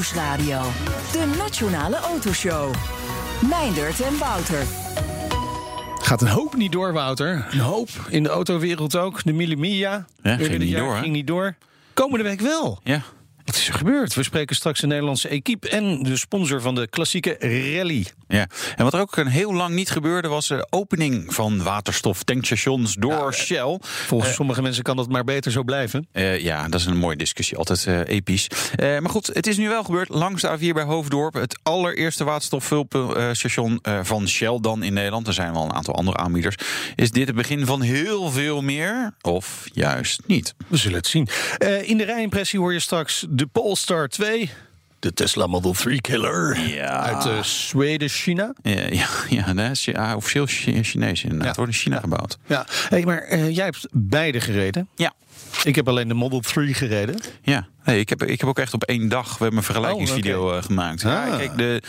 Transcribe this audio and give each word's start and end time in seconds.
Nieuwsradio. 0.00 0.60
De 1.12 1.34
Nationale 1.38 1.96
Autoshow. 1.96 2.74
Meindert 3.48 4.00
en 4.00 4.18
Wouter. 4.18 4.62
Gaat 6.02 6.22
een 6.22 6.28
hoop 6.28 6.56
niet 6.56 6.72
door, 6.72 6.92
Wouter. 6.92 7.46
Een 7.50 7.58
hoop. 7.58 7.88
In 8.08 8.22
de 8.22 8.28
autowereld 8.28 8.96
ook. 8.96 9.24
De 9.24 9.32
Millimia. 9.32 10.06
Ja, 10.22 10.36
ging 10.36 10.58
niet 10.58 10.68
jaar 10.68 10.80
door, 10.80 10.94
hè? 10.94 11.00
Ging 11.00 11.12
niet 11.12 11.26
door. 11.26 11.54
Komende 11.94 12.24
week 12.24 12.40
wel. 12.40 12.80
Ja. 12.84 13.02
Wat 13.50 13.58
is 13.58 13.68
er 13.68 13.74
gebeurd? 13.74 14.14
We 14.14 14.22
spreken 14.22 14.56
straks 14.56 14.80
de 14.80 14.86
Nederlandse 14.86 15.28
equipe 15.28 15.68
en 15.68 16.02
de 16.02 16.16
sponsor 16.16 16.60
van 16.60 16.74
de 16.74 16.88
klassieke 16.88 17.36
rally. 17.76 18.06
ja. 18.28 18.46
En 18.76 18.84
wat 18.84 18.94
er 18.94 19.00
ook 19.00 19.16
een 19.16 19.26
heel 19.26 19.54
lang 19.54 19.74
niet 19.74 19.90
gebeurde, 19.90 20.28
was 20.28 20.48
de 20.48 20.66
opening 20.70 21.34
van 21.34 21.62
waterstoftankstations 21.62 22.94
door 22.94 23.34
Shell. 23.34 23.78
Volgens 23.80 24.34
sommige 24.34 24.62
mensen 24.62 24.82
kan 24.82 24.96
dat 24.96 25.08
maar 25.08 25.24
beter 25.24 25.52
zo 25.52 25.62
blijven. 25.62 26.08
Eh, 26.12 26.38
ja, 26.40 26.68
dat 26.68 26.80
is 26.80 26.86
een 26.86 26.96
mooie 26.96 27.16
discussie, 27.16 27.56
altijd 27.56 27.86
eh, 27.86 28.00
episch. 28.16 28.46
Eh, 28.76 28.98
maar 28.98 29.10
goed, 29.10 29.26
het 29.26 29.46
is 29.46 29.56
nu 29.56 29.68
wel 29.68 29.84
gebeurd 29.84 30.08
langs 30.08 30.42
de 30.42 30.58
A4 30.58 30.74
bij 30.74 30.84
Hoofddorp. 30.84 31.34
Het 31.34 31.58
allereerste 31.62 32.24
waterstofvulstation 32.24 33.78
eh, 33.82 33.98
van 34.02 34.28
Shell 34.28 34.58
dan 34.60 34.82
in 34.82 34.92
Nederland. 34.92 35.26
Er 35.26 35.32
zijn 35.32 35.52
wel 35.52 35.64
een 35.64 35.72
aantal 35.72 35.94
andere 35.94 36.16
aanbieders. 36.16 36.56
Is 36.96 37.10
dit 37.10 37.26
het 37.26 37.36
begin 37.36 37.66
van 37.66 37.80
heel 37.80 38.30
veel 38.30 38.62
meer? 38.62 39.14
Of 39.20 39.66
juist 39.72 40.20
niet? 40.26 40.54
We 40.66 40.76
zullen 40.76 40.98
het 40.98 41.06
zien. 41.06 41.28
Eh, 41.58 41.88
in 41.88 41.96
de 41.96 42.04
rijimpressie 42.04 42.58
hoor 42.58 42.72
je 42.72 42.80
straks 42.80 43.26
de 43.40 43.46
Polestar 43.46 44.08
2. 44.08 44.50
De 44.98 45.12
Tesla 45.12 45.46
Model 45.46 45.72
3 45.72 46.00
killer. 46.00 46.58
Ja. 46.58 47.00
Uit 47.00 47.26
uh, 47.26 47.42
Zweden, 47.42 48.08
China. 48.08 48.54
Ja, 48.62 48.86
ja, 48.90 49.08
ja 49.28 49.54
dat 49.54 49.70
is 49.70 49.84
ja, 49.84 50.16
officieel 50.16 50.46
Chi- 50.46 50.82
Chinees 50.82 51.22
inderdaad. 51.22 51.46
Ja. 51.46 51.54
Wordt 51.54 51.72
in 51.72 51.78
China 51.78 52.00
gebouwd. 52.00 52.38
Ja, 52.46 52.66
hey, 52.88 53.04
maar 53.04 53.22
eh, 53.22 53.54
jij 53.54 53.64
hebt 53.64 53.86
beide 53.92 54.40
gereden. 54.40 54.88
Ja. 54.96 55.12
Ik 55.64 55.74
heb 55.74 55.88
alleen 55.88 56.08
de 56.08 56.14
Model 56.14 56.40
3 56.40 56.74
gereden. 56.74 57.16
Ja, 57.42 57.66
nee, 57.84 58.00
ik, 58.00 58.08
heb, 58.08 58.22
ik 58.22 58.40
heb 58.40 58.48
ook 58.48 58.58
echt 58.58 58.74
op 58.74 58.84
één 58.84 59.08
dag 59.08 59.28
we 59.30 59.36
hebben 59.38 59.56
een 59.58 59.64
vergelijkingsvideo 59.64 60.48
Oh, 60.50 60.56
eh, 60.56 60.62
gemaakt. 60.62 61.00
Ja, 61.00 61.24
Ah. 61.26 61.36
kijk, 61.36 61.56
de 61.56 61.82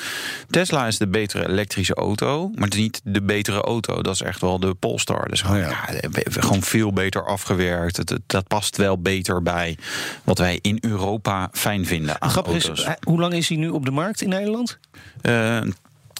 Tesla 0.49 0.87
is 0.87 0.97
de 0.97 1.07
betere 1.07 1.47
elektrische 1.47 1.93
auto, 1.93 2.51
maar 2.55 2.63
het 2.63 2.73
is 2.73 2.79
niet 2.79 3.01
de 3.03 3.21
betere 3.21 3.61
auto. 3.61 4.01
Dat 4.01 4.13
is 4.13 4.21
echt 4.21 4.41
wel 4.41 4.59
de 4.59 4.73
Polestar. 4.73 5.29
Dus 5.29 5.41
gewoon, 5.41 5.57
Oh, 5.63 5.69
ja. 5.69 5.89
ja. 6.01 6.09
gewoon 6.41 6.61
veel 6.61 6.93
beter 6.93 7.25
afgewerkt. 7.25 7.97
Het, 7.97 8.09
het- 8.09 8.21
dat 8.25 8.47
past 8.47 8.77
wel 8.77 8.97
beter 9.01 9.41
bij 9.43 9.77
wat 10.23 10.37
wij 10.37 10.59
in 10.61 10.77
Europa 10.81 11.49
fijn 11.51 11.85
vinden 11.85 12.21
aan 12.21 12.29
Grappig 12.29 12.51
auto's. 12.65 12.83
eh, 12.83 12.93
hoe 13.01 13.19
lang 13.19 13.33
is 13.33 13.47
hij 13.47 13.57
nu 13.57 13.69
op 13.69 13.85
de 13.85 13.91
markt 13.91 14.21
in 14.21 14.29
Nederland? 14.29 14.77
Eh, 15.21 15.61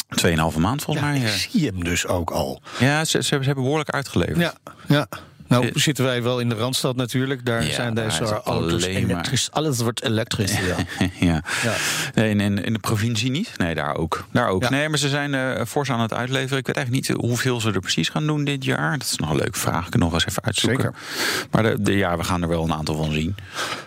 Tweeënhalve 0.10 0.60
maand 0.60 0.82
volgens 0.84 1.06
mij. 1.06 1.20
ik 1.20 1.28
zie 1.28 1.66
hem 1.66 1.84
dus 1.84 2.08
ook 2.08 2.30
al. 2.32 2.62
ja 2.80 3.06
ze, 3.06 3.24
ze, 3.24 3.28
ze 3.28 3.36
hebben 3.46 3.64
behoorlijk 3.64 3.90
uitgeleverd. 3.90 4.38
Ja, 4.40 4.54
ja. 4.88 5.08
Nou 5.52 5.66
Eh, 5.66 5.72
zitten 5.74 6.06
wij 6.06 6.24
wel 6.24 6.40
in 6.40 6.50
de 6.50 6.56
Randstad 6.56 6.96
natuurlijk. 6.96 7.46
Daar 7.46 7.64
Ja, 7.66 7.72
zijn 7.74 7.94
daar 7.94 8.06
deze 8.10 8.24
is 8.24 8.30
auto's 8.30 8.82
maar- 8.82 8.90
elektrisch. 8.90 9.52
Alles 9.52 9.80
wordt 9.80 10.04
elektrisch. 10.04 10.52
Ja. 10.60 10.76
ja. 11.28 11.44
Ja. 11.64 11.74
Nee, 12.14 12.30
in, 12.30 12.64
in, 12.64 12.74
de 12.74 12.80
provincie 12.80 13.32
niet? 13.32 13.52
Nee, 13.58 13.76
daar 13.76 13.96
ook. 13.96 14.26
Daar 14.32 14.48
ook. 14.48 14.70
Nee, 14.70 14.90
maar 14.90 14.98
ze 14.98 15.10
zijn 15.10 15.34
eh 15.34 15.66
fors 15.66 15.90
aan 15.92 16.00
het 16.00 16.14
uitleveren. 16.14 16.58
Ik 16.58 16.66
weet 16.68 16.76
eigenlijk 16.76 17.08
niet 17.08 17.18
hoeveel 17.18 17.62
ze 17.62 17.72
er 17.72 17.80
precies 17.80 18.10
gaan 18.10 18.26
doen 18.28 18.44
dit 18.44 18.64
jaar. 18.66 18.98
Dat 18.98 19.08
is 19.08 19.16
nog 19.18 19.30
een 19.30 19.36
leuke 19.36 19.60
vraag. 19.60 19.86
Ik 19.86 19.92
kan 19.92 20.00
nog 20.00 20.14
eens 20.14 20.26
even 20.26 20.44
uitzoeken. 20.44 20.82
Zeker. 20.82 21.48
Maar 21.52 21.64
de, 21.64 21.82
de, 21.82 21.98
ja, 21.98 22.18
we 22.18 22.24
gaan 22.24 22.42
er 22.42 22.48
wel 22.48 22.64
een 22.64 22.74
aantal 22.74 22.96
van 22.96 23.12
zien. 23.12 23.36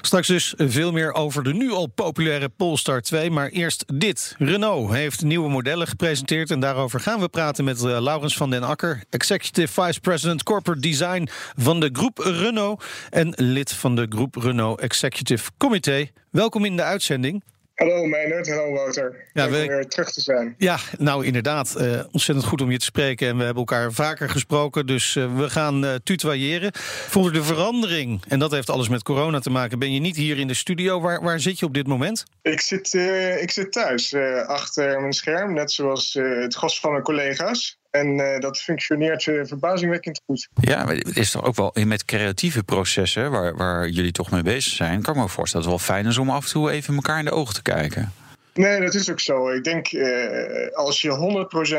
Straks 0.00 0.26
dus 0.28 0.54
veel 0.56 0.92
meer 0.92 1.12
over 1.12 1.42
de 1.42 1.54
nu 1.54 1.70
al 1.72 1.86
populaire 1.86 2.48
Polestar 2.48 3.00
2. 3.00 3.30
Maar 3.30 3.48
eerst 3.48 3.84
dit. 3.94 4.34
Renault 4.38 4.92
heeft 4.92 5.22
nieuwe 5.22 5.48
modellen 5.48 5.86
gepresenteerd. 5.86 6.50
En 6.50 6.60
daarover 6.60 7.00
gaan 7.00 7.20
we 7.20 7.28
praten 7.28 7.64
met 7.64 7.84
eh, 7.84 8.00
Laurens 8.00 8.36
van 8.36 8.50
den 8.50 8.62
Akker. 8.62 9.02
Executive 9.10 9.82
Vice 9.82 10.00
President 10.00 10.42
Corporate 10.42 10.80
Design 10.80 11.28
van 11.56 11.80
de 11.80 11.88
groep 11.92 12.18
Renault. 12.18 12.84
En 13.10 13.32
lid 13.36 13.72
van 13.72 13.96
de 13.96 14.06
groep 14.08 14.34
Renault 14.36 14.80
Executive 14.80 15.50
Committee. 15.58 16.12
Welkom 16.30 16.64
in 16.64 16.76
de 16.76 16.82
uitzending. 16.82 17.42
Hallo 17.74 18.04
Meijnerd, 18.06 18.48
hallo 18.48 18.72
Wouter. 18.72 19.24
Ja, 19.32 19.44
Leuk 19.44 19.52
we- 19.54 19.60
om 19.62 19.68
weer 19.68 19.88
terug 19.88 20.12
te 20.12 20.20
zijn. 20.20 20.54
Ja, 20.58 20.78
nou 20.98 21.24
inderdaad. 21.26 21.74
eh, 21.74 22.00
ontzettend 22.10 22.46
goed 22.46 22.60
om 22.60 22.70
je 22.70 22.78
te 22.78 22.84
spreken. 22.84 23.28
En 23.28 23.36
we 23.36 23.44
hebben 23.44 23.62
elkaar 23.62 23.92
vaker 23.92 24.28
gesproken. 24.30 24.86
Dus 24.86 25.16
eh, 25.16 25.36
we 25.36 25.50
gaan 25.50 25.84
eh 25.84 25.94
tutoyeren. 26.04 26.70
Voor 27.08 27.32
de 27.32 27.42
verandering, 27.44 28.22
en 28.28 28.38
dat 28.38 28.50
heeft 28.50 28.70
alles 28.70 28.88
met 28.88 29.02
corona 29.02 29.38
te 29.38 29.50
maken, 29.50 29.78
ben 29.78 29.92
je 29.92 30.00
niet 30.00 30.16
hier 30.16 30.38
in 30.38 30.46
de 30.46 30.54
studio. 30.54 31.00
Waar, 31.00 31.22
waar 31.22 31.40
zit 31.40 31.58
je 31.58 31.66
op 31.66 31.74
dit 31.74 31.86
moment? 31.86 32.24
Ik 32.42 32.60
zit, 32.60 32.94
ik 33.40 33.50
zit 33.50 33.72
thuis 33.72 34.14
achter 34.46 35.00
mijn 35.00 35.12
scherm, 35.12 35.54
net 35.54 35.72
zoals 35.72 36.12
het 36.20 36.54
gros 36.54 36.80
van 36.80 36.90
mijn 36.90 37.02
collega's. 37.02 37.78
En 37.94 38.20
eh, 38.20 38.40
dat 38.40 38.58
functioneert 38.58 39.26
eh, 39.26 39.40
verbazingwekkend 39.44 40.20
goed. 40.26 40.48
Ja, 40.54 40.84
maar 40.84 40.94
het 40.94 41.16
is 41.16 41.30
toch 41.30 41.44
ook 41.44 41.54
wel 41.54 41.74
met 41.84 42.04
creatieve 42.04 42.62
processen... 42.62 43.30
Waar, 43.30 43.56
waar 43.56 43.88
jullie 43.88 44.12
toch 44.12 44.30
mee 44.30 44.42
bezig 44.42 44.72
zijn... 44.72 45.02
kan 45.02 45.14
ik 45.14 45.20
me 45.20 45.28
voorstellen 45.28 45.66
dat 45.66 45.78
het 45.78 45.86
wel 45.86 45.96
fijn 45.96 46.06
is 46.10 46.18
om 46.18 46.30
af 46.30 46.44
en 46.44 46.50
toe 46.50 46.70
even 46.70 46.94
elkaar 46.94 47.18
in 47.18 47.24
de 47.24 47.30
ogen 47.30 47.54
te 47.54 47.62
kijken. 47.62 48.12
Nee, 48.54 48.80
dat 48.80 48.94
is 48.94 49.10
ook 49.10 49.20
zo. 49.20 49.48
Ik 49.48 49.64
denk, 49.64 49.86
eh, 49.86 50.76
als 50.76 51.00
je 51.00 51.10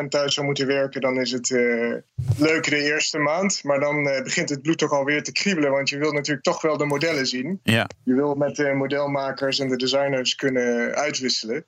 100% 0.03 0.09
thuis 0.09 0.33
zou 0.33 0.45
moeten 0.45 0.67
werken, 0.67 1.01
dan 1.01 1.19
is 1.19 1.31
het 1.31 1.51
eh 1.51 1.93
leuk 2.37 2.69
de 2.69 2.83
eerste 2.83 3.17
maand. 3.17 3.63
Maar 3.63 3.79
dan 3.79 4.03
begint 4.03 4.49
het 4.49 4.61
bloed 4.61 4.77
toch 4.77 4.91
alweer 4.91 5.23
te 5.23 5.31
kriebelen, 5.31 5.71
want 5.71 5.89
je 5.89 5.97
wil 5.97 6.11
natuurlijk 6.11 6.45
toch 6.45 6.61
wel 6.61 6.77
de 6.77 6.85
modellen 6.85 7.27
zien. 7.27 7.59
Ja, 7.63 7.89
Je 8.03 8.13
wil 8.13 8.35
met 8.35 8.55
de 8.55 8.73
modelmakers 8.73 9.59
en 9.59 9.69
de 9.69 9.75
designers 9.75 10.35
kunnen 10.35 10.95
uitwisselen. 10.95 11.65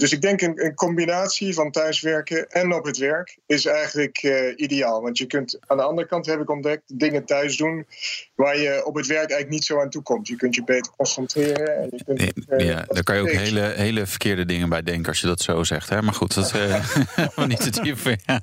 Dus 0.00 0.12
ik 0.12 0.20
denk 0.20 0.40
een, 0.40 0.64
een 0.64 0.74
combinatie 0.74 1.54
van 1.54 1.70
thuiswerken 1.70 2.48
en 2.48 2.74
op 2.74 2.84
het 2.84 2.96
werk 2.96 3.38
is 3.46 3.66
eigenlijk 3.66 4.18
eh, 4.18 4.52
ideaal. 4.56 5.02
Want 5.02 5.18
je 5.18 5.26
kunt 5.26 5.58
aan 5.66 5.76
de 5.76 5.82
andere 5.82 6.08
kant, 6.08 6.26
heb 6.26 6.40
ik 6.40 6.50
ontdekt, 6.50 6.98
dingen 6.98 7.24
thuis 7.24 7.56
doen 7.56 7.86
waar 8.34 8.58
je 8.58 8.86
op 8.86 8.94
het 8.94 9.06
werk 9.06 9.18
eigenlijk 9.18 9.50
niet 9.50 9.64
zo 9.64 9.80
aan 9.80 9.90
toe 9.90 10.02
komt. 10.02 10.28
Je 10.28 10.36
kunt 10.36 10.54
je 10.54 10.64
beter 10.64 10.92
concentreren. 10.96 11.76
En 11.76 11.88
je 11.90 12.04
kunt, 12.04 12.48
eh, 12.48 12.66
ja 12.66 12.84
daar 12.88 13.02
kan 13.02 13.14
je 13.16 13.22
ook 13.22 13.30
hele, 13.30 13.60
hele 13.60 14.06
verkeerde 14.06 14.44
dingen 14.44 14.68
bij 14.68 14.82
denken 14.82 15.08
als 15.08 15.20
je 15.20 15.26
dat 15.26 15.40
zo 15.40 15.64
zegt. 15.64 15.88
Hè? 15.88 16.02
Maar 16.02 16.14
goed, 16.14 16.34
dat 16.34 16.54
is 16.54 17.46
niet 17.46 17.72
te 17.72 17.80
diep. 17.82 17.98
Ja. 18.26 18.40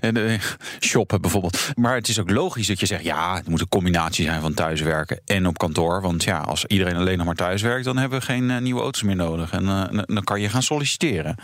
En 0.00 0.16
eh, 0.16 0.40
shoppen 0.80 1.20
bijvoorbeeld. 1.20 1.70
Maar 1.74 1.94
het 1.94 2.08
is 2.08 2.20
ook 2.20 2.30
logisch 2.30 2.66
dat 2.66 2.80
je 2.80 2.86
zegt: 2.86 3.04
ja, 3.04 3.36
het 3.36 3.48
moet 3.48 3.60
een 3.60 3.68
combinatie 3.68 4.24
zijn 4.24 4.40
van 4.40 4.54
thuiswerken 4.54 5.20
en 5.24 5.46
op 5.46 5.58
kantoor. 5.58 6.00
Want 6.00 6.24
ja, 6.24 6.38
als 6.38 6.64
iedereen 6.64 6.96
alleen 6.96 7.16
nog 7.16 7.26
maar 7.26 7.34
thuis 7.34 7.62
werkt, 7.62 7.84
dan 7.84 7.96
hebben 7.96 8.18
we 8.18 8.24
geen 8.24 8.50
eh, 8.50 8.58
nieuwe 8.58 8.80
auto's 8.80 9.02
meer 9.02 9.16
nodig. 9.16 9.52
En 9.52 9.68
eh, 9.68 10.00
dan 10.06 10.24
kan 10.24 10.40
je 10.40 10.48
gaan 10.48 10.62
solliciteren. 10.76 11.34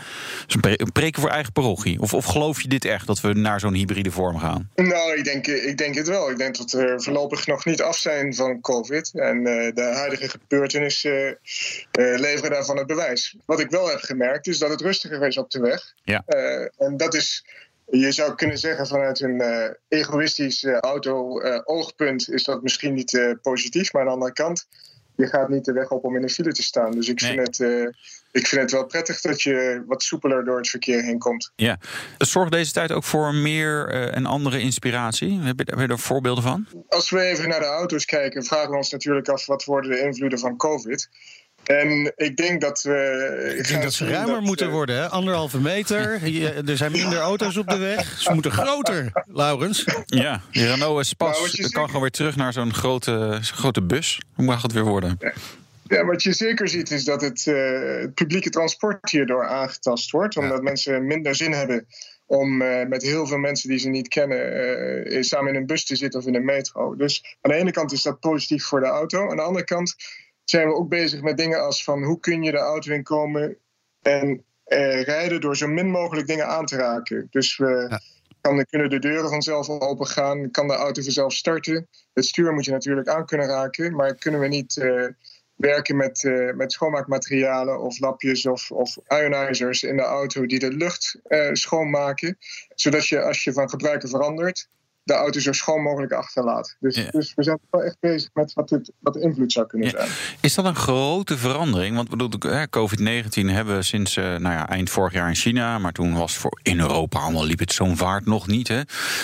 Dus 0.45 0.55
een 0.55 0.61
pre- 0.61 0.73
een 0.77 0.91
preken 0.91 1.21
voor 1.21 1.29
eigen 1.29 1.51
parochie. 1.53 1.99
Of, 1.99 2.13
of 2.13 2.25
geloof 2.25 2.61
je 2.61 2.67
dit 2.67 2.85
echt 2.85 3.07
dat 3.07 3.21
we 3.21 3.33
naar 3.33 3.59
zo'n 3.59 3.73
hybride 3.73 4.11
vorm 4.11 4.37
gaan? 4.39 4.69
Nou, 4.75 5.17
ik 5.17 5.23
denk, 5.23 5.47
ik 5.47 5.77
denk 5.77 5.95
het 5.95 6.07
wel. 6.07 6.29
Ik 6.29 6.37
denk 6.37 6.57
dat 6.57 6.71
we 6.71 6.93
voorlopig 6.97 7.47
nog 7.47 7.65
niet 7.65 7.81
af 7.81 7.97
zijn 7.97 8.35
van 8.35 8.61
COVID. 8.61 9.11
En 9.13 9.37
eh, 9.47 9.73
de 9.75 9.81
huidige 9.93 10.29
gebeurtenissen 10.29 11.37
eh, 11.91 12.13
eh, 12.13 12.19
leveren 12.19 12.51
daarvan 12.51 12.77
het 12.77 12.87
bewijs. 12.87 13.35
Wat 13.45 13.59
ik 13.59 13.69
wel 13.69 13.89
heb 13.89 13.99
gemerkt 13.99 14.47
is 14.47 14.57
dat 14.57 14.69
het 14.69 14.81
rustiger 14.81 15.27
is 15.27 15.37
op 15.37 15.51
de 15.51 15.59
weg. 15.59 15.93
Ja. 16.03 16.23
Eh, 16.25 16.67
en 16.87 16.97
dat 16.97 17.13
is, 17.13 17.45
je 17.91 18.11
zou 18.11 18.35
kunnen 18.35 18.57
zeggen 18.57 18.87
vanuit 18.87 19.19
een 19.21 19.41
eh, 19.41 19.69
egoïstisch 19.87 20.63
eh, 20.63 20.77
auto-oogpunt 20.77 22.29
is 22.29 22.43
dat 22.43 22.63
misschien 22.63 22.93
niet 22.93 23.13
eh, 23.17 23.31
positief. 23.41 23.93
Maar 23.93 24.01
aan 24.01 24.07
de 24.07 24.13
andere 24.13 24.33
kant, 24.33 24.67
je 25.15 25.27
gaat 25.27 25.49
niet 25.49 25.65
de 25.65 25.73
weg 25.73 25.89
op 25.89 26.03
om 26.03 26.15
in 26.15 26.23
een 26.23 26.29
file 26.29 26.51
te 26.51 26.63
staan. 26.63 26.91
Dus 26.91 27.07
ik, 27.09 27.21
Nee. 27.21 27.31
vind, 27.33 27.47
het, 27.47 27.59
eh, 27.59 27.87
ik 28.33 28.47
vind 28.47 28.61
het 28.61 28.71
wel 28.71 28.85
prettig 28.85 29.21
dat 29.21 29.41
je 29.41 29.83
wat 29.87 30.03
soepeler 30.03 30.45
door 30.45 30.57
het 30.57 30.69
verkeer 30.69 31.03
heen 31.03 31.19
komt. 31.19 31.51
Ja. 31.55 31.77
Zorgt 32.17 32.51
deze 32.51 32.71
tijd 32.71 32.91
ook 32.91 33.03
voor 33.03 33.35
meer 33.35 33.87
eh, 33.89 34.15
en 34.15 34.25
andere 34.25 34.59
inspiratie? 34.59 35.39
Heb 35.41 35.59
je, 35.59 35.65
heb 35.69 35.79
je 35.79 35.87
er 35.93 35.99
voorbeelden 35.99 36.43
van? 36.43 36.67
Als 36.89 37.09
we 37.09 37.21
even 37.21 37.49
naar 37.49 37.59
de 37.59 37.65
auto's 37.65 38.05
kijken, 38.05 38.43
vragen 38.43 38.69
we 38.69 38.75
ons 38.77 38.91
natuurlijk 38.91 39.27
af 39.29 39.45
wat 39.45 39.63
worden 39.63 39.91
de 39.91 39.99
invloeden 39.99 40.39
van 40.39 40.57
COVID. 40.57 41.09
En 41.63 42.13
ik 42.15 42.35
denk 42.37 42.61
dat 42.61 42.81
we. 42.81 43.55
Ik 43.57 43.67
denk 43.67 43.83
dat 43.83 43.93
ze 43.93 44.07
ruimer 44.07 44.41
moeten 44.41 44.69
worden, 44.71 44.95
hè? 44.95 45.09
Anderhalve 45.09 45.59
meter. 45.59 46.27
Je- 46.27 46.63
er 46.67 46.77
zijn 46.77 46.91
minder 46.91 47.19
auto's 47.19 47.57
op 47.57 47.67
de 47.69 47.77
weg. 47.77 48.19
Ze 48.21 48.33
moeten 48.33 48.51
groter, 48.61 49.11
Laurens. 49.27 49.85
Ja, 50.05 50.41
die 50.51 50.65
Renault 50.65 51.05
Spas 51.05 51.29
Nou, 51.31 51.41
wat 51.41 51.51
je 51.55 51.69
kan 51.69 51.85
gewoon 51.85 52.01
weer 52.01 52.11
terug 52.11 52.35
naar 52.35 52.53
zo'n 52.53 52.73
grote, 52.73 53.39
grote 53.41 53.81
bus. 53.81 54.19
Hoe 54.33 54.45
mag 54.45 54.61
het 54.61 54.71
weer 54.71 54.83
worden? 54.83 55.17
Ja, 55.83 56.05
wat 56.05 56.23
je 56.23 56.33
zeker 56.33 56.67
ziet 56.67 56.91
is 56.91 57.03
dat 57.03 57.21
het, 57.21 57.47
eh, 57.47 57.81
het 58.01 58.13
publieke 58.13 58.49
transport 58.49 59.09
hierdoor 59.11 59.47
aangetast 59.47 60.11
wordt. 60.11 60.37
Omdat 60.37 60.61
mensen 60.61 61.05
minder 61.07 61.35
zin 61.35 61.51
hebben 61.51 61.87
om 62.25 62.61
eh, 62.61 62.87
met 62.87 63.01
heel 63.01 63.27
veel 63.27 63.37
mensen 63.37 63.69
die 63.69 63.77
ze 63.79 63.89
niet 63.89 64.07
kennen 64.07 64.53
eh, 65.05 65.21
samen 65.21 65.53
in 65.53 65.59
een 65.59 65.65
bus 65.65 65.85
te 65.85 65.95
zitten 65.95 66.19
of 66.19 66.25
in 66.25 66.35
een 66.35 66.45
metro. 66.45 66.95
Dus 66.95 67.37
aan 67.41 67.51
de 67.51 67.57
ene 67.57 67.71
kant 67.71 67.91
is 67.91 68.01
dat 68.01 68.19
positief 68.19 68.65
voor 68.65 68.79
de 68.79 68.85
auto. 68.85 69.29
Aan 69.29 69.35
de 69.35 69.41
andere 69.41 69.65
kant 69.65 69.95
zijn 70.43 70.67
we 70.67 70.73
ook 70.73 70.89
bezig 70.89 71.21
met 71.21 71.37
dingen 71.37 71.61
als 71.63 71.83
van 71.83 72.03
hoe 72.03 72.19
kun 72.19 72.43
je 72.43 72.51
de 72.51 72.57
auto 72.57 72.91
inkomen 72.93 73.57
En 74.01 74.45
eh, 74.63 75.01
rijden 75.03 75.41
door 75.41 75.57
zo 75.57 75.67
min 75.67 75.89
mogelijk 75.89 76.27
dingen 76.27 76.47
aan 76.47 76.65
te 76.65 76.75
raken. 76.75 77.27
Dus 77.29 77.57
we 77.57 77.85
Ja. 77.89 77.99
kan, 78.41 78.65
kunnen 78.65 78.89
de 78.89 78.99
deuren 78.99 79.29
vanzelf 79.29 79.69
open 79.69 80.07
gaan, 80.07 80.51
kan 80.51 80.67
de 80.67 80.73
auto 80.73 81.01
vanzelf 81.01 81.33
starten. 81.33 81.87
Het 82.13 82.25
stuur 82.25 82.53
moet 82.53 82.65
je 82.65 82.71
natuurlijk 82.71 83.07
aan 83.07 83.25
kunnen 83.25 83.47
raken, 83.47 83.95
maar 83.95 84.15
kunnen 84.15 84.39
we 84.39 84.47
niet 84.47 84.77
werken 85.55 85.95
met, 85.95 86.23
eh, 86.23 86.53
met 86.53 86.71
schoonmaakmaterialen 86.71 87.81
of 87.81 87.99
lapjes 87.99 88.45
of, 88.45 88.71
of 88.71 88.97
ionizers 89.07 89.83
in 89.83 89.95
de 89.95 90.03
auto 90.03 90.45
die 90.45 90.59
de 90.59 90.71
lucht 90.71 91.19
eh, 91.23 91.49
schoonmaken, 91.53 92.37
zodat 92.75 93.07
je 93.07 93.21
als 93.21 93.43
je 93.43 93.53
van 93.53 93.69
gebruiker 93.69 94.09
verandert, 94.09 94.69
de 95.03 95.13
auto 95.13 95.39
zo 95.39 95.51
schoon 95.51 95.81
mogelijk 95.81 96.11
achterlaat. 96.11 96.75
Dus, 96.79 96.95
Ja. 96.95 97.09
dus 97.11 97.33
we 97.35 97.43
zijn 97.43 97.59
wel 97.69 97.83
echt 97.83 97.97
bezig 97.99 98.29
met 98.33 98.53
wat, 98.53 98.69
het, 98.69 98.91
wat 98.99 99.13
de 99.13 99.21
invloed 99.21 99.51
zou 99.51 99.67
kunnen 99.67 99.89
Ja. 99.89 99.97
zijn. 99.97 100.09
Is 100.41 100.53
dat 100.53 100.65
een 100.65 100.75
grote 100.75 101.37
verandering? 101.37 101.95
Want 101.95 102.09
bedoel, 102.09 102.29
hè, 102.39 102.63
COVID-19 102.69 103.49
hebben 103.49 103.75
we 103.75 103.83
sinds 103.83 104.17
eh, 104.17 104.23
nou 104.23 104.41
ja, 104.55 104.69
eind 104.69 104.89
vorig 104.89 105.13
jaar 105.13 105.27
in 105.27 105.35
China. 105.35 105.79
Maar 105.79 105.91
toen 105.91 106.13
was 106.13 106.31
het 106.31 106.41
voor 106.41 106.59
in 106.63 106.79
Europa 106.79 107.19
allemaal 107.19 107.45
liep 107.45 107.59
het 107.59 107.73
zo'n 107.73 107.97
vaart 107.97 108.25
nog 108.25 108.47
niet. 108.47 108.67
Hè? 108.67 108.81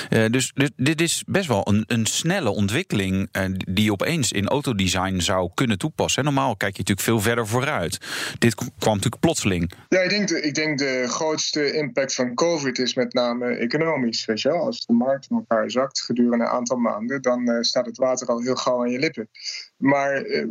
Eh, 0.10 0.32
dus 0.32 0.52
dit, 0.56 0.72
dit 0.76 1.02
is 1.02 1.24
best 1.28 1.48
wel 1.48 1.68
een, 1.68 1.84
een 1.88 2.06
snelle 2.06 2.50
ontwikkeling 2.50 3.28
eh, 3.32 3.44
die 3.68 3.84
je 3.84 3.92
opeens 3.92 4.32
in 4.32 4.48
autodesign 4.48 5.20
zou 5.20 5.50
kunnen 5.54 5.78
toepassen. 5.78 6.26
Hè? 6.26 6.32
Normaal 6.32 6.56
kijk 6.56 6.72
je 6.74 6.80
natuurlijk 6.80 7.08
veel 7.08 7.20
verder 7.22 7.48
vooruit. 7.48 7.98
Dit 8.40 8.56
kwam 8.56 8.94
natuurlijk 8.94 9.20
plotseling. 9.22 9.72
Ja, 9.90 10.00
ik 10.00 10.10
denk, 10.10 10.28
de, 10.28 10.42
ik 10.42 10.56
denk 10.56 10.78
de 10.78 11.04
grootste 11.08 11.74
impact 11.74 12.16
van 12.16 12.34
COVID 12.34 12.80
is 12.80 12.94
met 12.94 13.14
name 13.14 13.46
economisch. 13.46 14.26
Weet 14.26 14.42
je 14.42 14.50
wel? 14.50 14.66
Als 14.66 14.86
de 14.86 14.94
markt 14.94 15.28
in 15.30 15.36
elkaar 15.36 15.69
gedurende 15.78 16.46
een 16.46 16.52
aantal 16.52 16.78
maanden, 16.78 17.22
dan 17.22 17.50
eh, 17.50 17.62
staat 17.62 17.86
het 17.86 17.98
water 17.98 18.28
al 18.28 18.42
heel 18.42 18.56
gauw 18.56 18.82
aan 18.82 18.90
je 18.90 19.00
lippen. 19.00 19.30
Maar 19.78 20.14
eh, 20.14 20.46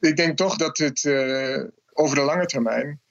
ik 0.00 0.16
denk 0.16 0.36
toch 0.36 0.56
dat 0.56 0.78
het 0.78 1.04
eh, 1.04 1.64
over 1.92 2.16
de 2.16 2.22
lange 2.22 2.46
termijn, 2.46 3.02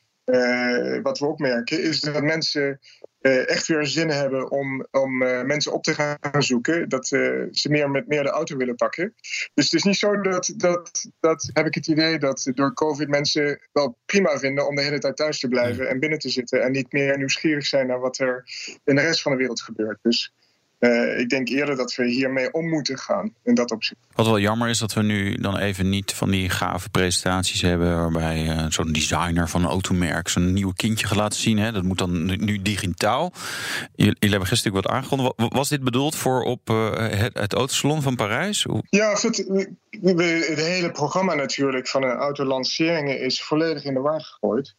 wat 1.03 1.19
we 1.19 1.27
ook 1.27 1.39
merken, 1.39 1.83
is 1.83 1.99
dat 1.99 2.23
mensen 2.23 2.79
echt 3.21 3.67
weer 3.67 3.85
zin 3.85 4.09
hebben 4.09 4.51
om, 4.51 4.87
om 4.91 5.17
mensen 5.17 5.71
op 5.71 5.83
te 5.83 5.93
gaan 5.93 6.43
zoeken. 6.43 6.89
Dat 6.89 7.07
ze 7.07 7.67
meer 7.69 7.89
met 7.89 8.07
meer 8.07 8.23
de 8.23 8.29
auto 8.29 8.57
willen 8.57 8.75
pakken. 8.75 9.13
Dus 9.53 9.65
het 9.65 9.73
is 9.73 9.83
niet 9.83 9.97
zo 9.97 10.21
dat, 10.21 10.53
dat, 10.57 11.09
dat 11.19 11.49
heb 11.53 11.65
ik 11.65 11.73
het 11.73 11.87
idee 11.87 12.19
dat 12.19 12.51
door 12.53 12.73
COVID 12.73 13.07
mensen 13.07 13.59
wel 13.71 13.97
prima 14.05 14.37
vinden 14.37 14.67
om 14.67 14.75
de 14.75 14.81
hele 14.81 14.99
tijd 14.99 15.15
thuis 15.15 15.39
te 15.39 15.47
blijven 15.47 15.89
en 15.89 15.99
binnen 15.99 16.19
te 16.19 16.29
zitten. 16.29 16.63
En 16.63 16.71
niet 16.71 16.91
meer 16.91 17.17
nieuwsgierig 17.17 17.65
zijn 17.65 17.87
naar 17.87 17.99
wat 17.99 18.19
er 18.19 18.43
in 18.83 18.95
de 18.95 19.01
rest 19.01 19.21
van 19.21 19.31
de 19.31 19.37
wereld 19.37 19.61
gebeurt. 19.61 19.99
Dus 20.01 20.33
eh, 20.83 21.19
ik 21.19 21.29
denk 21.29 21.49
eerder 21.49 21.75
dat 21.75 21.95
we 21.95 22.05
hiermee 22.05 22.53
om 22.53 22.69
moeten 22.69 22.97
gaan 22.97 23.33
in 23.43 23.53
dat 23.55 23.71
opzicht. 23.71 23.99
Wat 24.15 24.25
wel 24.25 24.39
jammer 24.39 24.69
is 24.69 24.79
dat 24.79 24.93
we 24.93 25.01
nu 25.03 25.35
dan 25.35 25.57
even 25.57 25.89
niet 25.89 26.13
van 26.13 26.29
die 26.31 26.49
gave 26.49 26.89
presentaties 26.89 27.61
hebben. 27.61 27.97
waarbij 27.97 28.49
eh, 28.49 28.65
zo'n 28.69 28.91
designer 28.91 29.49
van 29.49 29.63
een 29.63 29.69
automerk 29.69 30.27
zijn 30.27 30.53
nieuwe 30.53 30.73
kindje 30.75 31.07
gaat 31.07 31.17
laten 31.17 31.39
zien. 31.39 31.57
Hè. 31.57 31.71
Dat 31.71 31.83
moet 31.83 31.97
dan 31.97 32.25
nu, 32.25 32.35
nu 32.35 32.61
digitaal. 32.61 33.31
Jullie 33.95 34.13
jullie 34.13 34.29
hebben 34.29 34.47
gisteren 34.47 34.73
wat 34.81 34.87
aangekondigd. 34.87 35.33
Wa- 35.35 35.47
Was 35.47 35.69
dit 35.69 35.83
bedoeld 35.83 36.15
voor 36.15 36.43
op 36.43 36.69
eh, 36.69 36.91
het, 37.09 37.37
het 37.39 37.53
autosalon 37.53 38.01
van 38.01 38.15
Parijs? 38.15 38.63
Hoe- 38.63 38.83
Ja, 38.89 39.09
het, 39.11 39.37
het 40.01 40.59
hele 40.59 40.91
programma 40.91 41.33
natuurlijk 41.33 41.87
van 41.87 42.03
een 42.03 42.17
autolanceringen 42.17 43.19
is 43.19 43.43
volledig 43.43 43.83
in 43.83 43.93
de 43.93 43.99
war 43.99 44.21
gegooid. 44.21 44.75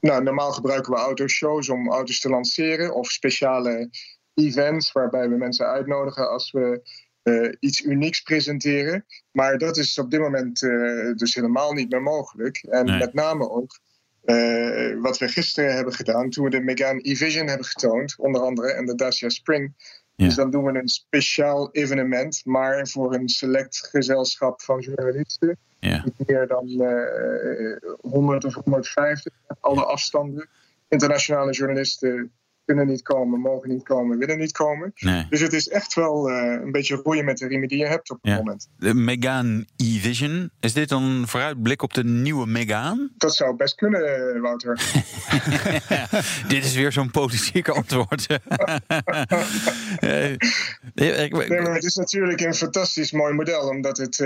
Nou, 0.00 0.22
normaal 0.22 0.52
gebruiken 0.52 0.92
we 0.92 0.98
autoshows 0.98 1.68
om 1.68 1.90
auto's 1.92 2.20
te 2.20 2.28
lanceren 2.28 2.94
of 2.94 3.10
speciale 3.10 3.90
events 4.38 4.92
waarbij 4.92 5.28
we 5.28 5.36
mensen 5.36 5.66
uitnodigen 5.66 6.30
als 6.30 6.50
we 6.50 6.80
eh, 7.22 7.52
iets 7.60 7.80
unieks 7.80 8.20
presenteren. 8.20 9.04
Maar 9.30 9.58
dat 9.58 9.76
is 9.76 9.98
op 9.98 10.10
dit 10.10 10.20
moment 10.20 10.62
eh, 10.62 11.14
dus 11.14 11.34
helemaal 11.34 11.72
niet 11.72 11.90
meer 11.90 12.02
mogelijk. 12.02 12.56
En 12.70 12.84
Nee. 12.84 12.98
met 12.98 13.14
name 13.14 13.50
ook 13.50 13.78
eh, 14.24 15.00
wat 15.00 15.18
we 15.18 15.28
gisteren 15.28 15.74
hebben 15.74 15.92
gedaan 15.92 16.30
toen 16.30 16.44
we 16.44 16.50
de 16.50 16.60
Megane 16.60 17.00
E-Vision 17.02 17.46
hebben 17.46 17.66
getoond, 17.66 18.14
onder 18.18 18.40
andere, 18.40 18.72
en 18.72 18.86
de 18.86 18.94
Dacia 18.94 19.28
Spring. 19.28 19.74
Ja. 20.14 20.24
Dus 20.26 20.34
dan 20.34 20.50
doen 20.50 20.64
we 20.64 20.78
een 20.78 20.88
speciaal 20.88 21.68
evenement, 21.72 22.40
maar 22.44 22.88
voor 22.88 23.14
een 23.14 23.28
select 23.28 23.88
gezelschap 23.90 24.62
van 24.62 24.80
journalisten. 24.80 25.58
Ja. 25.80 26.02
Niet 26.04 26.28
meer 26.28 26.46
dan 26.46 26.68
eh 26.68 27.76
100 28.00 28.44
of 28.44 28.54
150, 28.54 29.32
alle 29.60 29.84
afstanden. 29.84 30.48
Internationale 30.88 31.52
journalisten 31.52 32.32
kunnen 32.68 32.86
niet 32.86 33.02
komen, 33.02 33.40
mogen 33.40 33.68
niet 33.68 33.82
komen, 33.82 34.18
willen 34.18 34.38
niet 34.38 34.52
komen. 34.52 34.92
Nee. 34.98 35.26
Dus 35.30 35.40
het 35.40 35.52
is 35.52 35.68
echt 35.68 35.94
wel 35.94 36.30
eh, 36.30 36.60
een 36.62 36.72
beetje 36.72 36.94
roeien 37.02 37.24
met 37.24 37.38
de 37.38 37.46
riemen 37.46 37.68
die 37.68 37.78
je 37.78 37.86
hebt 37.86 38.10
op 38.10 38.18
het 38.22 38.32
Ja. 38.32 38.36
moment. 38.38 38.68
De 38.78 38.94
Megane 38.94 39.66
E-Vision. 39.76 40.50
Is 40.60 40.72
dit 40.72 40.88
dan 40.88 41.02
een 41.02 41.28
vooruitblik 41.28 41.82
op 41.82 41.94
de 41.94 42.04
nieuwe 42.04 42.46
Megane? 42.46 43.10
Dat 43.16 43.34
zou 43.34 43.56
best 43.56 43.74
kunnen, 43.74 44.34
eh, 44.34 44.40
Wouter. 44.40 44.80
dit 46.54 46.64
is 46.64 46.74
weer 46.74 46.92
zo'n 46.92 47.10
politiek 47.10 47.68
antwoord. 47.68 48.26
Eh, 48.26 48.38
Nee, 50.94 51.28
maar 51.60 51.74
het 51.74 51.84
is 51.84 51.94
natuurlijk 51.94 52.40
een 52.40 52.54
fantastisch 52.54 53.12
mooi 53.12 53.34
model, 53.34 53.68
omdat 53.68 53.98
het, 53.98 54.16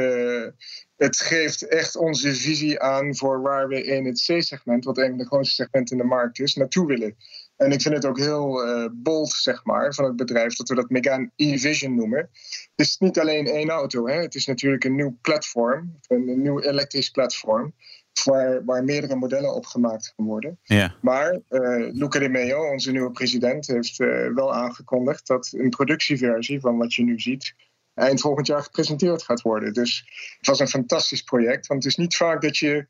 het 0.96 1.16
geeft 1.20 1.68
echt 1.68 1.96
onze 1.96 2.34
visie 2.34 2.80
aan 2.80 3.16
voor 3.16 3.42
waar 3.42 3.68
we 3.68 3.84
in 3.84 4.04
het 4.06 4.24
C-segment, 4.26 4.84
wat 4.84 4.98
een 4.98 5.08
van 5.08 5.18
de 5.18 5.26
grootste 5.26 5.54
segmenten 5.54 5.96
in 5.96 6.02
de 6.02 6.08
markt 6.08 6.38
is, 6.40 6.54
naartoe 6.54 6.86
willen. 6.86 7.16
En 7.64 7.72
ik 7.72 7.82
vind 7.82 7.94
het 7.94 8.06
ook 8.06 8.18
heel 8.18 8.64
eh, 8.64 8.86
bold, 8.92 9.30
zeg 9.30 9.64
maar, 9.64 9.94
van 9.94 10.04
het 10.04 10.16
bedrijf 10.16 10.54
dat 10.54 10.68
we 10.68 10.74
dat 10.74 10.90
Megane 10.90 11.30
E-Vision 11.36 11.94
noemen. 11.94 12.18
Het 12.18 12.86
is 12.86 12.98
niet 12.98 13.18
alleen 13.18 13.46
één 13.46 13.68
auto, 13.68 14.06
hè? 14.06 14.14
het 14.14 14.34
is 14.34 14.46
natuurlijk 14.46 14.84
een 14.84 14.94
nieuw 14.94 15.18
platform, 15.20 15.98
een, 16.06 16.28
een 16.28 16.42
nieuw 16.42 16.60
elektrisch 16.60 17.10
platform, 17.10 17.74
waar, 18.24 18.64
waar 18.64 18.84
meerdere 18.84 19.16
modellen 19.16 19.54
op 19.54 19.66
gemaakt 19.66 20.12
gaan 20.16 20.26
worden. 20.26 20.58
ja. 20.62 20.94
Maar 21.00 21.40
eh, 21.48 21.92
Luca 21.92 22.18
de 22.18 22.28
Meo, 22.28 22.70
onze 22.70 22.90
nieuwe 22.90 23.10
president, 23.10 23.66
heeft 23.66 24.00
eh, 24.00 24.28
wel 24.34 24.54
aangekondigd 24.54 25.26
dat 25.26 25.52
een 25.56 25.70
productieversie 25.70 26.60
van 26.60 26.78
wat 26.78 26.94
je 26.94 27.04
nu 27.04 27.20
ziet 27.20 27.54
eind 27.94 28.20
volgend 28.20 28.46
jaar 28.46 28.62
gepresenteerd 28.62 29.22
gaat 29.22 29.42
worden. 29.42 29.72
Dus 29.72 30.04
het 30.38 30.46
was 30.46 30.60
een 30.60 30.68
fantastisch 30.68 31.22
project, 31.22 31.66
want 31.66 31.82
het 31.82 31.92
is 31.92 31.98
niet 31.98 32.16
vaak 32.16 32.42
dat 32.42 32.56
je 32.56 32.86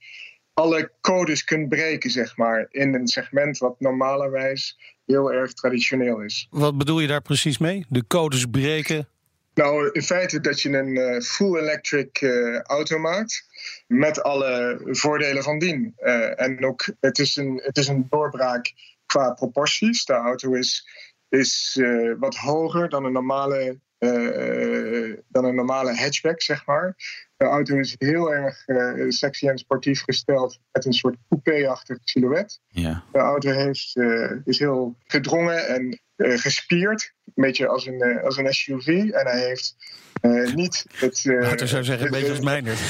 alle 0.55 0.91
codes 1.01 1.45
kunt 1.45 1.69
breken, 1.69 2.11
zeg 2.11 2.37
maar, 2.37 2.67
in 2.71 2.95
een 2.95 3.09
segment 3.09 3.59
wat 3.59 3.81
normalerwijs 3.81 4.79
heel 5.07 5.33
erg 5.33 5.53
traditioneel 5.53 6.21
is. 6.21 6.47
Wat 6.51 6.79
bedoel 6.79 7.01
je 7.01 7.07
daar 7.07 7.23
precies 7.23 7.59
mee? 7.59 7.87
De 7.89 8.07
codes 8.07 8.47
breken. 8.47 9.09
Nou, 9.55 9.91
in 9.93 10.03
feite 10.03 10.41
dat 10.41 10.61
je 10.61 10.69
een 10.69 10.97
eh, 10.97 11.21
full 11.21 11.59
electric 11.59 12.21
eh, 12.21 12.61
auto 12.61 12.99
maakt 12.99 13.47
met 13.87 14.23
alle 14.23 14.81
voordelen 14.85 15.43
van 15.43 15.59
dien. 15.59 15.93
Eh, 15.97 16.41
en 16.41 16.65
ook, 16.65 16.85
het 17.01 17.19
is, 17.19 17.37
een, 17.37 17.61
het 17.65 17.77
is 17.77 17.89
een 17.89 18.07
doorbraak 18.11 18.73
qua 19.07 19.33
proporties. 19.33 20.05
De 20.05 20.13
auto 20.13 20.53
is, 20.53 20.89
is 21.29 21.81
wat 22.19 22.37
hoger 22.37 22.89
dan 22.89 23.05
een 23.05 23.13
normale. 23.13 23.79
Eh, 24.11 25.17
dan 25.29 25.45
een 25.45 25.55
normale 25.55 25.95
hatchback, 25.95 26.43
zeg 26.43 26.67
maar. 26.67 26.97
De 27.37 27.45
auto 27.45 27.79
is 27.79 27.95
heel 27.99 28.35
erg 28.35 28.67
eh, 28.67 29.09
sexy 29.09 29.49
en 29.49 29.59
sportief 29.59 30.03
gesteld 30.03 30.59
met 30.73 30.85
een 30.85 30.93
soort 30.93 31.17
coupé-achtig 31.29 31.99
silhouet. 32.05 32.61
ja. 32.69 33.05
De 33.13 33.19
auto 33.19 33.51
heeft, 33.51 33.97
eh, 33.97 34.31
is 34.45 34.59
heel 34.59 34.97
gedrongen 35.07 35.69
en 35.69 36.01
eh, 36.17 36.39
gespierd. 36.39 37.13
Een 37.35 37.43
beetje 37.43 37.67
als 37.69 37.87
een, 37.87 38.01
eh, 38.01 38.25
als 38.25 38.37
een 38.37 38.53
SUV. 38.53 38.87
En 38.87 39.27
hij 39.27 39.41
heeft 39.47 39.77
eh, 40.21 40.55
niet 40.55 40.85
het... 40.95 41.23
eh, 41.27 41.41
Wouter 41.41 41.69
zou 41.69 41.85
zeggen, 41.85 42.05
een 42.07 42.13
beetje 42.13 42.31
als 42.31 42.41
Meijner. 42.41 42.77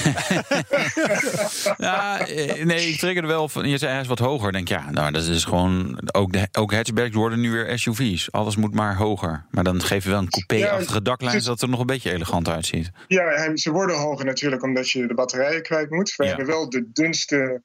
Ja, 1.79 2.27
eh, 2.27 2.65
nee, 2.65 2.89
ik 2.89 2.99
trek 2.99 3.17
er 3.17 3.27
wel 3.27 3.49
van. 3.49 3.69
Je 3.69 3.79
zei 3.79 3.93
hij 3.93 4.01
is 4.01 4.07
wat 4.07 4.19
hoger. 4.19 4.53
Denk 4.53 4.69
ja, 4.69 4.91
nou, 4.91 5.13
dat 5.13 5.23
is 5.25 5.45
gewoon. 5.45 6.01
Ook, 6.13 6.33
de, 6.33 6.49
ook 6.53 6.73
hatchbacks 6.73 7.15
worden 7.15 7.41
nu 7.41 7.51
weer 7.51 7.79
SUV's. 7.79 8.31
Alles 8.31 8.57
moet 8.57 8.75
maar 8.75 8.97
hoger. 8.97 9.47
Maar 9.51 9.65
dan 9.65 9.83
geef 9.83 10.05
je 10.05 10.11
wel 10.11 10.19
een 10.19 10.29
coupé-achtige 10.31 11.03
daklijn, 11.03 11.41
zodat 11.41 11.55
het 11.55 11.63
er 11.63 11.69
nog 11.69 11.81
een 11.81 11.87
beetje 11.87 12.13
elegant 12.13 12.49
uitziet. 12.49 12.91
Ja, 13.09 13.57
ze 13.57 13.71
worden 13.71 13.97
hoger 13.97 14.25
natuurlijk 14.25 14.63
omdat 14.63 14.91
je 14.91 15.07
de 15.07 15.15
batterijen 15.15 15.63
kwijt 15.63 15.91
moet. 15.91 16.15
We 16.17 16.23
Ja. 16.25 16.29
hebben 16.29 16.47
wel 16.47 16.69
de 16.71 16.89
dunste 16.93 17.63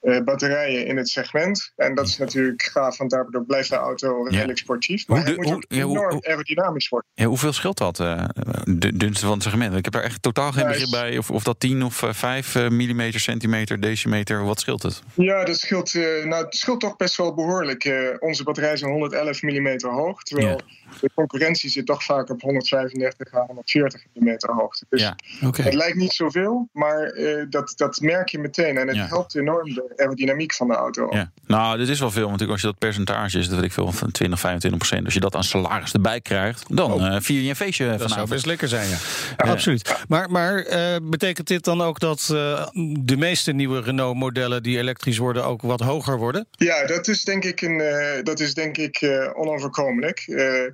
eh, 0.00 0.20
batterijen 0.20 0.86
in 0.86 0.96
het 0.96 1.08
segment. 1.08 1.72
En 1.76 1.94
dat 1.94 2.06
is 2.08 2.18
natuurlijk 2.18 2.62
gaaf, 2.62 2.96
want 2.98 3.10
daardoor 3.10 3.44
blijft 3.44 3.68
de 3.68 3.76
auto 3.76 4.22
redelijk 4.22 4.58
sportief. 4.58 5.06
Maar 5.08 5.16
Hoe 5.16 5.26
hij 5.26 5.34
de- 5.34 5.40
moet 5.40 5.50
hoe- 5.50 5.56
ook 5.56 5.64
ja, 5.68 5.82
hoe- 5.82 5.94
enorm 6.10 6.24
aerodynamisch 6.26 6.88
worden. 6.88 7.08
Ja, 7.14 7.24
hoeveel 7.26 7.52
scheelt 7.52 7.78
dat? 7.78 8.00
eh, 8.00 8.24
de 8.64 8.96
dunste 8.96 9.24
van 9.24 9.34
het 9.34 9.42
segment. 9.42 9.76
Ik 9.76 9.84
heb 9.84 9.92
daar 9.92 10.02
echt 10.02 10.22
totaal 10.22 10.52
geen 10.52 10.66
begrip 10.66 10.90
bij. 10.90 11.18
Of, 11.18 11.30
of 11.30 11.42
dat 11.42 11.60
10 11.60 11.82
of 11.84 12.02
eh, 12.02 12.12
5 12.12 12.54
eh, 12.54 12.68
millimeter, 12.68 13.20
centimeter, 13.20 13.80
decimeter. 13.80 14.44
Wat 14.44 14.60
scheelt 14.60 14.82
het? 14.82 15.02
Ja, 15.14 15.44
dat 15.44 15.58
scheelt, 15.58 15.94
eh, 15.94 16.02
nou, 16.24 16.44
het 16.44 16.56
scheelt 16.56 16.80
toch 16.80 16.96
best 16.96 17.16
wel 17.16 17.34
behoorlijk. 17.34 17.84
Eh, 17.84 17.94
onze 18.18 18.42
batterijen 18.42 18.78
zijn 18.78 18.90
111 18.92 19.42
mm 19.42 19.76
hoog. 19.80 20.22
Terwijl 20.22 20.60
de 21.00 21.10
concurrentie 21.14 21.70
zit 21.70 21.86
toch 21.86 22.04
vaak 22.04 22.30
op 22.30 22.40
135 22.40 23.34
à 23.34 23.44
140 23.46 24.02
mm 24.14 24.36
hoogte. 24.40 24.86
Dus 24.88 25.00
Ja. 25.00 25.16
Het 25.62 25.74
lijkt 25.74 25.96
niet 25.96 26.12
zoveel, 26.12 26.68
maar 26.72 27.02
eh, 27.02 27.44
dat, 27.50 27.72
dat 27.76 28.00
merk 28.00 28.28
je 28.28 28.38
meteen. 28.38 28.78
En 28.78 28.86
het 28.86 28.96
Ja. 28.96 29.06
helpt 29.06 29.34
enorm 29.36 29.74
de 29.74 29.92
aerodynamiek 29.96 30.54
van 30.54 30.68
de 30.68 30.74
auto. 30.74 31.06
Ja. 31.10 31.30
Nou, 31.46 31.78
dit 31.78 31.88
is 31.88 32.00
wel 32.00 32.10
veel. 32.10 32.28
Want 32.28 32.48
als 32.48 32.60
je 32.60 32.66
dat 32.66 32.78
percentage 32.78 33.38
is, 33.38 33.46
dat 33.48 33.54
weet 33.56 33.64
ik 33.64 33.72
veel, 33.72 33.92
van 33.92 34.10
20, 34.10 34.40
25 34.40 34.78
procent. 34.80 35.04
Als 35.04 35.14
je 35.14 35.20
dat 35.20 35.34
aan 35.34 35.44
salaris 35.44 35.92
erbij 35.94 36.20
krijgt, 36.20 36.76
dan 36.76 36.92
Oh. 36.92 37.06
eh, 37.06 37.20
vier 37.20 37.40
je 37.42 37.48
een 37.48 37.56
feestje 37.56 37.84
Dat 37.84 37.96
zou 37.96 38.08
vanavond. 38.08 38.30
best 38.30 38.46
lekker 38.46 38.68
zijn, 38.68 38.88
ja. 38.88 38.96
Absoluut. 39.36 40.04
Maar, 40.08 40.30
maar 40.30 40.58
eh, 40.58 40.96
betekent 41.02 41.46
dit 41.46 41.64
dan 41.64 41.80
ook 41.82 42.00
dat 42.00 42.28
eh, 42.32 42.66
de 43.00 43.16
meeste 43.16 43.52
nieuwe 43.52 43.80
Renault-modellen 43.80 44.62
die 44.62 44.78
elektrisch 44.78 45.18
worden 45.18 45.44
ook 45.44 45.62
wat 45.62 45.80
hoger 45.80 46.18
worden? 46.18 46.46
Ja, 46.50 46.86
dat 46.86 47.08
is 47.08 47.24
denk 47.24 47.44
ik, 47.44 47.60
een, 47.60 47.80
eh, 47.80 48.22
dat 48.22 48.40
is 48.40 48.54
denk 48.54 48.76
ik 48.76 48.96
eh, 48.96 49.30
onoverkomelijk. 49.34 50.18
Eh, 50.26 50.64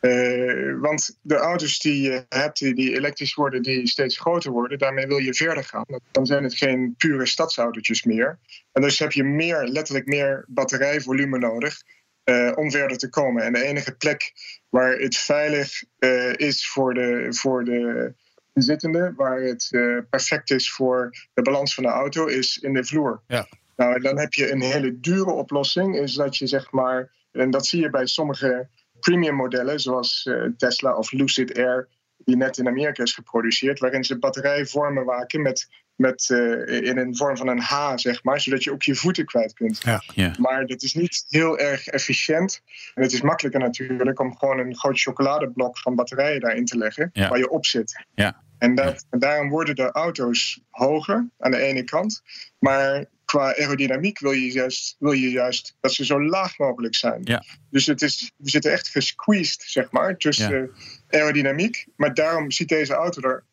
eh, 0.00 0.74
want 0.80 1.16
de 1.22 1.34
auto's 1.36 1.78
die 1.78 2.02
je 2.02 2.24
hebt, 2.28 2.58
die, 2.58 2.74
die 2.74 2.94
elektrisch 2.96 3.34
worden, 3.34 3.62
die 3.62 3.88
steeds 3.88 4.18
groter 4.18 4.50
worden, 4.50 4.78
daarmee 4.78 5.06
wil 5.06 5.18
je 5.18 5.34
verder 5.34 5.64
gaan. 5.64 5.84
Dan 6.10 6.26
zijn 6.26 6.42
het 6.44 6.54
geen 6.54 6.94
pure 6.98 7.26
stadsautootjes 7.26 8.02
meer. 8.02 8.38
En 8.72 8.82
dus 8.82 8.98
heb 8.98 9.12
je 9.12 9.24
meer, 9.24 9.62
letterlijk 9.66 10.06
meer 10.06 10.44
batterijvolume 10.48 11.38
nodig 11.38 11.82
eh, 12.30 12.52
om 12.54 12.70
verder 12.70 12.96
te 12.96 13.08
komen. 13.08 13.42
En 13.42 13.52
de 13.52 13.62
enige 13.62 13.96
plek 13.96 14.32
waar 14.68 14.92
het 14.92 15.16
veilig 15.16 15.82
eh, 15.98 16.32
is 16.34 16.68
voor 16.68 16.94
de, 16.94 17.26
voor 17.30 17.64
de 17.64 18.14
zittende, 18.54 19.12
waar 19.16 19.40
het 19.40 19.68
eh, 19.70 19.98
perfect 20.10 20.50
is 20.50 20.72
voor 20.72 21.10
de 21.34 21.42
balans 21.42 21.74
van 21.74 21.84
de 21.84 21.90
auto, 21.90 22.26
is 22.26 22.58
in 22.58 22.74
de 22.74 22.84
vloer. 22.84 23.22
Ja. 23.26 23.46
Nou, 23.76 24.00
dan 24.00 24.18
heb 24.18 24.32
je 24.32 24.52
een 24.52 24.60
hele 24.60 25.00
dure 25.00 25.30
oplossing, 25.30 25.96
is 25.96 26.14
dat 26.14 26.36
je 26.36 26.46
zeg 26.46 26.70
maar, 26.70 27.10
en 27.32 27.50
dat 27.50 27.66
zie 27.66 27.80
je 27.80 27.90
bij 27.90 28.06
sommige 28.06 28.68
premium 29.00 29.34
modellen, 29.34 29.80
zoals 29.80 30.30
Tesla 30.56 30.96
of 30.96 31.12
Lucid 31.12 31.58
Air, 31.58 31.88
die 32.24 32.36
net 32.36 32.58
in 32.58 32.66
Amerika 32.68 33.02
is 33.02 33.14
geproduceerd, 33.14 33.78
waarin 33.78 34.04
ze 34.04 34.18
batterijvormen 34.18 35.04
maken 35.04 35.42
met, 35.42 35.68
met, 35.96 36.30
eh, 36.30 36.82
in 36.88 36.98
een 36.98 37.16
vorm 37.16 37.36
van 37.36 37.48
een 37.48 37.60
H, 37.60 37.92
zeg 37.94 38.24
maar, 38.24 38.40
zodat 38.40 38.64
je 38.64 38.72
ook 38.72 38.82
je 38.82 38.94
voeten 38.94 39.24
kwijt 39.24 39.52
kunt. 39.52 39.80
Ja. 40.14 40.34
Maar 40.38 40.66
dat 40.66 40.82
is 40.82 40.94
niet 40.94 41.24
heel 41.28 41.58
erg 41.58 41.86
efficiënt. 41.86 42.62
En 42.94 43.02
het 43.02 43.12
is 43.12 43.20
makkelijker 43.20 43.60
natuurlijk 43.60 44.20
om 44.20 44.36
gewoon 44.36 44.58
een 44.58 44.76
groot 44.76 45.00
chocoladeblok 45.00 45.78
van 45.78 45.94
batterijen 45.94 46.40
daarin 46.40 46.64
te 46.64 46.78
leggen, 46.78 47.10
Ja. 47.12 47.28
waar 47.28 47.38
je 47.38 47.50
op 47.50 47.66
zit. 47.66 48.04
Ja. 48.14 48.42
En, 48.58 48.74
dat, 48.74 49.06
en 49.10 49.18
daarom 49.18 49.48
worden 49.48 49.74
de 49.74 49.90
auto's 49.92 50.60
hoger 50.70 51.28
aan 51.38 51.50
de 51.50 51.56
ene 51.58 51.82
kant. 51.84 52.22
Maar 52.58 53.04
qua 53.24 53.54
aerodynamiek 53.56 54.18
wil 54.18 54.32
je 54.32 54.52
juist, 54.52 54.96
wil 54.98 55.12
je 55.12 55.30
juist 55.30 55.76
dat 55.80 55.92
ze 55.92 56.04
zo 56.04 56.24
laag 56.24 56.58
mogelijk 56.58 56.94
zijn. 56.94 57.20
Ja. 57.24 57.44
Dus 57.70 57.86
het 57.86 58.02
is, 58.02 58.32
we 58.36 58.50
zitten 58.50 58.72
echt 58.72 58.88
gesqueezed, 58.88 59.62
zeg 59.66 59.90
maar, 59.90 60.16
tussen 60.16 60.60
Ja. 60.60 60.68
Aerodynamiek. 61.10 61.86
Maar 61.96 62.14
daarom 62.14 62.50
ziet 62.50 62.68
deze 62.68 62.94
auto 62.94 63.20
er 63.28 63.44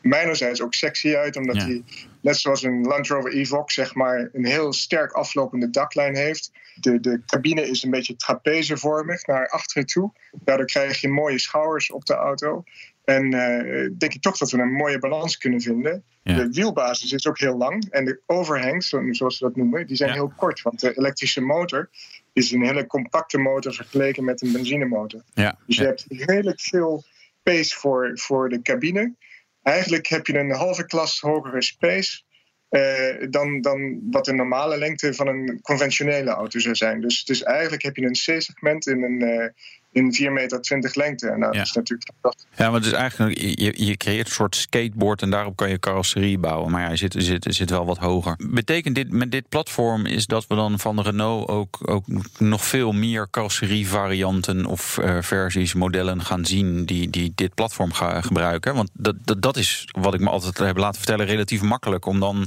mijnerzijds 0.00 0.62
ook 0.62 0.74
sexy 0.74 1.14
uit, 1.14 1.36
omdat 1.36 1.56
Ja. 1.56 1.64
hij, 1.66 1.82
net 2.20 2.36
zoals 2.36 2.62
een 2.62 2.80
Land 2.82 3.06
Rover 3.08 3.32
Evoque, 3.32 3.72
zeg 3.72 3.94
maar, 3.94 4.28
een 4.32 4.44
heel 4.46 4.72
sterk 4.72 5.12
aflopende 5.12 5.70
daklijn 5.70 6.16
heeft. 6.16 6.50
De, 6.80 7.00
de 7.00 7.20
cabine 7.26 7.68
is 7.68 7.82
een 7.82 7.90
beetje 7.90 8.16
trapezevormig 8.16 9.26
naar 9.26 9.48
achteren 9.48 9.86
toe. 9.86 10.12
Daardoor 10.44 10.66
krijg 10.66 11.00
je 11.00 11.08
mooie 11.08 11.38
schouwers 11.38 11.90
op 11.90 12.04
de 12.04 12.14
auto. 12.14 12.62
En 13.04 13.34
eh, 13.34 13.90
denk 13.98 14.14
ik 14.14 14.20
toch 14.22 14.36
dat 14.38 14.50
we 14.50 14.58
een 14.58 14.72
mooie 14.72 14.98
balans 14.98 15.36
kunnen 15.38 15.60
vinden. 15.60 16.04
Ja. 16.22 16.36
De 16.36 16.48
wielbasis 16.50 17.12
is 17.12 17.26
ook 17.28 17.38
heel 17.38 17.56
lang. 17.56 17.90
En 17.90 18.04
de 18.04 18.20
overhangs, 18.26 18.88
zo- 18.88 19.12
zoals 19.12 19.36
ze 19.36 19.44
dat 19.44 19.56
noemen, 19.56 19.86
die 19.86 19.96
zijn 19.96 20.08
Ja. 20.08 20.14
heel 20.14 20.32
kort. 20.36 20.62
Want 20.62 20.80
de 20.80 20.96
elektrische 20.98 21.40
motor 21.40 21.90
is 22.32 22.50
een 22.50 22.64
hele 22.64 22.86
compacte 22.86 23.38
motor 23.38 23.74
vergeleken 23.74 24.24
met 24.24 24.42
een 24.42 24.52
benzinemotor. 24.52 25.22
Ja. 25.34 25.58
Dus 25.66 25.76
je 25.76 25.84
hebt 25.84 26.04
redelijk 26.08 26.60
veel 26.60 27.04
space 27.40 27.78
voor, 27.78 28.10
voor 28.14 28.48
de 28.48 28.62
cabine. 28.62 29.14
Eigenlijk 29.62 30.06
heb 30.06 30.26
je 30.26 30.38
een 30.38 30.50
halve 30.50 30.86
klas 30.86 31.20
hogere 31.20 31.62
space 31.62 32.22
eh, 32.68 33.26
dan, 33.30 33.60
dan 33.60 34.00
wat 34.10 34.24
de 34.24 34.32
normale 34.32 34.78
lengte 34.78 35.14
van 35.14 35.26
een 35.26 35.60
conventionele 35.60 36.30
auto 36.30 36.58
zou 36.58 36.74
zijn. 36.74 37.00
Dus, 37.00 37.24
dus 37.24 37.42
eigenlijk 37.42 37.82
heb 37.82 37.96
je 37.96 38.06
een 38.06 38.12
C-segment 38.12 38.86
in 38.86 39.02
een 39.02 39.22
eh, 39.22 39.48
in 39.92 40.14
4,20 40.14 40.32
meter 40.32 40.90
lengte. 40.94 41.28
En 41.28 41.38
Ja. 41.38 41.50
dat 41.50 41.54
is 41.54 41.72
natuurlijk 41.72 42.10
fantastisch. 42.12 42.46
Ja, 42.56 42.70
maar 42.70 42.80
het 42.80 42.86
is 42.86 42.92
eigenlijk, 42.92 43.38
je, 43.38 43.86
je 43.86 43.96
creëert 43.96 44.26
een 44.26 44.32
soort 44.32 44.56
skateboard 44.56 45.22
en 45.22 45.30
daarop 45.30 45.56
kan 45.56 45.68
je 45.68 45.78
carrosserie 45.78 46.38
bouwen. 46.38 46.70
Maar 46.70 46.82
ja, 46.82 46.90
je 46.90 46.96
zit, 46.96 47.14
zit, 47.18 47.46
zit 47.48 47.70
wel 47.70 47.86
wat 47.86 47.98
hoger. 47.98 48.34
Betekent 48.38 48.94
dit 48.94 49.10
met 49.10 49.30
dit 49.30 49.48
platform 49.48 50.06
is 50.06 50.26
dat 50.26 50.46
we 50.46 50.54
dan 50.54 50.78
van 50.78 50.96
de 50.96 51.02
Renault 51.02 51.48
ook, 51.48 51.78
ook 51.90 52.04
nog 52.38 52.64
veel 52.64 52.92
meer 52.92 53.30
carrosserievarianten 53.30 54.66
of 54.66 54.98
eh, 54.98 55.16
versies, 55.20 55.74
modellen 55.74 56.22
gaan 56.22 56.44
zien 56.44 56.84
die, 56.84 57.10
die 57.10 57.32
dit 57.34 57.54
platform 57.54 57.92
gaan 57.92 58.24
gebruiken? 58.24 58.74
Want 58.74 58.90
dat, 58.92 59.16
dat, 59.24 59.42
dat 59.42 59.56
is 59.56 59.88
wat 60.00 60.14
ik 60.14 60.20
me 60.20 60.30
altijd 60.30 60.58
heb 60.58 60.76
laten 60.76 60.98
vertellen, 60.98 61.26
relatief 61.26 61.62
makkelijk 61.62 62.06
om 62.06 62.20
dan 62.20 62.46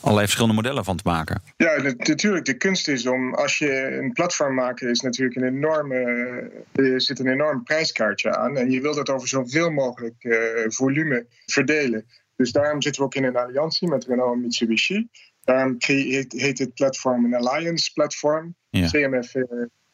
allerlei 0.00 0.24
verschillende 0.26 0.54
modellen 0.54 0.84
van 0.84 0.96
te 0.96 1.02
maken. 1.06 1.42
Ja, 1.56 1.82
nat- 1.82 2.06
natuurlijk. 2.08 2.44
De 2.44 2.56
kunst 2.56 2.88
is 2.88 3.06
om, 3.06 3.34
als 3.34 3.58
je 3.58 3.98
een 4.02 4.12
platform 4.12 4.54
maakt, 4.54 4.82
is 4.82 5.00
natuurlijk 5.00 5.36
een 5.36 5.46
enorme, 5.56 5.96
eh, 6.72 6.84
er 6.92 7.00
zit 7.00 7.18
een 7.18 7.28
enorm 7.28 7.62
prijskaartje 7.62 8.36
aan. 8.36 8.56
En 8.56 8.70
je 8.70 8.80
wilt 8.80 8.96
dat 8.96 9.10
over 9.10 9.28
zoveel 9.28 9.70
mogelijk 9.70 10.24
eh, 10.24 10.38
volume 10.68 11.26
verdelen. 11.46 12.06
Dus 12.36 12.52
daarom 12.52 12.82
zitten 12.82 13.02
we 13.02 13.06
ook 13.08 13.14
in 13.14 13.24
een 13.24 13.36
alliantie 13.36 13.88
met 13.88 14.04
Renault 14.06 14.34
en 14.34 14.40
Mitsubishi. 14.40 15.08
Daarom 15.44 15.74
heet, 15.78 16.58
het 16.58 16.74
platform 16.74 17.24
een 17.24 17.34
Alliance 17.34 17.92
platform, 17.92 18.54
Ja. 18.70 18.86
CMF 18.88 19.34
eh, 19.34 19.42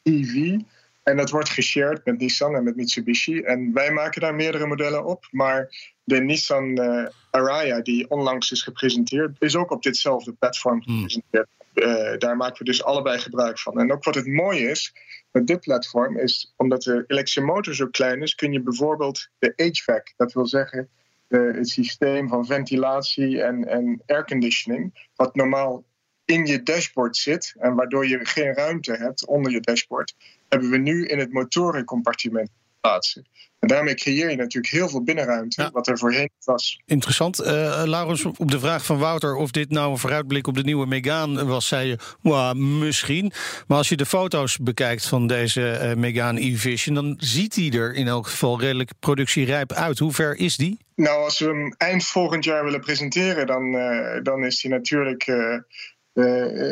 EV. 0.03 0.57
En 1.03 1.17
dat 1.17 1.29
wordt 1.29 1.49
geshared 1.49 2.05
met 2.05 2.17
Nissan 2.19 2.55
en 2.55 2.63
met 2.63 2.75
Mitsubishi. 2.75 3.39
En 3.39 3.73
wij 3.73 3.91
maken 3.91 4.21
daar 4.21 4.35
meerdere 4.35 4.65
modellen 4.67 5.05
op. 5.05 5.27
Maar 5.31 5.69
de 6.07 6.21
Nissan 6.21 6.77
eh, 6.77 7.05
Araya, 7.29 7.81
die 7.81 8.09
onlangs 8.09 8.51
is 8.51 8.63
gepresenteerd, 8.63 9.35
is 9.39 9.55
ook 9.55 9.71
op 9.71 9.83
ditzelfde 9.83 10.33
platform 10.33 10.81
gepresenteerd. 10.81 11.47
Eh, 11.73 12.17
daar 12.17 12.37
maken 12.37 12.57
we 12.57 12.63
dus 12.63 12.83
allebei 12.83 13.19
gebruik 13.19 13.59
van. 13.59 13.79
En 13.79 13.91
ook 13.91 14.03
wat 14.03 14.15
het 14.15 14.27
mooie 14.27 14.69
is 14.69 14.93
met 15.31 15.47
dit 15.47 15.59
platform, 15.59 16.17
is 16.17 16.53
omdat 16.57 16.83
de 16.83 17.03
elektrische 17.07 17.41
motor 17.41 17.75
zo 17.75 17.87
klein 17.87 18.21
is, 18.21 18.35
kun 18.35 18.51
je 18.51 18.61
bijvoorbeeld 18.61 19.29
de 19.39 19.53
HVAC, 19.55 20.13
dat 20.17 20.33
wil 20.33 20.47
zeggen 20.47 20.89
het 21.27 21.69
systeem 21.69 22.27
van 22.27 22.45
ventilatie 22.45 23.41
en, 23.41 23.67
en 23.67 24.01
airconditioning, 24.05 25.07
wat 25.15 25.35
normaal 25.35 25.83
in 26.25 26.45
je 26.45 26.63
dashboard 26.63 27.17
zit 27.17 27.53
en 27.57 27.75
waardoor 27.75 28.07
je 28.07 28.25
geen 28.25 28.53
ruimte 28.53 28.93
hebt 28.93 29.25
onder 29.25 29.51
je 29.51 29.59
dashboard, 29.59 30.15
hebben 30.49 30.69
we 30.69 30.77
nu 30.77 31.05
in 31.05 31.19
het 31.19 31.31
motorencompartiment 31.31 32.49
plaatsen. 32.81 33.27
En 33.59 33.67
daarmee 33.67 33.95
creëer 33.95 34.29
je 34.29 34.35
natuurlijk 34.35 34.73
heel 34.73 34.89
veel 34.89 35.03
binnenruimte, 35.03 35.61
Ja. 35.61 35.69
wat 35.71 35.87
er 35.87 35.97
voorheen 35.97 36.29
was. 36.43 36.79
Interessant. 36.85 37.39
Eh 37.39 37.81
Laurens, 37.85 38.25
op 38.25 38.51
de 38.51 38.59
vraag 38.59 38.85
van 38.85 38.97
Wouter 38.97 39.35
of 39.35 39.51
dit 39.51 39.69
nou 39.69 39.91
een 39.91 39.97
vooruitblik 39.97 40.47
op 40.47 40.55
de 40.55 40.63
nieuwe 40.63 40.85
Megane 40.85 41.45
was, 41.45 41.67
zei 41.67 41.87
je, 41.87 41.97
"Wah, 42.21 42.55
misschien. 42.55 43.31
Maar 43.67 43.77
als 43.77 43.89
je 43.89 43.95
de 43.97 44.05
foto's 44.05 44.57
bekijkt 44.57 45.05
van 45.07 45.27
deze 45.27 45.69
eh, 45.71 45.95
Megane 45.95 46.41
E-Vision, 46.41 46.95
dan 46.95 47.15
ziet 47.19 47.55
hij 47.55 47.71
er 47.71 47.93
in 47.93 48.07
elk 48.07 48.27
geval 48.27 48.59
redelijk 48.59 48.91
productierijp 48.99 49.73
uit. 49.73 49.99
Hoe 49.99 50.11
ver 50.13 50.35
is 50.35 50.57
die? 50.57 50.77
Nou, 50.95 51.23
als 51.23 51.39
we 51.39 51.45
hem 51.45 51.73
eind 51.77 52.05
volgend 52.05 52.43
jaar 52.43 52.63
willen 52.63 52.79
presenteren, 52.79 53.47
dan, 53.47 53.75
eh, 53.75 54.23
dan 54.23 54.43
is 54.45 54.61
hij 54.61 54.71
natuurlijk 54.71 55.25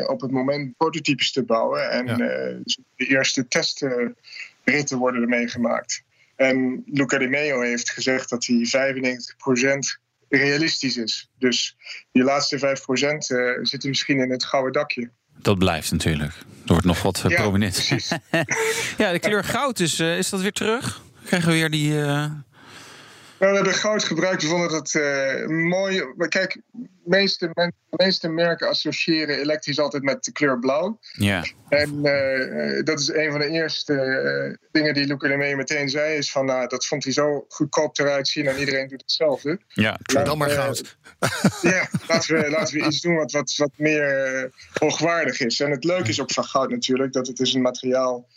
op 0.06 0.20
het 0.20 0.30
moment 0.30 0.76
prototypes 0.76 1.32
te 1.32 1.42
bouwen. 1.44 1.90
En 1.90 2.06
Ja. 2.06 2.16
de 2.16 2.62
eerste 2.96 3.48
testritten 3.48 4.98
worden 4.98 5.22
ermee 5.22 5.48
gemaakt. 5.48 6.02
En 6.36 6.82
Luca 6.86 7.18
Di 7.18 7.26
Meo 7.26 7.60
heeft 7.60 7.90
gezegd 7.90 8.30
dat 8.30 8.46
hij 8.46 8.94
95% 8.94 10.00
realistisch 10.28 10.96
is. 10.96 11.30
Dus 11.38 11.76
die 12.12 12.22
laatste 12.22 12.58
5% 12.58 12.60
eh 12.60 13.58
zitten 13.62 13.88
misschien 13.88 14.18
in 14.18 14.30
het 14.30 14.44
gouden 14.44 14.72
dakje. 14.72 15.10
Dat 15.38 15.58
blijft 15.58 15.90
natuurlijk. 15.90 16.32
Er 16.32 16.72
wordt 16.72 16.84
nog 16.86 17.02
wat 17.02 17.22
eh, 17.24 17.30
Ja, 17.30 17.40
prominent. 17.40 17.88
ja, 18.98 19.12
de 19.12 19.18
kleur 19.20 19.44
goud 19.44 19.80
is, 19.80 19.98
eh, 19.98 20.18
is 20.18 20.30
dat 20.30 20.40
weer 20.40 20.52
terug? 20.52 21.02
Krijgen 21.24 21.48
we 21.48 21.54
weer 21.54 21.70
die. 21.70 21.94
We 23.38 23.46
hebben 23.46 23.74
goud 23.74 24.04
gebruikt. 24.04 24.42
We 24.42 24.48
vonden 24.48 24.70
dat 24.70 24.94
eh, 24.94 25.46
mooi. 25.46 26.04
Kijk, 26.28 26.60
de 26.72 26.88
meeste, 27.04 27.50
men- 27.52 27.74
meeste 27.90 28.28
merken 28.28 28.68
associëren 28.68 29.38
elektrisch 29.38 29.78
altijd 29.78 30.02
met 30.02 30.24
de 30.24 30.32
kleur 30.32 30.58
blauw. 30.58 30.98
Ja, 31.12 31.44
En 31.68 32.04
eh, 32.04 32.84
dat 32.84 33.00
is 33.00 33.08
een 33.08 33.30
van 33.30 33.40
de 33.40 33.48
eerste 33.48 33.94
eh, 33.94 34.68
dingen 34.72 34.94
die 34.94 35.06
Luca 35.06 35.28
de 35.28 35.36
Mee 35.36 35.56
meteen 35.56 35.88
zei. 35.88 36.16
Is 36.16 36.30
van, 36.30 36.46
nou, 36.46 36.68
dat 36.68 36.86
vond 36.86 37.04
hij 37.04 37.12
zo 37.12 37.44
goedkoop 37.48 37.98
eruit 37.98 38.28
zien 38.28 38.46
en 38.46 38.58
iedereen 38.58 38.88
doet 38.88 39.00
hetzelfde. 39.00 39.58
ja. 39.68 39.98
Dan 40.04 40.38
maar 40.38 40.50
goud. 40.50 40.96
Ja, 41.62 41.88
laten 42.08 42.34
we, 42.36 42.50
laten 42.50 42.78
we 42.78 42.86
iets 42.86 43.00
doen 43.00 43.14
wat, 43.14 43.32
wat, 43.32 43.54
wat 43.56 43.70
meer 43.76 44.50
hoogwaardig 44.72 45.40
is. 45.40 45.60
En 45.60 45.70
het 45.70 45.84
leuke 45.84 46.08
is 46.08 46.20
ook 46.20 46.32
van 46.32 46.44
goud 46.44 46.70
natuurlijk 46.70 47.12
dat 47.12 47.26
het 47.26 47.40
is 47.40 47.54
een 47.54 47.62
materiaal 47.62 48.28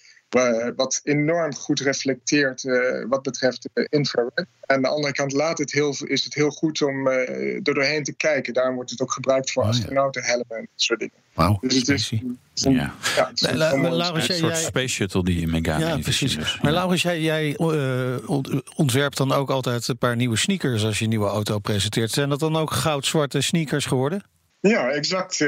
wat 0.75 0.99
enorm 1.03 1.55
goed 1.55 1.79
reflecteert 1.79 2.63
eh, 2.65 3.05
wat 3.07 3.21
betreft 3.21 3.69
eh, 3.73 3.85
infrared. 3.89 4.45
Aan 4.65 4.81
de 4.81 4.87
andere 4.87 5.13
kant 5.13 5.31
laat 5.31 5.57
het 5.57 5.71
heel, 5.71 5.95
is 6.05 6.23
het 6.23 6.33
heel 6.33 6.49
goed 6.49 6.81
om 6.81 7.07
eh, 7.07 7.55
er 7.55 7.63
doorheen 7.63 8.03
te 8.03 8.13
kijken. 8.15 8.53
Daarom 8.53 8.75
wordt 8.75 8.89
het 8.91 9.01
ook 9.01 9.11
gebruikt 9.11 9.51
voor 9.51 9.63
Oh, 9.63 9.69
ja. 9.69 9.75
astronautenhelmen 9.77 10.45
en 10.49 10.59
dat 10.61 10.69
soort 10.75 10.99
dingen. 10.99 11.13
Wauw, 11.33 11.57
Dus 11.61 11.75
het 11.75 11.89
is, 11.89 12.11
een, 12.11 12.37
Ja. 12.73 12.93
ja, 13.15 13.27
het 13.27 13.41
is 13.41 13.47
een 13.47 13.57
La- 13.57 13.69
heel 13.69 13.77
mooi 13.77 13.93
Laurens, 13.93 14.21
Een 14.29 14.35
jij- 14.35 14.37
soort 14.43 14.53
jij- 14.59 14.63
space 14.63 14.87
shuttle 14.87 15.23
die 15.23 15.47
Megane 15.47 15.85
Ja, 15.85 15.89
heeft, 15.91 16.01
precies. 16.03 16.35
dus, 16.35 16.59
Maar. 16.61 16.71
Laurens, 16.71 17.01
jij, 17.01 17.21
jij 17.21 17.55
eh, 17.55 18.29
ont- 18.29 18.75
ontwerpt 18.75 19.17
dan 19.17 19.31
ook 19.31 19.49
altijd 19.49 19.87
een 19.87 19.97
paar 19.97 20.15
nieuwe 20.15 20.37
sneakers 20.37 20.83
als 20.83 20.97
je 20.97 21.03
een 21.03 21.09
nieuwe 21.09 21.27
auto 21.27 21.59
presenteert. 21.59 22.11
Zijn 22.11 22.29
dat 22.29 22.39
dan 22.39 22.55
ook 22.55 22.71
goud-zwarte 22.71 23.41
sneakers 23.41 23.85
geworden? 23.85 24.23
Ja, 24.59 24.89
exact. 24.89 25.41
eh, 25.41 25.47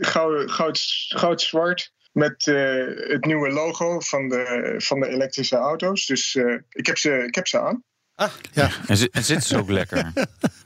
goud, 0.00 0.50
goud, 0.50 0.80
goud-zwart. 1.08 1.92
Met 2.14 2.44
het 3.08 3.24
nieuwe 3.24 3.50
logo 3.50 4.00
van 4.00 4.28
de, 4.28 4.74
van 4.78 5.00
de 5.00 5.08
elektrische 5.08 5.56
auto's. 5.56 6.06
Dus 6.06 6.34
ik, 6.68 6.86
heb 6.86 6.98
ze, 6.98 7.24
ik 7.26 7.34
heb 7.34 7.46
ze 7.46 7.60
aan. 7.60 7.84
Ah, 8.14 8.32
ja. 8.52 8.70
En, 8.86 9.08
en 9.10 9.24
zitten 9.24 9.42
ze 9.42 9.58
ook 9.58 9.70
lekker? 9.70 10.12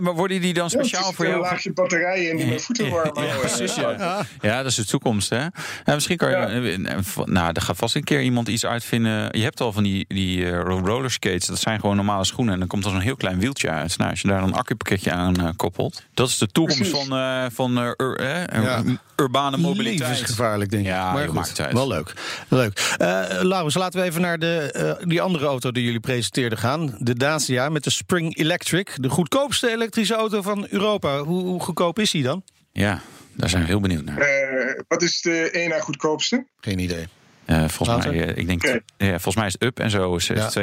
maar 0.00 0.14
worden 0.14 0.40
die 0.40 0.54
dan 0.54 0.70
speciaal 0.70 1.12
voor 1.12 1.24
jou? 1.24 1.36
Een 1.36 1.42
laagje 1.42 1.72
batterijen 1.72 2.30
in 2.30 2.36
die 2.36 2.46
mijn 2.46 2.60
voeten 2.60 2.90
warm 2.90 3.24
ja, 3.24 3.36
precies, 3.36 3.74
ja. 3.74 4.26
ja, 4.40 4.56
dat 4.62 4.70
is 4.70 4.74
de 4.74 4.84
toekomst. 4.84 5.30
Hè? 5.30 5.42
Ja, 5.84 5.94
misschien 5.94 6.16
kan 6.16 6.30
je. 6.30 6.36
Ja. 6.36 7.24
Nou, 7.24 7.50
er 7.52 7.62
gaat 7.62 7.76
vast 7.76 7.94
een 7.94 8.04
keer 8.04 8.22
iemand 8.22 8.48
iets 8.48 8.66
uitvinden. 8.66 9.38
Je 9.38 9.42
hebt 9.42 9.60
al 9.60 9.72
van 9.72 9.82
die, 9.82 10.04
die 10.08 10.38
uh, 10.38 10.60
rollerskates. 10.60 11.46
Dat 11.46 11.58
zijn 11.58 11.80
gewoon 11.80 11.96
normale 11.96 12.24
schoenen. 12.24 12.52
En 12.52 12.58
dan 12.58 12.68
komt 12.68 12.84
er 12.84 12.90
zo'n 12.90 13.00
heel 13.00 13.16
klein 13.16 13.38
wieltje 13.38 13.70
uit. 13.70 13.98
Nou, 13.98 14.10
als 14.10 14.20
je 14.20 14.28
daar 14.28 14.42
een 14.42 14.54
accupakketje 14.54 15.12
aan 15.12 15.40
uh, 15.40 15.48
koppelt. 15.56 16.02
Dat 16.14 16.28
is 16.28 16.38
de 16.38 16.46
toekomst 16.46 16.90
precies. 16.90 17.06
van, 17.06 17.18
uh, 17.18 17.44
van 17.52 17.78
ur, 17.96 18.22
ja. 18.62 18.82
urbane 19.16 19.56
mobiliteit. 19.56 20.10
Levensgevaarlijk, 20.10 20.70
denk 20.70 20.82
ik. 20.82 20.88
Ja, 20.88 21.12
maar 21.12 21.28
goed, 21.28 21.54
tijd. 21.54 21.72
wel 21.72 21.88
leuk. 21.88 22.12
leuk. 22.48 22.96
Laurens, 23.42 23.74
laten 23.74 24.00
we 24.00 24.06
even 24.06 24.20
naar 24.20 24.38
de, 24.38 24.96
die 25.04 25.22
andere 25.22 25.46
auto 25.46 25.72
die 25.72 25.84
jullie 25.84 26.00
presenteerden 26.00 26.58
gaan. 26.58 26.94
De 26.98 27.14
Dacia 27.14 27.55
met 27.56 27.84
de 27.84 27.90
Spring 27.90 28.36
Electric. 28.36 28.90
De 28.96 29.08
goedkoopste 29.08 29.70
elektrische 29.70 30.14
auto 30.14 30.42
van 30.42 30.66
Europa. 30.70 31.18
Hoe, 31.18 31.42
hoe 31.42 31.60
goedkoop 31.60 31.98
is 31.98 32.10
die 32.10 32.22
dan? 32.22 32.42
Ja, 32.72 33.00
daar 33.32 33.48
zijn 33.48 33.62
we 33.62 33.68
heel 33.68 33.80
benieuwd 33.80 34.04
naar. 34.04 34.18
Uh, 34.18 34.80
wat 34.88 35.02
is 35.02 35.20
de 35.20 35.50
één 35.50 35.68
na 35.68 35.80
goedkoopste? 35.80 36.46
Geen 36.60 36.78
idee. 36.78 37.06
Uh, 37.46 37.68
volgens, 37.68 38.06
mij, 38.06 38.14
uh, 38.14 38.36
ik 38.36 38.46
denk, 38.46 38.64
okay. 38.64 38.80
ja, 38.96 39.08
volgens 39.08 39.36
mij 39.36 39.46
is 39.46 39.52
het 39.52 39.62
up 39.62 39.80
en 39.80 39.90
zo 39.90 40.16
is 40.16 40.26
ja. 40.26 40.50
22.000 40.50 40.54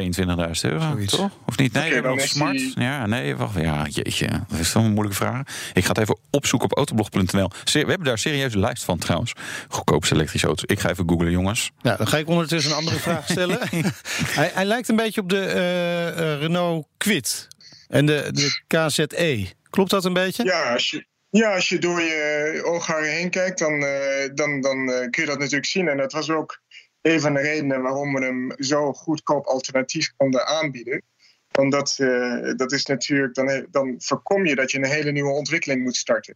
euro. 0.61 0.79
Zoiets. 0.79 1.15
Toch? 1.15 1.31
Of 1.45 1.57
niet? 1.57 1.73
Nee, 1.73 1.89
okay, 1.89 2.01
wel 2.01 2.19
smart. 2.19 2.57
Die... 2.57 2.73
Ja, 2.75 3.05
nee, 3.05 3.35
wacht. 3.35 3.55
Ja, 3.55 3.85
jeetje. 3.89 4.27
Dat 4.47 4.59
is 4.59 4.71
toch 4.71 4.83
een 4.83 4.91
moeilijke 4.91 5.17
vraag. 5.17 5.41
Ik 5.73 5.83
ga 5.83 5.89
het 5.89 5.97
even 5.97 6.17
opzoeken 6.29 6.71
op 6.71 6.77
autoblog.nl. 6.77 7.49
We 7.63 7.79
hebben 7.79 8.03
daar 8.03 8.11
een 8.11 8.17
serieuze 8.17 8.59
lijst 8.59 8.83
van 8.83 8.97
trouwens. 8.97 9.33
Goedkoopste 9.67 10.15
elektrische 10.15 10.47
auto's. 10.47 10.65
Ik 10.65 10.79
ga 10.79 10.89
even 10.89 11.09
googlen, 11.09 11.31
jongens. 11.31 11.71
Nou, 11.81 11.97
dan 11.97 12.07
ga 12.07 12.17
ik 12.17 12.27
ondertussen 12.27 12.71
een 12.71 12.77
andere 12.77 12.99
vraag 12.99 13.29
stellen. 13.29 13.59
hij, 14.39 14.51
hij, 14.53 14.65
lijkt 14.65 14.89
een 14.89 14.95
beetje 14.95 15.21
op 15.21 15.29
de 15.29 15.53
uh, 16.17 16.39
Renault 16.39 16.87
Kwid. 16.97 17.47
En 17.87 18.05
de, 18.05 18.29
de 18.31 18.61
KZE. 18.67 19.47
Klopt 19.69 19.89
dat 19.89 20.05
een 20.05 20.13
beetje? 20.13 20.43
Ja, 20.43 20.73
als 20.73 20.89
je, 20.89 21.05
ja, 21.29 21.53
als 21.53 21.69
je 21.69 21.79
door 21.79 22.01
je 22.01 22.61
oogharen 22.65 23.11
heen 23.11 23.29
kijkt, 23.29 23.59
dan, 23.59 23.83
uh, 23.83 23.89
dan, 24.33 24.61
dan 24.61 24.89
uh, 24.89 25.09
kun 25.09 25.23
je 25.23 25.25
dat 25.25 25.39
natuurlijk 25.39 25.65
zien. 25.65 25.87
En 25.87 25.97
dat 25.97 26.11
was 26.11 26.29
ook 26.29 26.61
een 27.03 27.21
van 27.21 27.33
de 27.33 27.41
redenen 27.41 27.81
waarom 27.81 28.13
we 28.13 28.25
hem 28.25 28.53
zo 28.57 28.93
goedkoop 28.93 29.45
alternatief 29.45 30.13
konden 30.17 30.47
aanbieden. 30.47 31.01
Omdat 31.59 31.97
uh, 31.99 32.53
dat 32.55 32.71
is 32.71 32.85
natuurlijk, 32.85 33.33
dan, 33.33 33.67
dan 33.71 33.95
voorkom 33.97 34.45
je 34.45 34.55
dat 34.55 34.71
je 34.71 34.77
een 34.77 34.85
hele 34.85 35.11
nieuwe 35.11 35.31
ontwikkeling 35.31 35.83
moet 35.83 35.95
starten. 35.95 36.35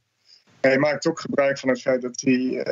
Hij 0.62 0.77
maakt 0.77 1.07
ook 1.07 1.19
gebruik 1.19 1.59
van 1.59 1.69
het 1.69 1.81
feit 1.81 2.01
dat 2.01 2.21
hij 2.21 2.65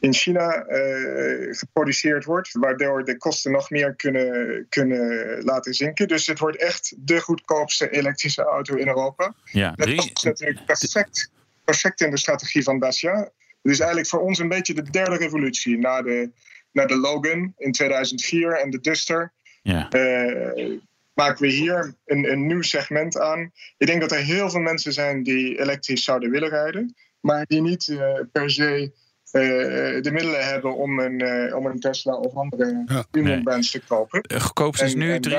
in 0.00 0.14
China 0.14 0.66
uh, 0.68 1.48
geproduceerd 1.50 2.24
wordt, 2.24 2.52
waardoor 2.52 3.04
de 3.04 3.16
kosten 3.16 3.52
nog 3.52 3.70
meer 3.70 3.94
kunnen, 3.94 4.66
kunnen 4.68 5.42
laten 5.44 5.74
zinken. 5.74 6.08
Dus 6.08 6.26
het 6.26 6.38
wordt 6.38 6.56
echt 6.56 6.94
de 6.98 7.20
goedkoopste 7.20 7.90
elektrische 7.90 8.42
auto 8.42 8.74
in 8.74 8.86
Europa. 8.86 9.34
Ja. 9.44 9.72
Dat 9.76 9.88
is 9.88 10.12
natuurlijk 10.22 10.64
perfect, 10.66 11.30
perfect 11.64 12.00
in 12.00 12.10
de 12.10 12.18
strategie 12.18 12.62
van 12.62 12.78
Dacia. 12.78 13.30
Het 13.62 13.72
is 13.72 13.78
eigenlijk 13.78 14.08
voor 14.08 14.20
ons 14.20 14.38
een 14.38 14.48
beetje 14.48 14.74
de 14.74 14.90
derde 14.90 15.16
revolutie 15.16 15.78
na 15.78 16.02
de, 16.02 16.30
na 16.72 16.86
de 16.86 16.96
Logan 16.96 17.54
in 17.56 17.72
2004 17.72 18.52
en 18.52 18.70
de 18.70 18.80
Duster. 18.80 19.32
Ja. 19.62 19.88
Uh, 19.92 20.78
maken 21.14 21.42
we 21.42 21.48
hier 21.48 21.94
een, 22.04 22.30
een 22.30 22.46
nieuw 22.46 22.62
segment 22.62 23.18
aan. 23.18 23.52
Ik 23.76 23.86
denk 23.86 24.00
dat 24.00 24.12
er 24.12 24.18
heel 24.18 24.50
veel 24.50 24.60
mensen 24.60 24.92
zijn 24.92 25.22
die 25.22 25.60
elektrisch 25.60 26.04
zouden 26.04 26.30
willen 26.30 26.48
rijden, 26.48 26.94
maar 27.20 27.44
die 27.46 27.60
niet 27.60 27.86
uh, 27.88 28.20
per 28.32 28.50
se 28.50 28.92
uh, 29.32 30.02
de 30.02 30.10
middelen 30.12 30.46
hebben 30.46 30.76
om 30.76 30.98
een, 30.98 31.22
uh, 31.22 31.56
om 31.56 31.66
een 31.66 31.80
Tesla 31.80 32.12
of 32.14 32.34
andere 32.34 32.82
ja, 32.86 33.04
nee. 33.10 33.42
te 33.60 33.80
kopen. 33.86 34.22
De 34.22 34.40
goedkoopste 34.40 34.84
is 34.84 34.94
nu 34.94 35.20
23.000 35.28 35.34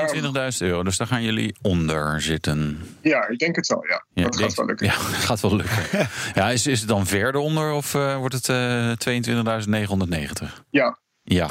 euro, 0.58 0.82
dus 0.82 0.96
daar 0.96 1.06
gaan 1.06 1.22
jullie 1.22 1.56
onder 1.62 2.20
zitten. 2.20 2.78
Ja, 3.02 3.28
ik 3.28 3.38
denk 3.38 3.56
het 3.56 3.66
wel, 3.66 3.84
ja. 3.88 4.04
ja 4.12 4.22
dat 4.22 4.36
gaat 4.42 4.54
wel 4.54 4.66
lukken. 4.66 4.86
Ja, 4.86 4.92
gaat 4.92 5.40
wel 5.40 5.56
lukken. 5.56 6.08
ja, 6.34 6.50
is, 6.50 6.66
is 6.66 6.80
het 6.80 6.88
dan 6.88 7.06
verder 7.06 7.40
onder 7.40 7.72
of 7.72 7.94
uh, 7.94 8.16
wordt 8.16 8.46
het 8.46 9.28
22.990? 9.28 10.64
Ja, 10.70 10.98
ja. 11.22 11.46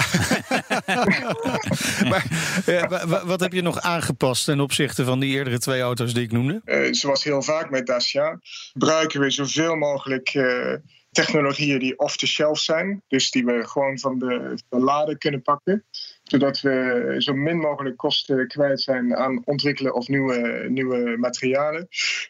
maar 2.10 2.26
uh, 2.68 3.24
wat 3.24 3.40
heb 3.40 3.54
je 3.54 3.62
nog 3.62 3.80
aangepast 3.80 4.46
ten 4.46 4.60
opzichte 4.60 5.06
van 5.06 5.20
die 5.20 5.34
eerdere 5.34 5.60
twee 5.60 5.82
auto's 5.82 6.14
die 6.14 6.24
ik 6.24 6.32
noemde? 6.32 6.62
Uh, 6.66 6.94
zoals 6.94 7.24
heel 7.24 7.42
vaak 7.42 7.70
met 7.70 7.88
Dacia 7.88 8.40
gebruiken 8.72 9.20
we 9.20 9.30
zoveel 9.30 9.76
mogelijk 9.76 10.34
uh, 10.34 10.74
technologieën 11.12 11.80
die 11.80 12.00
off-the-shelf 12.00 12.60
zijn. 12.60 13.04
Dus 13.08 13.32
die 13.32 13.46
we 13.46 13.68
gewoon 13.68 14.00
van 14.00 14.20
de, 14.20 14.58
de 14.70 14.80
lade 14.80 15.18
kunnen 15.18 15.42
pakken. 15.42 15.86
Zodat 16.32 16.62
we 16.62 17.16
zo 17.18 17.34
min 17.34 17.58
mogelijk 17.58 17.98
kosten 17.98 18.48
kwijt 18.48 18.82
zijn 18.82 19.16
aan 19.16 19.42
ontwikkelen 19.46 19.94
of 19.94 20.08
nieuwe, 20.08 20.66
nieuwe 20.70 21.18
materialen. 21.18 21.88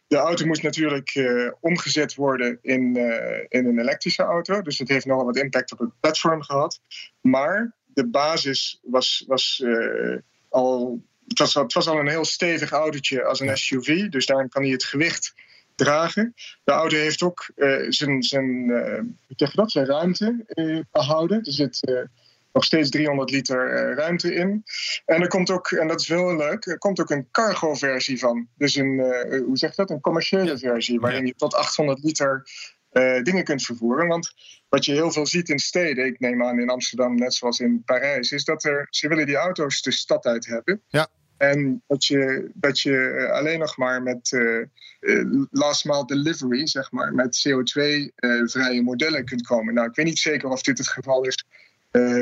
De 0.08 0.16
auto 0.16 0.46
moest 0.46 0.64
natuurlijk 0.64 1.16
uh, 1.16 1.52
omgezet 1.60 2.16
worden 2.16 2.60
in, 2.62 2.98
uh, 2.98 3.46
in 3.48 3.66
een 3.66 3.80
elektrische 3.80 4.24
auto. 4.24 4.62
Dus 4.62 4.78
het 4.78 4.90
heeft 4.90 5.06
nogal 5.06 5.26
wat 5.26 5.38
impact 5.38 5.72
op 5.72 5.80
het 5.80 5.90
platform 6.00 6.42
gehad. 6.42 6.82
Maar 7.22 7.76
de 7.86 8.08
basis 8.08 8.80
was, 8.84 9.24
was 9.28 9.62
uh, 9.64 10.18
al. 10.50 11.02
Het 11.28 11.40
was, 11.40 11.54
het 11.54 11.74
was 11.74 11.88
al 11.88 12.00
een 12.00 12.08
heel 12.08 12.26
stevig 12.26 12.72
autootje 12.72 13.24
als 13.24 13.40
een 13.40 13.58
SUV. 13.58 14.10
Dus 14.10 14.26
daarom 14.26 14.50
kan 14.50 14.62
hij 14.62 14.72
het 14.72 14.84
gewicht 14.84 15.34
dragen. 15.76 16.34
De 16.64 16.72
auto 16.72 16.98
heeft 16.98 17.22
ook 17.22 17.52
uh, 17.56 17.86
zijn, 17.90 18.24
zijn, 18.24 18.48
uh, 18.48 19.02
dat, 19.56 19.72
zijn 19.72 19.86
ruimte 19.86 20.44
uh, 20.48 20.80
behouden. 20.92 21.38
Er 21.38 21.52
zit 21.52 22.10
nog 22.54 22.64
steeds 22.64 22.90
300 22.90 23.30
liter 23.30 23.94
ruimte 23.96 24.34
in. 24.34 24.64
En 25.06 25.22
er 25.22 25.28
komt 25.28 25.50
ook, 25.52 25.72
en 25.72 25.88
dat 25.88 26.02
is 26.02 26.08
heel 26.08 26.36
leuk, 26.36 26.66
er 26.66 26.78
komt 26.78 27.00
ook 27.00 27.10
een 27.10 27.28
cargo-versie 27.32 28.20
van. 28.20 28.48
Dus 28.56 28.76
een, 28.76 29.00
hoe 29.46 29.58
zeg 29.58 29.76
dat, 29.76 29.90
een 29.90 30.02
commerciële 30.02 30.58
versie, 30.58 31.00
waarin 31.00 31.26
je 31.26 31.36
tot 31.36 31.56
800 31.56 32.04
liter 32.04 32.44
dingen 33.24 33.44
kunt 33.44 33.64
vervoeren. 33.64 34.08
Want 34.08 34.34
wat 34.70 34.86
je 34.86 34.94
heel 34.94 35.12
veel 35.12 35.26
ziet 35.26 35.50
in 35.50 35.60
steden, 35.60 36.06
ik 36.06 36.20
neem 36.20 36.44
aan 36.44 36.60
in 36.60 36.70
Amsterdam 36.70 37.16
net 37.16 37.34
zoals 37.34 37.60
in 37.60 37.84
Parijs, 37.84 38.32
is 38.32 38.44
dat 38.44 38.64
er, 38.64 38.88
ze 38.90 39.08
willen 39.08 39.26
die 39.26 39.36
auto's 39.36 39.82
de 39.82 39.92
stad 39.92 40.26
uit 40.26 40.46
hebben. 40.46 40.84
Ja. 40.88 41.10
En 41.42 41.84
dat 41.88 42.06
je, 42.06 42.52
dat 42.54 42.80
je 42.80 43.28
alleen 43.32 43.60
nog 43.60 43.78
maar 43.78 44.04
met 44.04 44.32
uh, 44.32 44.66
last 45.52 45.86
mile 45.86 46.06
delivery, 46.06 46.68
zeg 46.68 46.92
maar, 46.92 47.14
met 47.14 47.48
CO2-vrije 47.48 48.80
uh, 48.80 48.84
modellen 48.84 49.26
kunt 49.26 49.48
komen. 49.48 49.74
Nou, 49.74 49.88
ik 49.88 49.96
weet 49.96 50.06
niet 50.06 50.20
zeker 50.20 50.50
of 50.50 50.62
dit 50.62 50.78
het 50.78 50.88
geval 50.88 51.24
is 51.24 51.46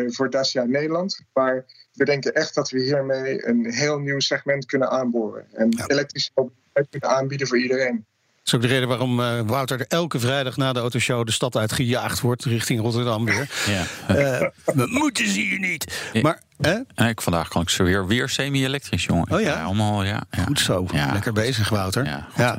voor 0.07 0.29
Dacia 0.29 0.63
Nederland. 0.63 1.21
Maar 1.33 1.65
we 1.93 2.05
denken 2.05 2.33
echt 2.33 2.55
dat 2.55 2.69
we 2.69 2.81
hiermee 2.81 3.47
een 3.47 3.71
heel 3.71 3.99
nieuw 3.99 4.19
segment 4.19 4.65
kunnen 4.65 4.89
aanboren. 4.89 5.45
En 5.53 5.73
ja. 5.77 5.87
elektrische 5.87 6.31
mobiliteit 6.35 6.89
kunnen 6.89 7.09
aanbieden 7.09 7.47
voor 7.47 7.57
iedereen. 7.57 8.05
Dat 8.35 8.47
is 8.47 8.53
ook 8.53 8.61
de 8.61 8.67
reden 8.67 8.87
waarom 8.87 9.19
uh, 9.19 9.41
Wouter 9.45 9.85
elke 9.87 10.19
vrijdag 10.19 10.57
na 10.57 10.73
de 10.73 10.79
autoshow 10.79 11.25
de 11.25 11.31
stad 11.31 11.55
uitgejaagd 11.55 12.19
wordt 12.19 12.45
richting 12.45 12.81
Rotterdam 12.81 13.25
weer. 13.25 13.49
Ja. 13.65 13.85
Uh, 14.09 14.49
we 14.65 14.87
moeten 14.87 15.27
ze 15.27 15.39
hier 15.39 15.59
niet. 15.59 16.11
Maar 16.21 16.41
Hè? 16.61 17.07
Ik, 17.07 17.21
vandaag 17.21 17.47
kan 17.47 17.61
ik 17.61 17.69
zo 17.69 17.83
weer, 17.83 18.07
weer 18.07 18.29
semi-elektrisch, 18.29 19.05
jongen. 19.05 19.31
Oh 19.31 19.41
ja? 19.41 19.63
allemaal, 19.63 20.03
ja, 20.03 20.23
ja. 20.31 20.43
Goed 20.43 20.59
zo. 20.59 20.87
Ja. 20.91 21.11
Lekker 21.11 21.33
bezig, 21.33 21.69
Wouter. 21.69 22.05
Ja, 22.05 22.27
goed, 22.29 22.37
ja. 22.37 22.57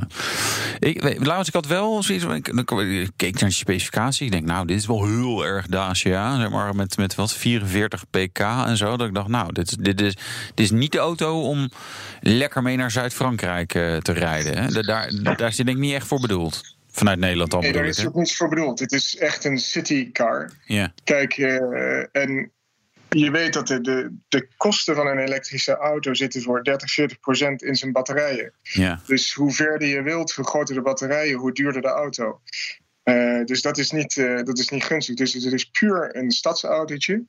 Ik, 0.78 1.26
laatst, 1.26 1.48
ik 1.48 1.54
had 1.54 1.66
wel 1.66 2.02
zoiets, 2.02 2.24
ik, 2.24 2.48
ik 2.48 3.10
keek 3.16 3.40
naar 3.40 3.48
de 3.48 3.54
specificatie. 3.54 4.26
Ik 4.26 4.32
denk, 4.32 4.44
nou, 4.44 4.66
dit 4.66 4.76
is 4.76 4.86
wel 4.86 5.06
heel 5.06 5.46
erg 5.46 5.66
Dacia. 5.66 6.36
Zeg 6.36 6.50
maar, 6.50 6.74
met, 6.74 6.96
met 6.96 7.14
wat, 7.14 7.32
44 7.32 8.04
pk 8.10 8.38
en 8.38 8.76
zo. 8.76 8.96
Dat 8.96 9.08
ik 9.08 9.14
dacht, 9.14 9.28
nou, 9.28 9.52
dit, 9.52 9.84
dit, 9.84 10.00
is, 10.00 10.14
dit 10.54 10.64
is 10.64 10.70
niet 10.70 10.92
de 10.92 10.98
auto 10.98 11.42
om 11.42 11.70
lekker 12.20 12.62
mee 12.62 12.76
naar 12.76 12.90
Zuid-Frankrijk 12.90 13.74
uh, 13.74 13.96
te 13.96 14.12
rijden. 14.12 14.58
Hè. 14.58 14.82
Daar, 14.82 15.12
daar 15.22 15.48
is 15.48 15.56
die 15.56 15.64
denk 15.64 15.76
ik 15.76 15.82
niet 15.82 15.94
echt 15.94 16.06
voor 16.06 16.20
bedoeld. 16.20 16.76
Vanuit 16.90 17.18
Nederland 17.18 17.50
dan 17.50 17.60
Nee, 17.60 17.72
daar 17.72 17.84
is 17.84 18.06
ook 18.06 18.14
niet 18.14 18.36
voor 18.36 18.48
bedoeld. 18.48 18.78
Het 18.78 18.92
is 18.92 19.16
echt 19.16 19.44
een 19.44 19.58
citycar. 19.58 20.50
Ja. 20.64 20.92
Kijk, 21.04 21.36
uh, 21.36 22.16
en 22.16 22.50
je 23.10 23.30
weet 23.30 23.52
dat 23.52 23.66
de, 23.66 23.80
de, 23.80 24.16
de, 24.28 24.48
kosten 24.56 24.94
van 24.94 25.06
een 25.06 25.18
elektrische 25.18 25.76
auto 25.76 26.14
zitten 26.14 26.42
voor 26.42 26.64
30, 26.64 26.90
40 26.90 27.20
procent 27.20 27.62
in 27.62 27.76
zijn 27.76 27.92
batterijen. 27.92 28.52
Ja. 28.62 29.00
Dus 29.06 29.34
hoe 29.34 29.52
verder 29.52 29.88
je 29.88 30.02
wilt, 30.02 30.32
hoe 30.32 30.46
groter 30.46 30.74
de 30.74 30.82
batterijen, 30.82 31.38
hoe 31.38 31.52
duurder 31.52 31.82
de 31.82 31.88
auto. 31.88 32.40
Uh, 33.04 33.44
dus 33.44 33.62
dat 33.62 33.78
is, 33.78 33.90
niet, 33.90 34.16
uh, 34.16 34.42
dat 34.42 34.58
is 34.58 34.68
niet 34.68 34.84
gunstig. 34.84 35.14
Dus 35.14 35.32
het 35.32 35.52
is 35.52 35.64
puur 35.64 36.16
een 36.16 36.30
stadsautootje. 36.30 37.24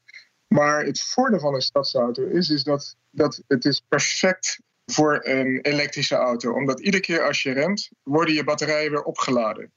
Maar 0.47 0.83
het 0.83 1.01
voordeel 1.01 1.39
van 1.39 1.53
een 1.53 1.61
stadsauto 1.61 2.25
is, 2.25 2.49
is 2.49 2.63
dat, 2.63 2.95
dat 3.11 3.43
het 3.47 3.65
is 3.65 3.81
perfect 3.87 4.59
voor 4.85 5.19
een 5.23 5.59
elektrische 5.61 6.15
auto. 6.15 6.53
Omdat 6.53 6.79
iedere 6.79 7.03
keer 7.03 7.21
als 7.21 7.41
je 7.41 7.51
remt, 7.51 7.89
worden 8.03 8.33
je 8.33 8.43
batterijen 8.43 8.91
weer 8.91 9.03
opgeladen. 9.03 9.71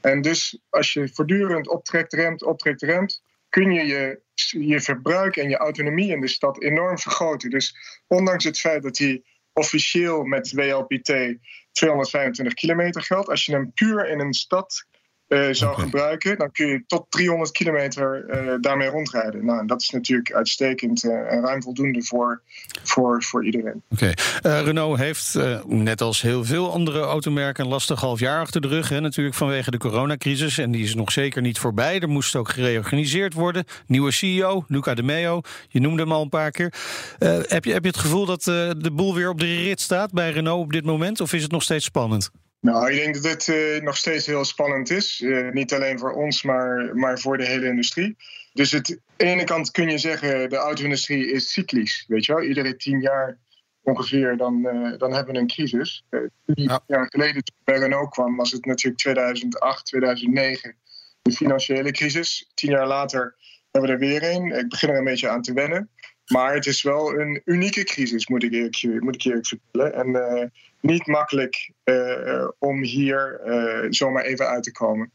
En 0.00 0.22
dus 0.22 0.60
als 0.68 0.92
je 0.92 1.08
voortdurend 1.12 1.68
optrekt, 1.68 2.12
remt, 2.12 2.42
optrekt, 2.42 2.82
remt, 2.82 3.22
kun 3.48 3.72
je, 3.72 3.86
je 3.86 4.22
je 4.50 4.80
verbruik 4.80 5.36
en 5.36 5.48
je 5.48 5.56
autonomie 5.56 6.12
in 6.12 6.20
de 6.20 6.28
stad 6.28 6.62
enorm 6.62 6.98
vergroten. 6.98 7.50
Dus 7.50 7.76
ondanks 8.06 8.44
het 8.44 8.58
feit 8.58 8.82
dat 8.82 8.98
hij 8.98 9.22
officieel 9.52 10.24
met 10.24 10.52
WLPT 10.52 11.36
225 11.72 12.54
kilometer 12.54 13.02
geldt, 13.02 13.28
als 13.28 13.44
je 13.44 13.52
hem 13.52 13.72
puur 13.72 14.08
in 14.08 14.20
een 14.20 14.34
stad 14.34 14.84
uh, 15.28 15.48
zou 15.50 15.80
gebruiken, 15.80 16.38
dan 16.38 16.52
kun 16.52 16.66
je 16.66 16.82
tot 16.86 17.06
300 17.08 17.50
kilometer 17.50 18.24
uh, 18.28 18.54
daarmee 18.60 18.88
rondrijden. 18.88 19.44
Nou, 19.44 19.66
dat 19.66 19.80
is 19.80 19.90
natuurlijk 19.90 20.32
uitstekend 20.32 21.04
uh, 21.04 21.32
en 21.32 21.40
ruim 21.40 21.62
voldoende 21.62 22.02
voor, 22.02 22.40
voor, 22.82 23.22
voor 23.22 23.44
iedereen. 23.44 23.82
Oké. 23.90 24.12
Okay. 24.40 24.62
Renault 24.62 24.98
heeft, 24.98 25.38
net 25.66 26.00
als 26.00 26.22
heel 26.22 26.44
veel 26.44 26.72
andere 26.72 27.00
automerken, 27.00 27.64
een 27.64 27.70
lastig 27.70 28.00
half 28.00 28.20
jaar 28.20 28.40
achter 28.40 28.60
de 28.60 28.68
rug. 28.68 28.88
Hè, 28.88 29.00
natuurlijk 29.00 29.36
vanwege 29.36 29.70
de 29.70 29.78
coronacrisis. 29.78 30.58
En 30.58 30.70
die 30.70 30.84
is 30.84 30.94
nog 30.94 31.12
zeker 31.12 31.42
niet 31.42 31.58
voorbij. 31.58 32.00
Er 32.00 32.08
moest 32.08 32.36
ook 32.36 32.48
gereorganiseerd 32.48 33.34
worden. 33.34 33.64
Nieuwe 33.86 34.10
CEO, 34.10 34.64
Luca 34.68 34.94
de 34.94 35.02
Meo. 35.02 35.40
Je 35.68 35.80
noemde 35.80 36.02
hem 36.02 36.12
al 36.12 36.22
een 36.22 36.28
paar 36.28 36.50
keer. 36.50 36.74
heb, 37.18 37.64
je, 37.64 37.72
heb 37.72 37.82
je 37.82 37.90
het 37.90 37.98
gevoel 37.98 38.26
dat 38.26 38.42
de 38.44 38.90
boel 38.92 39.14
weer 39.14 39.28
op 39.28 39.40
de 39.40 39.62
rit 39.62 39.80
staat 39.80 40.12
bij 40.12 40.30
Renault 40.30 40.64
op 40.64 40.72
dit 40.72 40.84
moment? 40.84 41.20
Of 41.20 41.32
is 41.32 41.42
het 41.42 41.50
nog 41.50 41.62
steeds 41.62 41.84
spannend? 41.84 42.30
Nou, 42.60 42.90
ik 42.90 42.96
denk 42.96 43.14
dat 43.14 43.24
het 43.24 43.46
uh, 43.46 43.82
nog 43.82 43.96
steeds 43.96 44.26
heel 44.26 44.44
spannend 44.44 44.90
is. 44.90 45.20
Uh, 45.20 45.50
niet 45.52 45.74
alleen 45.74 45.98
voor 45.98 46.12
ons, 46.12 46.42
maar, 46.42 46.96
maar 46.96 47.18
voor 47.18 47.38
de 47.38 47.46
hele 47.46 47.66
industrie. 47.66 48.16
Dus 48.52 48.70
het, 48.70 48.90
aan 48.90 48.98
de 49.16 49.24
ene 49.24 49.44
kant 49.44 49.70
kun 49.70 49.90
je 49.90 49.98
zeggen, 49.98 50.50
de 50.50 50.56
auto-industrie 50.56 51.32
is 51.32 51.52
cyclisch. 51.52 52.04
Weet 52.08 52.24
je 52.24 52.34
wel, 52.34 52.42
iedere 52.42 52.76
tien 52.76 53.00
jaar 53.00 53.38
ongeveer, 53.82 54.36
dan, 54.36 54.66
uh, 54.66 54.98
dan 54.98 55.12
hebben 55.12 55.34
we 55.34 55.40
een 55.40 55.46
crisis. 55.46 56.04
tien 56.10 56.28
ja. 56.54 56.82
jaar 56.86 57.06
geleden 57.08 57.44
toen 57.44 57.56
bij 57.64 57.78
Renault 57.78 58.10
kwam, 58.10 58.36
was 58.36 58.50
het 58.50 58.64
natuurlijk 58.64 59.00
2008, 59.00 59.86
2009. 59.86 60.76
De 61.22 61.32
financiële 61.32 61.90
crisis. 61.90 62.50
Tien 62.54 62.70
jaar 62.70 62.86
later 62.86 63.36
hebben 63.70 63.90
we 63.90 63.96
er 63.96 64.10
weer 64.10 64.34
een. 64.34 64.58
Ik 64.58 64.68
begin 64.68 64.88
er 64.88 64.98
een 64.98 65.04
beetje 65.04 65.28
aan 65.28 65.42
te 65.42 65.52
wennen. 65.52 65.90
Maar 66.28 66.54
het 66.54 66.66
is 66.66 66.82
wel 66.82 67.20
een 67.20 67.42
unieke 67.44 67.84
crisis, 67.84 68.26
moet 68.26 68.42
ik 68.42 68.52
eerlijk, 68.52 69.02
moet 69.02 69.14
ik 69.14 69.24
eerlijk 69.24 69.46
vertellen. 69.46 69.94
En 69.94 70.08
uh, 70.08 70.44
niet 70.80 71.06
makkelijk 71.06 71.70
uh, 71.84 72.48
om 72.58 72.82
hier 72.82 73.40
uh, 73.46 73.86
zomaar 73.90 74.24
even 74.24 74.46
uit 74.48 74.62
te 74.62 74.72
komen. 74.72 75.10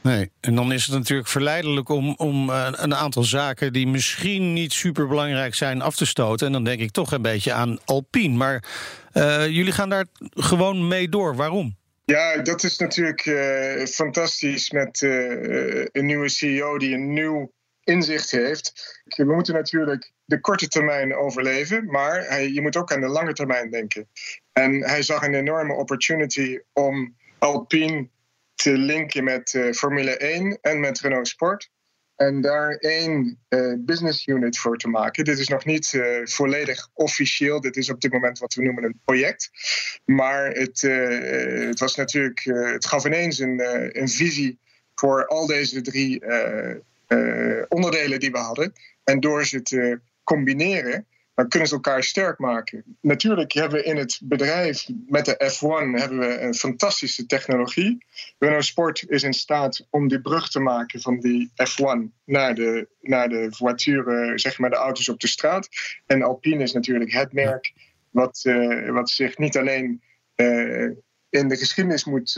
Nee, 0.00 0.30
en 0.40 0.54
dan 0.54 0.72
is 0.72 0.86
het 0.86 0.94
natuurlijk 0.94 1.28
verleidelijk 1.28 1.88
om, 1.88 2.14
om 2.16 2.50
een 2.50 2.94
aantal 2.94 3.22
zaken 3.22 3.72
die 3.72 3.86
misschien 3.86 4.52
niet 4.52 4.72
super 4.72 5.08
belangrijk 5.08 5.54
zijn 5.54 5.82
af 5.82 5.96
te 5.96 6.06
stoten. 6.06 6.46
En 6.46 6.52
dan 6.52 6.64
denk 6.64 6.80
ik 6.80 6.90
toch 6.90 7.12
een 7.12 7.22
beetje 7.22 7.52
aan 7.52 7.78
Alpine. 7.84 8.36
Maar 8.36 8.64
jullie 9.50 9.72
gaan 9.72 9.88
daar 9.88 10.06
gewoon 10.30 10.88
mee 10.88 11.08
door. 11.08 11.36
Waarom? 11.36 11.76
Ja, 12.04 12.36
dat 12.36 12.64
is 12.64 12.78
natuurlijk 12.78 13.22
fantastisch 13.90 14.70
met 14.70 15.02
een 15.92 16.06
nieuwe 16.06 16.28
CEO 16.28 16.78
die 16.78 16.94
een 16.94 17.12
nieuw 17.12 17.52
inzicht 17.88 18.30
heeft. 18.30 18.72
We 19.04 19.24
moeten 19.24 19.54
natuurlijk 19.54 20.12
de 20.24 20.40
korte 20.40 20.68
termijn 20.68 21.14
overleven, 21.14 21.86
maar 21.86 22.26
hij, 22.26 22.52
je 22.52 22.60
moet 22.60 22.76
ook 22.76 22.92
aan 22.92 23.00
de 23.00 23.08
lange 23.08 23.32
termijn 23.32 23.70
denken. 23.70 24.08
En 24.52 24.84
hij 24.84 25.02
zag 25.02 25.22
een 25.22 25.34
enorme 25.34 25.74
opportunity 25.74 26.58
om 26.72 27.16
Alpine 27.38 28.08
te 28.54 28.78
linken 28.78 29.24
met 29.24 29.52
uh, 29.52 29.72
Formule 29.72 30.16
1 30.16 30.58
en 30.60 30.80
met 30.80 31.00
Renault 31.00 31.28
Sport. 31.28 31.70
En 32.16 32.40
daar 32.40 32.70
één 32.70 33.38
uh, 33.48 33.74
business 33.78 34.26
unit 34.26 34.58
voor 34.58 34.76
te 34.76 34.88
maken. 34.88 35.24
Dit 35.24 35.38
is 35.38 35.48
nog 35.48 35.64
niet 35.64 35.92
uh, 35.92 36.20
volledig 36.24 36.88
officieel. 36.94 37.60
Dit 37.60 37.76
is 37.76 37.90
op 37.90 38.00
dit 38.00 38.12
moment 38.12 38.38
wat 38.38 38.54
we 38.54 38.62
noemen 38.62 38.84
een 38.84 39.00
project. 39.04 39.50
Maar 40.04 40.50
het, 40.50 40.80
het 41.68 41.80
was 41.80 41.94
natuurlijk. 41.94 42.40
het 42.44 42.86
gaf 42.86 43.04
ineens 43.04 43.38
een, 43.38 43.60
een 44.00 44.08
visie 44.08 44.58
voor 44.94 45.26
al 45.26 45.46
deze 45.46 45.80
drie 45.80 46.24
onderdelen 47.68 48.20
die 48.20 48.30
we 48.30 48.38
hadden. 48.38 48.72
En 49.04 49.20
door 49.20 49.44
ze 49.44 49.62
te 49.62 50.00
combineren, 50.24 51.06
dan 51.38 51.48
kunnen 51.48 51.68
ze 51.68 51.74
elkaar 51.74 52.02
sterk 52.02 52.38
maken. 52.38 52.84
Natuurlijk 53.00 53.52
hebben 53.52 53.78
we 53.78 53.84
in 53.84 53.96
het 53.96 54.20
bedrijf 54.22 54.88
met 55.06 55.24
de 55.24 55.52
F1 55.56 56.00
hebben 56.00 56.18
we 56.18 56.40
een 56.40 56.54
fantastische 56.54 57.26
technologie. 57.26 58.04
Renault 58.38 58.64
Sport 58.64 59.04
is 59.08 59.22
in 59.22 59.32
staat 59.32 59.86
om 59.90 60.08
die 60.08 60.20
brug 60.20 60.48
te 60.48 60.60
maken 60.60 61.00
van 61.00 61.20
die 61.20 61.52
F1 61.70 62.12
naar 62.24 62.54
de, 62.54 62.88
naar 63.00 63.28
de 63.28 63.46
voituren, 63.50 64.38
zeg 64.38 64.58
maar 64.58 64.70
de 64.70 64.76
auto's 64.76 65.08
op 65.08 65.20
de 65.20 65.28
straat. 65.28 65.68
En 66.06 66.22
Alpine 66.22 66.62
is 66.62 66.72
natuurlijk 66.72 67.12
het 67.12 67.32
merk 67.32 67.72
wat, 68.10 68.40
uh, 68.44 68.90
wat 68.90 69.10
zich 69.10 69.38
niet 69.38 69.56
alleen 69.56 70.02
uh, 70.36 70.90
in 71.28 71.48
de 71.48 71.56
geschiedenis 71.56 72.04
moet 72.04 72.36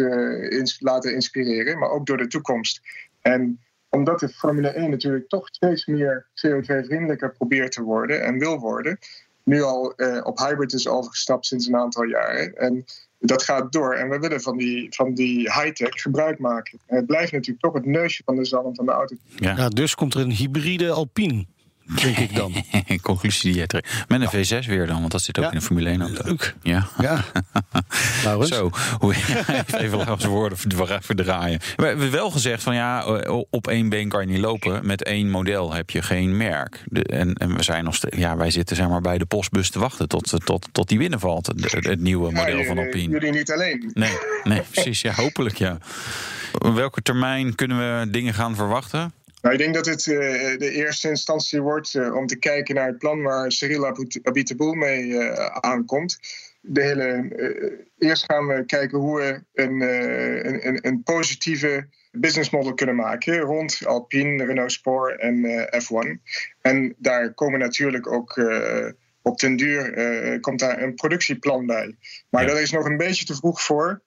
laten 0.78 1.14
inspireren, 1.14 1.78
maar 1.78 1.90
ook 1.90 2.06
door 2.06 2.16
de 2.16 2.26
toekomst. 2.26 2.80
En 3.20 3.60
omdat 3.90 4.20
de 4.20 4.28
Formule 4.28 4.68
1 4.68 4.90
natuurlijk 4.90 5.28
toch 5.28 5.46
steeds 5.46 5.86
meer 5.86 6.26
CO2-vriendelijker 6.34 7.32
probeert 7.32 7.72
te 7.72 7.82
worden 7.82 8.24
en 8.24 8.38
wil 8.38 8.58
worden. 8.58 8.98
Nu 9.44 9.62
al 9.62 9.92
uh, 9.96 10.20
op 10.22 10.38
hybrid 10.38 10.72
is 10.72 10.88
overgestapt 10.88 11.46
sinds 11.46 11.66
een 11.66 11.76
aantal 11.76 12.04
jaren. 12.04 12.54
En 12.56 12.84
dat 13.18 13.42
gaat 13.42 13.72
door. 13.72 13.94
En 13.94 14.08
we 14.08 14.18
willen 14.18 14.40
van 14.40 14.56
die, 14.56 14.94
van 14.94 15.14
die 15.14 15.38
high-tech 15.38 16.02
gebruik 16.02 16.38
maken. 16.38 16.78
En 16.86 16.96
het 16.96 17.06
blijft 17.06 17.32
natuurlijk 17.32 17.60
toch 17.60 17.74
het 17.74 17.86
neusje 17.86 18.22
van 18.24 18.36
de 18.36 18.44
zalm 18.44 18.74
van 18.74 18.86
de 18.86 18.92
auto. 18.92 19.16
Ja. 19.36 19.56
ja, 19.56 19.68
dus 19.68 19.94
komt 19.94 20.14
er 20.14 20.20
een 20.20 20.32
hybride 20.32 20.90
Alpine 20.90 21.46
denk 22.02 22.16
ik 22.16 22.34
dan. 22.34 22.54
Conclusie 23.02 23.42
die 23.42 23.58
jij 23.58 23.66
trekt. 23.66 24.04
Met 24.08 24.20
een 24.20 24.46
V6 24.46 24.66
weer 24.66 24.86
dan, 24.86 25.00
want 25.00 25.12
dat 25.12 25.22
zit 25.22 25.38
ook 25.38 25.52
in 25.52 25.58
de 25.58 25.64
Formule 25.64 25.88
1 25.88 26.00
auto. 26.00 26.22
Leuk. 26.24 26.54
Ja. 26.62 26.88
ja. 26.98 27.24
Zo, 28.44 28.70
even 29.78 29.98
langs 29.98 30.24
woorden 30.24 30.58
verdraaien. 31.00 31.60
We 31.76 31.86
hebben 31.86 32.10
wel 32.10 32.30
gezegd 32.30 32.62
van 32.62 32.74
ja, 32.74 33.04
op 33.50 33.68
één 33.68 33.88
been 33.88 34.08
kan 34.08 34.20
je 34.20 34.26
niet 34.26 34.40
lopen. 34.40 34.86
Met 34.86 35.04
één 35.04 35.30
model 35.30 35.72
heb 35.72 35.90
je 35.90 36.02
geen 36.02 36.36
merk. 36.36 36.82
en, 36.92 37.34
en 37.34 37.56
we 37.56 37.62
zijn 37.62 37.84
nog 37.84 37.94
steeds, 37.94 38.16
ja, 38.16 38.36
wij 38.36 38.50
zitten 38.50 38.76
zeg 38.76 38.88
maar 38.88 39.00
bij 39.00 39.18
de 39.18 39.26
postbus 39.26 39.70
te 39.70 39.78
wachten 39.78 40.08
tot, 40.08 40.34
tot, 40.44 40.68
tot 40.72 40.88
die 40.88 40.98
binnenvalt. 40.98 41.46
Het, 41.46 41.72
het 41.72 42.00
nieuwe 42.00 42.32
model 42.32 42.64
van 42.64 42.78
Alpine. 42.78 43.12
Jullie 43.12 43.32
niet 43.32 43.52
alleen. 43.52 43.90
Nee, 43.94 44.18
nee 44.44 44.62
precies. 44.70 45.00
Ja, 45.00 45.12
hopelijk 45.12 45.58
ja. 45.58 45.78
welke 46.58 47.02
termijn 47.02 47.54
kunnen 47.54 47.78
we 47.78 48.10
dingen 48.10 48.34
gaan 48.34 48.54
verwachten? 48.54 49.12
Nou, 49.40 49.54
ik 49.54 49.60
denk 49.60 49.74
dat 49.74 49.86
het 49.86 50.06
uh, 50.06 50.18
de 50.58 50.70
eerste 50.70 51.08
instantie 51.08 51.60
wordt 51.60 51.94
uh, 51.94 52.14
om 52.14 52.26
te 52.26 52.36
kijken 52.36 52.74
naar 52.74 52.86
het 52.86 52.98
plan 52.98 53.22
waar 53.22 53.52
Cyril 53.52 53.86
Abiteboul 54.22 54.74
mee 54.74 55.04
uh, 55.04 55.46
aankomt. 55.46 56.18
De 56.60 56.82
hele, 56.82 57.28
eerst 57.98 58.24
gaan 58.24 58.46
we 58.46 58.64
kijken 58.64 58.98
hoe 58.98 59.18
we 59.18 59.42
een, 59.62 59.80
een, 60.66 60.86
een, 60.86 61.02
positieve 61.02 61.86
business 62.12 62.50
model 62.50 62.74
kunnen 62.74 62.94
maken 62.96 63.38
rond 63.38 63.80
Alpine, 63.84 64.44
Renault 64.44 64.72
Sport 64.72 65.20
en 65.20 65.68
F1. 65.82 66.22
En 66.60 66.94
daar 66.98 67.34
komen 67.34 67.58
natuurlijk 67.58 68.12
ook 68.12 68.50
op 69.22 69.38
den 69.38 69.56
duur 69.56 70.40
komt 70.40 70.58
daar 70.58 70.82
een 70.82 70.94
productieplan 70.94 71.66
bij. 71.66 71.96
Maar 72.28 72.42
ja. 72.42 72.48
dat 72.48 72.58
is 72.58 72.70
nog 72.70 72.84
een 72.84 72.96
beetje 72.96 73.24
te 73.24 73.34
vroeg 73.34 73.62
voor 73.62 74.00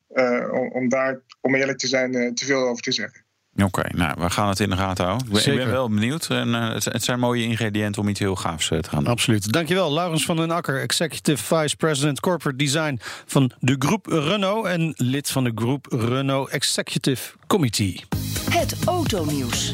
om 0.71 0.89
daar, 0.89 1.19
om 1.41 1.55
eerlijk 1.55 1.77
te 1.77 1.87
zijn, 1.87 2.35
te 2.35 2.45
veel 2.45 2.67
over 2.67 2.83
te 2.83 2.91
zeggen. 2.91 3.22
Oké, 3.57 3.83
nou, 3.91 4.13
we 4.17 4.29
gaan 4.29 4.49
het 4.49 4.59
in 4.59 4.69
de 4.69 4.77
gaten 4.77 5.05
houden. 5.05 5.27
Ik 5.37 5.55
ben, 5.55 5.71
wel 5.71 5.89
benieuwd. 5.89 6.27
En, 6.27 6.47
uh, 6.47 6.73
het 6.73 7.03
zijn 7.03 7.19
mooie 7.19 7.43
ingrediënten 7.43 8.01
om 8.01 8.07
iets 8.07 8.19
heel 8.19 8.35
gaafs 8.35 8.69
uh, 8.69 8.79
te 8.79 8.89
gaan 8.89 9.03
doen. 9.03 9.13
Absoluut. 9.13 9.51
Dankjewel, 9.51 9.93
Laurens 9.93 10.25
van 10.25 10.35
den 10.35 10.51
Akker, 10.51 10.81
Executive 10.81 11.43
Vice 11.43 11.75
President 11.75 12.19
Corporate 12.19 12.57
Design 12.57 12.99
van 13.25 13.51
de 13.59 13.75
groep 13.79 14.05
Renault 14.05 14.65
en 14.65 14.93
lid 14.97 15.29
van 15.29 15.43
de 15.43 15.51
groep 15.55 15.85
Renault 15.89 16.49
Executive 16.49 17.31
Committee. 17.47 18.03
Het 18.49 18.75
autonieuws. 18.85 19.73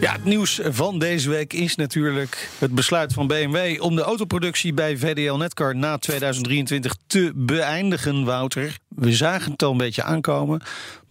Ja, 0.00 0.12
het 0.12 0.24
nieuws 0.24 0.60
van 0.64 0.98
deze 0.98 1.30
week 1.30 1.52
is 1.52 1.76
natuurlijk 1.76 2.48
het 2.58 2.74
besluit 2.74 3.12
van 3.12 3.26
BMW 3.26 3.82
om 3.82 3.96
de 3.96 4.02
autoproductie 4.02 4.74
bij 4.74 4.96
VDL 4.96 5.34
Netcar 5.34 5.76
na 5.76 5.98
2023 5.98 6.94
te 7.06 7.32
beëindigen, 7.34 8.24
Wouter. 8.24 8.78
We 8.96 9.12
zagen 9.12 9.52
het 9.52 9.62
al 9.62 9.70
een 9.70 9.76
beetje 9.76 10.02
aankomen. 10.02 10.62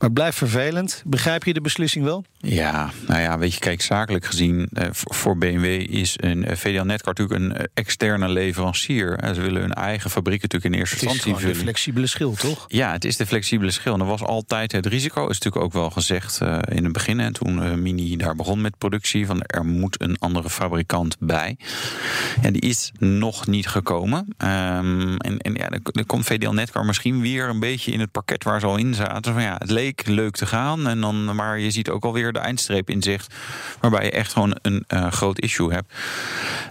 Maar 0.02 0.12
blijft 0.12 0.38
vervelend. 0.38 1.04
Begrijp 1.06 1.44
je 1.44 1.54
de 1.54 1.62
beslissing 1.62 2.06
wel? 2.06 2.26
Ja, 2.38 2.90
nou 3.08 3.22
ja, 3.22 3.38
weet 3.38 3.54
je, 3.54 3.60
kijk, 3.60 3.82
zakelijk 3.82 4.26
gezien 4.26 4.70
eh, 4.74 4.88
voor 4.92 5.38
BMW 5.38 5.66
is 5.90 6.14
een 6.18 6.50
uh, 6.50 6.56
VDL 6.56 6.84
Netcar 6.84 7.14
natuurlijk 7.14 7.40
een 7.40 7.56
eh, 7.56 7.64
externe 7.74 8.30
leverancier. 8.30 9.20
Ze 9.34 9.42
willen 9.42 9.62
hun 9.62 9.74
eigen 9.74 10.10
fabriek 10.10 10.42
natuurlijk 10.42 10.74
in 10.74 10.80
eerste 10.80 10.96
instantie 10.96 11.24
vullen. 11.24 11.40
Het 11.42 11.50
is 11.50 11.58
de 11.58 11.64
flexibele 11.64 12.08
schil, 12.08 12.34
toch? 12.34 12.66
Ja, 12.68 12.92
het 12.92 13.06
is 13.06 13.18
de 13.18 13.26
flexibele 13.26 13.72
schil. 13.72 13.94
En 13.94 14.00
er 14.00 14.06
was 14.06 14.24
altijd 14.24 14.72
het 14.72 14.86
risico, 14.86 15.28
is 15.28 15.40
natuurlijk 15.40 15.66
ook 15.66 15.74
wel 15.74 15.90
gezegd 15.90 16.40
in 16.68 16.84
het 16.84 16.94
begin. 16.94 17.20
En 17.20 17.34
toen 17.34 17.82
Mini 17.82 18.18
daar 18.18 18.36
begon 18.36 18.62
met 18.62 18.78
productie, 18.78 19.26
van 19.26 19.42
er 19.42 19.66
moet 19.66 20.02
een 20.02 20.18
andere 20.20 20.50
fabrikant 20.50 21.16
bij. 21.20 21.58
En 22.42 22.54
die 22.54 22.62
is 22.62 22.92
nog 23.00 23.48
niet 23.48 23.68
gekomen. 23.68 24.20
Um, 24.20 25.18
en, 25.18 25.38
en 25.38 25.54
ja, 25.54 25.70
dan 25.84 26.06
komt 26.06 26.26
VDL 26.26 26.50
Netcar 26.50 26.86
misschien 26.86 27.22
weer 27.22 27.50
een 27.50 27.60
beetje 27.60 27.71
in 27.80 28.00
het 28.00 28.12
pakket 28.12 28.44
waar 28.44 28.60
ze 28.60 28.66
al 28.66 28.78
in 28.78 28.94
zaten. 28.94 29.34
Van 29.34 29.42
ja, 29.42 29.56
het 29.58 29.70
leek 29.70 30.08
leuk 30.08 30.36
te 30.36 30.46
gaan. 30.46 30.88
En 30.88 31.02
dan, 31.02 31.36
maar 31.36 31.60
je 31.60 31.72
ziet 31.72 31.90
ook 31.90 32.04
alweer 32.04 32.34
de 32.34 32.40
eindstreep 32.40 32.90
in 32.90 33.02
zicht. 33.02 33.34
Waarbij 33.80 34.04
je 34.04 34.12
echt 34.12 34.34
gewoon 34.34 34.58
een 34.62 34.86
uh, 34.88 35.12
groot 35.12 35.40
issue 35.40 35.74
hebt. 35.74 35.94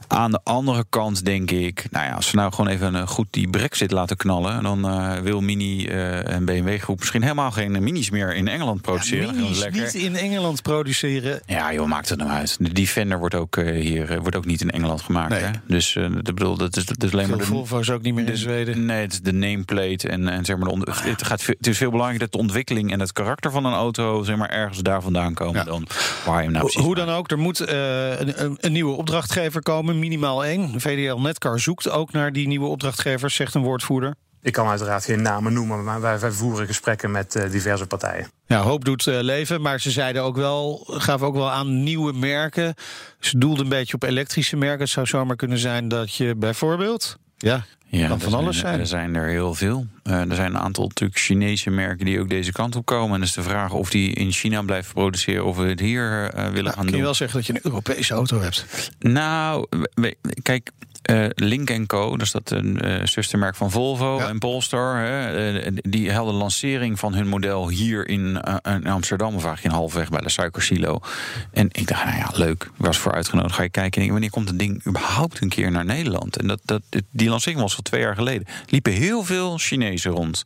Aan 0.08 0.30
de 0.30 0.40
andere 0.42 0.84
kant 0.88 1.24
denk 1.24 1.50
ik, 1.50 1.86
nou 1.90 2.06
ja, 2.06 2.12
als 2.12 2.30
we 2.30 2.36
nou 2.36 2.52
gewoon 2.52 2.70
even 2.70 2.94
uh, 2.94 3.06
goed 3.06 3.26
die 3.30 3.48
brexit 3.48 3.90
laten 3.90 4.16
knallen. 4.16 4.62
Dan 4.62 4.86
uh, 4.86 5.18
wil 5.18 5.40
Mini 5.40 5.86
en 5.86 6.44
BMW 6.44 6.80
groep 6.80 6.98
misschien 6.98 7.22
helemaal 7.22 7.50
geen 7.50 7.82
minis 7.82 8.10
meer 8.10 8.34
in 8.34 8.48
Engeland 8.48 8.82
produceren. 8.82 9.34
Ja, 9.34 9.40
minis 9.40 9.70
niet 9.70 9.94
in 9.94 10.16
Engeland 10.16 10.62
produceren. 10.62 11.40
Ja, 11.46 11.72
joh, 11.72 11.86
maakt 11.86 12.08
het 12.08 12.18
nou 12.18 12.30
uit. 12.30 12.56
De 12.60 12.72
Defender 12.72 13.18
wordt 13.18 13.34
ook 13.34 13.56
hier 13.56 14.20
wordt 14.20 14.36
ook 14.36 14.44
niet 14.46 14.60
in 14.60 14.70
Engeland 14.70 15.00
gemaakt. 15.00 15.30
Nee. 15.30 15.42
Hè? 15.42 15.50
Dus 15.66 15.92
dat 16.12 16.34
bedoel, 16.34 16.56
dat 16.56 16.76
is, 16.76 16.86
dat 16.86 17.02
is 17.02 17.12
alleen 17.12 17.28
maar. 17.28 17.38
De 17.38 17.44
Volvo 17.44 17.78
is 17.78 17.90
ook 17.90 18.02
niet 18.02 18.14
meer 18.14 18.28
in 18.28 18.36
Zweden. 18.36 18.84
Nee, 18.84 19.00
het 19.00 19.12
is 19.12 19.20
de 19.20 19.32
nameplate 19.32 20.08
en, 20.08 20.28
en 20.28 20.44
zeg 20.44 20.56
maar 20.56 20.68
de, 20.68 20.89
het, 20.90 21.02
het, 21.04 21.22
gaat, 21.22 21.46
het 21.46 21.66
is 21.66 21.76
veel 21.78 21.90
belangrijker 21.90 22.26
dat 22.28 22.32
de 22.40 22.46
ontwikkeling 22.46 22.92
en 22.92 23.00
het 23.00 23.12
karakter 23.12 23.50
van 23.50 23.64
een 23.64 23.72
auto 23.72 24.22
zeg 24.22 24.36
maar, 24.36 24.48
ergens 24.50 24.78
daar 24.78 25.02
vandaan 25.02 25.34
komen 25.34 25.54
Ja. 25.54 25.64
dan 25.64 25.86
waar 26.24 26.36
je 26.36 26.42
hem 26.42 26.52
nou 26.52 26.64
precies 26.64 26.82
Hoe 26.84 26.94
dan 26.94 27.08
ook, 27.08 27.30
er 27.30 27.38
moet 27.38 27.60
eh, 27.60 28.20
een, 28.20 28.56
een- 28.60 28.72
nieuwe 28.72 28.96
opdrachtgever 28.96 29.62
komen, 29.62 29.98
minimaal 29.98 30.44
één. 30.44 30.80
VDL 30.80 31.16
Netcar 31.16 31.60
zoekt 31.60 31.90
ook 31.90 32.12
naar 32.12 32.32
die 32.32 32.46
nieuwe 32.46 32.66
opdrachtgevers, 32.66 33.34
zegt 33.34 33.54
een 33.54 33.62
woordvoerder. 33.62 34.14
Ik 34.42 34.52
kan 34.52 34.68
uiteraard 34.68 35.04
geen 35.04 35.22
namen 35.22 35.52
noemen, 35.52 35.84
maar 35.84 36.00
wij, 36.00 36.18
wij 36.18 36.30
voeren 36.30 36.66
gesprekken 36.66 37.10
met 37.10 37.34
eh, 37.34 37.50
diverse 37.50 37.86
partijen. 37.86 38.30
Ja, 38.46 38.60
hoop 38.62 38.84
doet 38.84 39.06
eh, 39.06 39.18
leven, 39.20 39.60
maar 39.60 39.80
ze 39.80 39.90
zeiden 39.90 40.22
ook 40.22 40.36
wel, 40.36 40.84
gaven 40.86 41.26
ook 41.26 41.34
wel 41.34 41.50
aan 41.50 41.82
nieuwe 41.82 42.12
merken. 42.12 42.74
Ze 43.18 43.38
doelden 43.38 43.62
een 43.64 43.68
beetje 43.70 43.94
op 43.94 44.02
elektrische 44.02 44.56
merken. 44.56 44.80
Het 44.80 44.88
zou 44.90 45.06
zomaar 45.06 45.36
kunnen 45.36 45.58
zijn 45.58 45.88
dat 45.88 46.14
je 46.14 46.34
bijvoorbeeld, 46.36 47.16
ja, 47.40 47.64
Ja, 47.88 48.08
kan 48.08 48.20
van 48.20 48.34
alles 48.34 48.58
zijn. 48.58 48.80
Er 48.80 48.86
zijn 48.86 49.14
er 49.14 49.28
heel 49.28 49.54
veel. 49.54 49.86
Eh, 50.02 50.30
er 50.30 50.34
zijn 50.34 50.54
een 50.54 50.60
aantal 50.60 50.86
natuurlijk 50.86 51.20
Chinese 51.20 51.70
merken 51.70 52.04
die 52.06 52.20
ook 52.20 52.28
deze 52.28 52.52
kant 52.52 52.76
op 52.76 52.84
komen. 52.84 53.14
En 53.14 53.20
dus 53.20 53.32
de 53.32 53.42
vraag 53.42 53.72
of 53.72 53.90
die 53.90 54.12
in 54.12 54.32
China 54.32 54.62
blijven 54.62 54.92
produceren 54.94 55.44
of 55.44 55.56
we 55.56 55.62
het 55.64 55.80
hier 55.80 56.30
eh, 56.30 56.42
willen 56.44 56.52
Nou, 56.52 56.66
gaan 56.66 56.74
kun 56.74 56.84
je 56.86 56.90
doen. 56.92 57.00
wel 57.02 57.14
zeggen 57.14 57.36
dat 57.38 57.46
je 57.46 57.54
een 57.54 57.60
Europese 57.62 58.14
auto 58.14 58.40
hebt. 58.40 58.90
Nou, 58.98 59.66
kijk, 60.42 60.70
eh, 61.02 61.24
Link 61.34 61.86
Co, 61.86 62.10
dat 62.10 62.20
is 62.20 62.30
dat 62.30 62.50
een 62.50 62.80
eh, 62.80 63.06
zustermerk 63.06 63.56
van 63.56 63.70
Volvo 63.70 64.16
Ja. 64.18 64.28
en 64.28 64.38
Polestar. 64.38 64.96
Hè, 64.96 65.58
eh, 65.58 65.72
die 65.74 66.12
hadden 66.12 66.34
lancering 66.34 66.98
van 66.98 67.14
hun 67.14 67.28
model 67.28 67.68
hier 67.68 68.08
in, 68.08 68.42
in 68.62 68.86
Amsterdam, 68.86 69.34
of 69.34 69.44
eigenlijk 69.44 69.64
in 69.74 69.80
halfweg 69.80 70.08
bij 70.08 70.20
de 70.20 70.28
suikersilo. 70.28 71.00
En 71.52 71.68
ik 71.72 71.86
dacht, 71.86 72.04
nou 72.04 72.16
ja, 72.16 72.30
leuk. 72.32 72.62
Ik 72.62 72.70
was 72.86 72.98
voor 72.98 73.12
uitgenodigd. 73.12 73.54
Ga 73.54 73.62
je 73.62 73.70
kijken, 73.70 74.02
en 74.02 74.10
wanneer 74.10 74.30
komt 74.30 74.48
het 74.48 74.58
ding 74.58 74.86
überhaupt 74.86 75.40
een 75.40 75.48
keer 75.48 75.70
naar 75.70 75.84
Nederland? 75.84 76.36
En 76.36 76.46
dat, 76.46 76.60
dat, 76.64 76.82
die 77.10 77.28
lancering 77.28 77.60
was 77.60 77.76
al 77.76 77.82
twee 77.82 78.00
jaar 78.00 78.14
geleden. 78.14 78.46
Liepen 78.66 78.92
heel 78.92 79.24
veel 79.24 79.58
Chinezen 79.58 80.10
rond. 80.10 80.44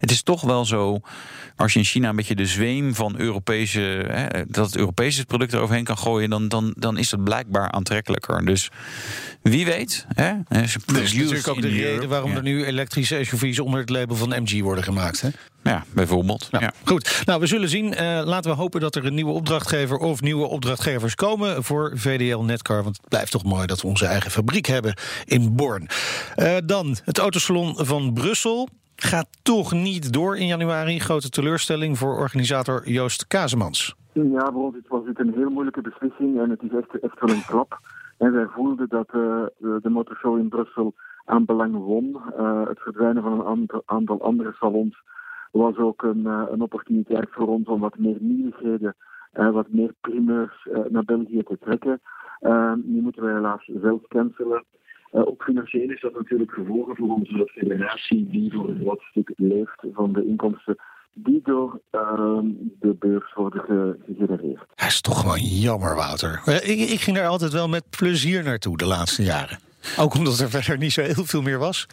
Het 0.00 0.10
is 0.10 0.22
toch 0.22 0.40
wel 0.40 0.64
zo, 0.64 1.00
als 1.56 1.72
je 1.72 1.78
in 1.78 1.84
China 1.84 2.08
een 2.08 2.16
beetje 2.16 2.34
de 2.34 2.46
zweem 2.46 2.94
van 2.94 3.14
Europese, 3.18 3.80
hè, 4.08 4.44
dat 4.46 4.66
het 4.66 4.76
Europese 4.76 5.26
product 5.26 5.52
eroverheen 5.52 5.84
kan 5.84 5.98
gooien, 5.98 6.30
dan, 6.30 6.48
dan, 6.48 6.74
dan 6.76 6.98
is 6.98 7.10
het 7.10 7.24
blijkbaar 7.24 7.70
aantrekkelijker. 7.70 8.44
Dus 8.44 8.70
wie 9.42 9.64
weet. 9.64 10.06
Hè? 10.08 10.32
Dat 10.48 10.62
is 10.62 10.76
natuurlijk 11.14 11.48
ook 11.48 11.62
de 11.62 11.68
reden 11.68 12.08
waarom 12.08 12.36
er 12.36 12.42
nu 12.42 12.64
elektrische 12.64 13.24
SUV's 13.24 13.58
onder 13.58 13.80
het 13.80 13.90
label 13.90 14.16
van 14.16 14.28
MG 14.28 14.60
worden 14.60 14.84
gemaakt. 14.84 15.20
Hè? 15.20 15.28
Ja, 15.62 15.84
bijvoorbeeld. 15.92 16.48
Ja. 16.50 16.72
Goed, 16.84 17.22
nou 17.24 17.40
we 17.40 17.46
zullen 17.46 17.68
zien. 17.68 17.94
Eh, 17.94 18.20
laten 18.24 18.50
we 18.50 18.56
hopen 18.56 18.80
dat 18.80 18.96
er 18.96 19.06
een 19.06 19.14
nieuwe 19.14 19.32
opdrachtgever 19.32 19.96
of 19.96 20.20
nieuwe 20.20 20.46
opdrachtgevers 20.46 21.14
komen 21.14 21.64
voor 21.64 21.92
VDL 21.94 22.38
Netcar. 22.38 22.82
Want 22.82 22.96
het 22.96 23.08
blijft 23.08 23.30
toch 23.30 23.44
mooi 23.44 23.66
dat 23.66 23.80
we 23.80 23.88
onze 23.88 24.06
eigen 24.06 24.30
fabriek 24.30 24.66
hebben 24.66 24.94
in 25.24 25.54
Born. 25.54 25.88
Eh, 26.34 26.56
dan 26.64 26.96
het 27.04 27.18
autosalon 27.18 27.74
van 27.78 28.12
Brussel. 28.12 28.68
Gaat 29.02 29.28
toch 29.42 29.72
niet 29.72 30.12
door 30.12 30.36
in 30.36 30.46
januari. 30.46 30.98
Grote 30.98 31.30
teleurstelling 31.30 31.98
voor 31.98 32.16
organisator 32.16 32.88
Joost 32.88 33.26
Kazemans. 33.26 33.94
Ja, 34.12 34.50
voor 34.52 34.64
ons 34.64 34.76
was 34.88 35.06
het 35.06 35.18
een 35.18 35.32
heel 35.34 35.50
moeilijke 35.50 35.80
beslissing 35.80 36.40
en 36.40 36.50
het 36.50 36.62
is 36.62 36.70
echt, 36.70 37.00
echt 37.00 37.20
wel 37.20 37.34
een 37.34 37.44
klap. 37.46 37.78
En 38.18 38.32
wij 38.32 38.46
voelden 38.46 38.88
dat 38.88 39.06
eh, 39.06 39.44
de, 39.58 39.90
motorshow 39.90 40.38
in 40.38 40.48
Brussel 40.48 40.94
aan 41.24 41.44
belang 41.44 41.74
won. 41.74 42.20
Eh, 42.36 42.66
het 42.66 42.80
verdwijnen 42.80 43.22
van 43.22 43.46
een 43.46 43.68
aantal, 43.84 44.22
andere 44.22 44.52
salons 44.52 45.02
was 45.52 45.76
ook 45.76 46.02
een, 46.02 46.26
eh, 46.26 46.42
een 46.50 46.62
opportuniteit 46.62 47.28
voor 47.30 47.46
ons 47.46 47.66
om 47.66 47.80
wat 47.80 47.98
meer 47.98 48.16
nieuwigheden, 48.20 48.96
wat 49.32 49.66
meer 49.68 49.94
primeurs 50.00 50.68
naar 50.88 51.04
België 51.04 51.42
te 51.42 51.58
trekken. 51.60 52.00
Nu 52.84 53.00
moeten 53.00 53.22
wij 53.22 53.34
helaas 53.34 53.70
zelf 53.80 54.00
cancelen. 54.08 54.64
Eh, 55.10 55.20
ook 55.26 55.42
financieel 55.42 55.90
is 55.90 56.00
dat 56.00 56.12
natuurlijk 56.14 56.50
gevolgen 56.50 56.96
voor 56.96 57.08
onze 57.14 57.50
federatie, 57.54 58.28
die 58.30 58.52
voor 58.52 58.68
een 58.68 58.80
groot 58.80 59.00
stuk 59.02 59.32
leeft 59.36 59.82
van 59.92 60.12
de 60.12 60.26
inkomsten 60.26 60.76
die 61.12 61.40
door 61.44 61.80
ehm, 61.90 62.44
de 62.80 62.96
beurs 62.98 63.32
worden 63.34 63.62
ge- 63.64 63.96
gegenereerd. 64.06 64.64
Hij 64.74 64.88
is 64.88 65.00
toch 65.00 65.20
gewoon 65.20 65.38
jammer, 65.40 65.94
Wouter. 65.94 66.42
Ik, 66.46 66.90
ik 66.90 67.00
ging 67.00 67.16
daar 67.16 67.26
altijd 67.26 67.52
wel 67.52 67.68
met 67.68 67.84
plezier 67.98 68.42
naartoe 68.44 68.76
de 68.76 68.86
laatste 68.86 69.22
jaren. 69.22 69.58
Ook 69.96 70.14
omdat 70.14 70.38
er 70.38 70.50
verder 70.50 70.78
niet 70.78 70.92
zo 70.92 71.02
heel 71.02 71.26
veel 71.26 71.42
meer 71.42 71.58
was. 71.58 71.86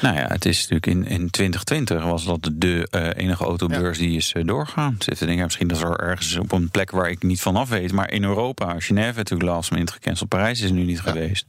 Nou 0.00 0.16
ja, 0.16 0.26
het 0.26 0.44
is 0.44 0.68
natuurlijk 0.68 0.86
in, 0.86 1.20
in 1.20 1.30
2020 1.30 2.04
was 2.04 2.24
dat 2.24 2.50
de 2.52 2.88
eh, 2.90 3.24
enige 3.24 3.44
autobeurs 3.44 3.98
die 3.98 4.16
is 4.16 4.32
eh, 4.32 4.46
doorgaan. 4.46 4.94
Zitten 4.98 5.16
te 5.16 5.24
denken, 5.26 5.44
misschien 5.44 5.68
dat 5.68 5.82
er 5.82 5.98
ergens 5.98 6.36
op 6.36 6.52
een 6.52 6.70
plek 6.70 6.90
waar 6.90 7.10
ik 7.10 7.22
niet 7.22 7.40
vanaf 7.40 7.68
weet. 7.68 7.92
Maar 7.92 8.10
in 8.10 8.24
Europa, 8.24 8.74
Genève 8.78 9.16
natuurlijk 9.16 9.50
last 9.50 9.70
minute 9.70 9.92
gecanceld. 9.92 10.28
Parijs 10.28 10.60
is 10.60 10.70
nu 10.70 10.84
niet 10.84 11.00
geweest. 11.00 11.46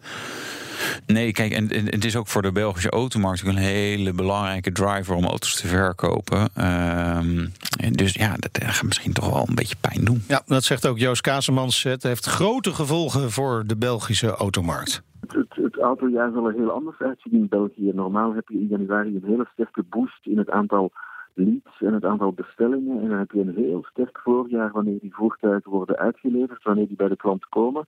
Nee, 1.06 1.32
kijk, 1.32 1.51
en, 1.51 1.71
en 1.71 1.86
het 1.86 2.06
is 2.06 2.15
ook 2.15 2.27
voor 2.27 2.41
de 2.41 2.51
Belgische 2.51 2.89
automarkt 2.89 3.43
een 3.45 3.56
hele 3.56 4.13
belangrijke 4.13 4.71
driver 4.71 5.15
om 5.15 5.25
auto's 5.25 5.56
te 5.56 5.67
verkopen. 5.67 6.49
En 6.54 7.54
dus 7.91 8.13
ja, 8.13 8.36
dat 8.39 8.60
gaat 8.63 8.84
misschien 8.84 9.13
toch 9.13 9.30
wel 9.30 9.45
een 9.47 9.56
beetje 9.56 9.75
pijn 9.82 10.06
doen. 10.06 10.23
Ja, 10.27 10.41
dat 10.45 10.63
zegt 10.63 10.86
ook 10.86 10.99
Joost 10.99 11.21
Kazemans. 11.21 11.84
Het 11.84 12.04
heeft 12.04 12.25
grote 12.25 12.73
gevolgen 12.73 13.32
voor 13.32 13.63
de 13.67 13.75
Belgische 13.75 14.36
automarkt. 14.36 15.01
Het, 15.27 15.55
het, 15.55 15.77
autojaar 15.77 16.31
zal 16.31 16.47
er 16.47 16.53
heel 16.53 16.71
anders 16.71 16.99
uitzien 16.99 17.34
in 17.34 17.47
België. 17.47 17.91
Normaal 17.93 18.34
heb 18.34 18.47
je 18.47 18.60
in 18.60 18.67
januari 18.67 19.15
een 19.15 19.29
hele 19.29 19.47
sterke 19.53 19.84
boost 19.89 20.25
in 20.25 20.38
het 20.38 20.49
aantal 20.49 20.91
leads 21.34 21.81
en 21.81 21.93
het 21.93 22.05
aantal 22.05 22.34
bestellingen. 22.34 23.01
En 23.01 23.10
dan 23.10 23.17
heb 23.17 23.31
je 23.31 23.39
een 23.39 23.55
heel 23.55 23.84
sterk 23.84 24.19
voorjaar 24.23 24.71
wanneer 24.71 24.99
die 24.99 25.15
voertuigen 25.15 25.71
worden 25.71 25.97
uitgeleverd, 25.97 26.63
wanneer 26.63 26.88
die 26.88 26.95
bij 26.95 27.07
de 27.07 27.15
klant 27.15 27.49
komen. 27.49 27.86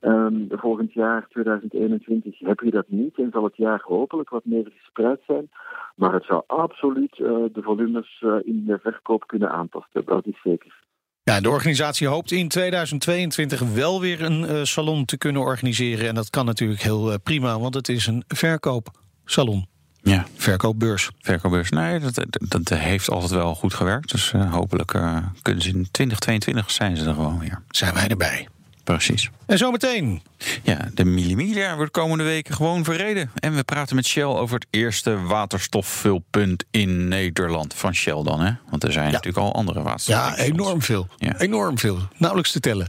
Ehm, 0.00 0.46
volgend 0.48 0.92
jaar, 0.92 1.26
2021, 1.28 2.38
heb 2.38 2.60
je 2.60 2.70
dat 2.70 2.88
niet 2.88 3.18
en 3.18 3.30
zal 3.30 3.44
het 3.44 3.56
jaar 3.56 3.80
hopelijk 3.84 4.30
wat 4.30 4.44
meer 4.44 4.70
gespreid 4.76 5.20
zijn. 5.26 5.50
Maar 5.94 6.12
het 6.12 6.24
zou 6.24 6.42
absoluut 6.46 7.12
eh, 7.12 7.44
de 7.52 7.62
volumes 7.62 8.22
eh, 8.22 8.36
in 8.42 8.64
de 8.66 8.78
verkoop 8.78 9.26
kunnen 9.26 9.50
aantasten, 9.50 10.04
dat 10.04 10.26
is 10.26 10.40
zeker. 10.42 10.86
Ja, 11.28 11.40
de 11.40 11.50
organisatie 11.50 12.06
hoopt 12.06 12.32
in 12.32 12.48
2022 12.48 13.60
wel 13.60 14.00
weer 14.00 14.22
een 14.22 14.46
eh, 14.46 14.60
salon 14.62 15.04
te 15.04 15.16
kunnen 15.16 15.42
organiseren. 15.42 16.08
En 16.08 16.14
dat 16.14 16.30
kan 16.30 16.44
natuurlijk 16.44 16.82
heel 16.82 17.12
eh, 17.12 17.18
prima, 17.22 17.58
want 17.58 17.74
het 17.74 17.88
is 17.88 18.06
een 18.06 18.24
verkoopsalon. 18.28 19.66
Ja, 20.02 20.26
Verkoopbeurs. 20.36 21.10
verkoopbeurs. 21.20 21.70
Nee, 21.70 21.98
dat, 21.98 22.14
dat, 22.14 22.38
dat 22.48 22.68
heeft 22.68 23.10
altijd 23.10 23.30
wel 23.30 23.54
goed 23.54 23.74
gewerkt. 23.74 24.10
Dus 24.10 24.32
eh, 24.32 24.52
hopelijk 24.52 24.88
kunnen 25.42 25.62
ze 25.62 25.68
in 25.68 25.88
2022 25.90 26.70
zijn 26.70 26.96
ze 26.96 27.04
er 27.04 27.14
gewoon 27.14 27.38
weer. 27.38 27.62
Zijn 27.70 27.94
wij 27.94 28.08
erbij. 28.08 28.48
Precies. 28.94 29.30
En 29.46 29.58
zometeen. 29.58 30.22
Ja, 30.62 30.88
de 30.94 31.04
Millimilia 31.04 31.76
wordt 31.76 31.90
komende 31.90 32.24
weken 32.24 32.54
gewoon 32.54 32.84
verreden. 32.84 33.30
En 33.34 33.54
we 33.54 33.64
praten 33.64 33.96
met 33.96 34.06
Shell 34.06 34.22
over 34.24 34.54
het 34.54 34.66
eerste 34.70 35.20
waterstofvulpunt 35.22 36.64
in 36.70 37.08
Nederland. 37.08 37.74
Van 37.74 37.94
Shell 37.94 38.22
dan, 38.22 38.40
hè? 38.40 38.52
Want 38.70 38.84
er 38.84 38.92
zijn 38.92 39.12
natuurlijk 39.12 39.36
al 39.36 39.54
andere 39.54 39.78
Ja, 39.78 39.84
waterstofstations. 39.84 40.48
enorm 40.48 40.82
veel. 40.82 41.08
Ja. 41.16 41.38
Enorm 41.38 41.78
veel. 41.78 41.98
Nauwelijks 42.16 42.52
te 42.52 42.60
tellen. 42.60 42.86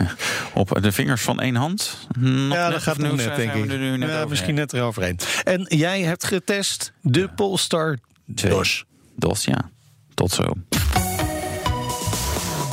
Op 0.54 0.78
de 0.82 0.92
vingers 0.92 1.22
van 1.22 1.40
één 1.40 1.54
hand? 1.54 2.06
Nog 2.18 2.52
ja, 2.52 2.70
dat 2.70 2.82
gaat 2.82 2.98
nog 2.98 3.10
nu 3.10 3.16
net, 3.16 3.36
denk 3.36 3.52
ik. 3.52 3.66
nu 3.66 3.96
net 3.96 4.08
ja, 4.08 4.24
misschien 4.26 4.54
net 4.54 4.72
eroverheen. 4.72 5.18
En 5.44 5.66
jij 5.68 6.00
hebt 6.02 6.24
getest 6.24 6.92
de 7.00 7.28
Polestar. 7.28 7.98
DOS. 8.26 8.84
DOS, 9.16 9.44
ja. 9.44 9.70
Tot 10.14 10.30
zo. 10.30 10.52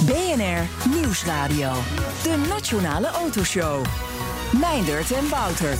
BNR 0.06 0.68
Nieuwsradio. 0.96 1.72
De 2.24 2.46
Nationale 2.50 3.08
Autoshow. 3.08 3.86
Meindert 4.60 5.12
en 5.12 5.30
Wouter. 5.30 5.78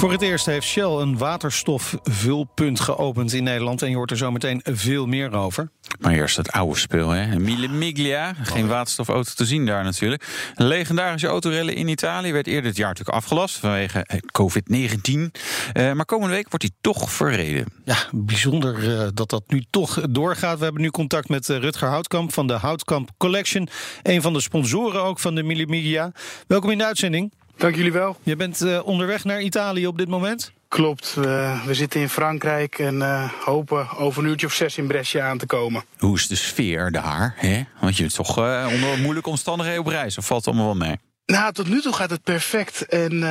Voor 0.00 0.12
het 0.12 0.22
eerst 0.22 0.46
heeft 0.46 0.66
Shell 0.66 0.84
een 0.84 1.18
waterstofvulpunt 1.18 2.80
geopend 2.80 3.32
in 3.32 3.44
Nederland. 3.44 3.82
En 3.82 3.90
je 3.90 3.96
hoort 3.96 4.10
er 4.10 4.16
zo 4.16 4.30
meteen 4.30 4.60
veel 4.64 5.06
meer 5.06 5.32
over. 5.32 5.70
Maar 5.98 6.12
eerst 6.12 6.36
het 6.36 6.50
oude 6.52 6.78
spul, 6.78 7.08
hè. 7.08 7.38
Mille 7.38 7.68
Miglia. 7.68 8.34
Geen 8.42 8.66
waterstofauto 8.66 9.30
te 9.34 9.44
zien 9.44 9.66
daar 9.66 9.84
natuurlijk. 9.84 10.52
Een 10.54 10.66
legendarische 10.66 11.26
autorellen 11.26 11.74
in 11.74 11.88
Italië 11.88 12.32
werd 12.32 12.46
eerder 12.46 12.62
dit 12.62 12.76
jaar 12.76 12.88
natuurlijk 12.88 13.16
afgelast 13.16 13.58
vanwege 13.58 14.04
eh, 14.04 14.18
COVID-19. 14.18 15.30
Eh, 15.72 15.92
maar 15.92 16.04
komende 16.04 16.34
week 16.34 16.48
wordt 16.48 16.64
hij 16.64 16.74
toch 16.80 17.10
verreden. 17.12 17.66
Ja, 17.84 17.96
bijzonder 18.10 19.00
eh, 19.00 19.08
dat 19.14 19.30
dat 19.30 19.42
nu 19.46 19.64
toch 19.70 20.00
doorgaat. 20.10 20.58
We 20.58 20.64
hebben 20.64 20.82
nu 20.82 20.90
contact 20.90 21.28
met 21.28 21.46
Rutger 21.46 21.88
Houtkamp 21.88 22.32
van 22.32 22.46
de 22.46 22.54
Houtkamp 22.54 23.10
Collection. 23.18 23.68
Een 24.02 24.22
van 24.22 24.32
de 24.32 24.40
sponsoren 24.40 25.02
ook 25.02 25.18
van 25.18 25.34
de 25.34 25.42
Millimilia. 25.42 26.12
Welkom 26.46 26.70
in 26.70 26.78
de 26.78 26.84
uitzending. 26.84 27.32
Dank 27.60 27.76
jullie 27.76 27.92
wel. 27.92 28.16
Je 28.22 28.36
bent 28.36 28.60
eh, 28.60 28.80
onderweg 28.84 29.24
naar 29.24 29.40
Italië 29.40 29.86
op 29.86 29.98
dit 29.98 30.08
moment. 30.08 30.52
Klopt, 30.68 31.14
we, 31.14 31.60
we 31.66 31.74
zitten 31.74 32.00
in 32.00 32.08
Frankrijk 32.08 32.78
en 32.78 33.02
eh, 33.02 33.30
hopen 33.44 33.96
over 33.96 34.22
een 34.22 34.28
uurtje 34.28 34.46
of 34.46 34.52
zes 34.52 34.78
in 34.78 34.86
Brescia 34.86 35.28
aan 35.28 35.38
te 35.38 35.46
komen. 35.46 35.84
Hoe 35.98 36.16
is 36.16 36.26
de 36.26 36.34
sfeer 36.34 36.90
daar? 36.90 37.34
Hè? 37.36 37.62
Want 37.80 37.96
je 37.96 38.02
bent 38.02 38.14
toch 38.14 38.38
eh, 38.38 38.68
onder 38.72 38.98
moeilijke 38.98 39.28
omstandigheden 39.28 39.80
op 39.80 39.86
reis. 39.86 40.18
Of 40.18 40.26
valt 40.26 40.44
het 40.44 40.54
allemaal 40.54 40.76
wel 40.76 40.88
mee? 40.88 40.98
Nou, 41.26 41.52
tot 41.52 41.68
nu 41.68 41.80
toe 41.80 41.92
gaat 41.92 42.10
het 42.10 42.22
perfect. 42.22 42.86
En 42.86 43.12
uh, 43.12 43.22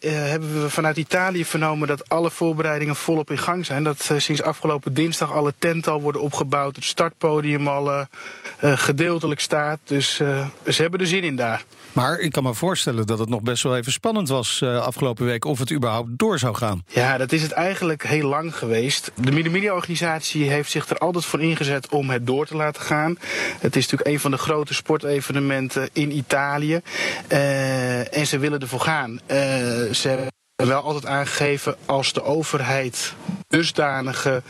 hebben 0.00 0.62
we 0.62 0.70
vanuit 0.70 0.96
Italië 0.96 1.44
vernomen 1.44 1.88
dat 1.88 2.08
alle 2.08 2.30
voorbereidingen 2.30 2.96
volop 2.96 3.30
in 3.30 3.38
gang 3.38 3.66
zijn. 3.66 3.84
Dat 3.84 4.08
uh, 4.12 4.18
sinds 4.18 4.42
afgelopen 4.42 4.94
dinsdag 4.94 5.32
alle 5.32 5.54
tenten 5.58 5.92
al 5.92 6.00
worden 6.00 6.20
opgebouwd. 6.20 6.76
Het 6.76 6.84
startpodium 6.84 7.68
al 7.68 8.06
gedeeltelijk 8.60 9.40
staat. 9.40 9.78
Dus 9.84 10.14
ze 10.14 10.82
hebben 10.82 11.00
er 11.00 11.06
zin 11.06 11.22
in 11.22 11.36
daar. 11.36 11.64
Maar 11.94 12.18
ik 12.18 12.32
kan 12.32 12.42
me 12.42 12.54
voorstellen 12.54 13.06
dat 13.06 13.18
het 13.18 13.28
nog 13.28 13.42
best 13.42 13.62
wel 13.62 13.76
even 13.76 13.92
spannend 13.92 14.28
was 14.28 14.62
afgelopen 14.62 15.24
week 15.24 15.44
of 15.44 15.58
het 15.58 15.72
überhaupt 15.72 16.08
door 16.12 16.38
zou 16.38 16.54
gaan. 16.54 16.84
Ja, 16.86 17.18
dat 17.18 17.32
is 17.32 17.42
het 17.42 17.52
eigenlijk 17.52 18.06
heel 18.06 18.28
lang 18.28 18.56
geweest. 18.56 19.12
De 19.14 19.30
Media-organisatie 19.30 20.50
heeft 20.50 20.70
zich 20.70 20.88
er 20.88 20.98
altijd 20.98 21.24
voor 21.24 21.40
ingezet 21.40 21.88
om 21.88 22.10
het 22.10 22.26
door 22.26 22.46
te 22.46 22.56
laten 22.56 22.82
gaan. 22.82 23.18
Het 23.60 23.76
is 23.76 23.82
natuurlijk 23.82 24.10
een 24.10 24.20
van 24.20 24.30
de 24.30 24.36
grote 24.36 24.74
sportevenementen 24.74 25.88
in 25.92 26.16
Italië. 26.16 26.80
Uh, 27.28 28.16
en 28.16 28.26
ze 28.26 28.38
willen 28.38 28.60
ervoor 28.60 28.80
gaan. 28.80 29.10
Uh, 29.10 29.36
ze 29.92 30.08
hebben 30.08 30.28
wel 30.56 30.80
altijd 30.80 31.06
aangegeven 31.06 31.76
als 31.86 32.12
de 32.12 32.22
overheid 32.22 33.14
dusdanige 33.54 34.42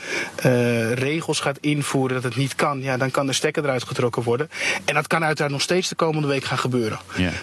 uh, 0.46 0.92
regels 0.92 1.40
gaat 1.40 1.58
invoeren 1.60 2.14
dat 2.14 2.24
het 2.24 2.36
niet 2.36 2.54
kan, 2.54 2.82
ja, 2.82 2.96
dan 2.96 3.10
kan 3.10 3.26
de 3.26 3.32
stekker 3.32 3.64
eruit 3.64 3.84
getrokken 3.84 4.22
worden. 4.22 4.50
En 4.84 4.94
dat 4.94 5.06
kan 5.06 5.24
uiteraard 5.24 5.52
nog 5.52 5.62
steeds 5.62 5.88
de 5.88 5.94
komende 5.94 6.28
week 6.28 6.44
gaan 6.44 6.58
gebeuren. 6.58 6.98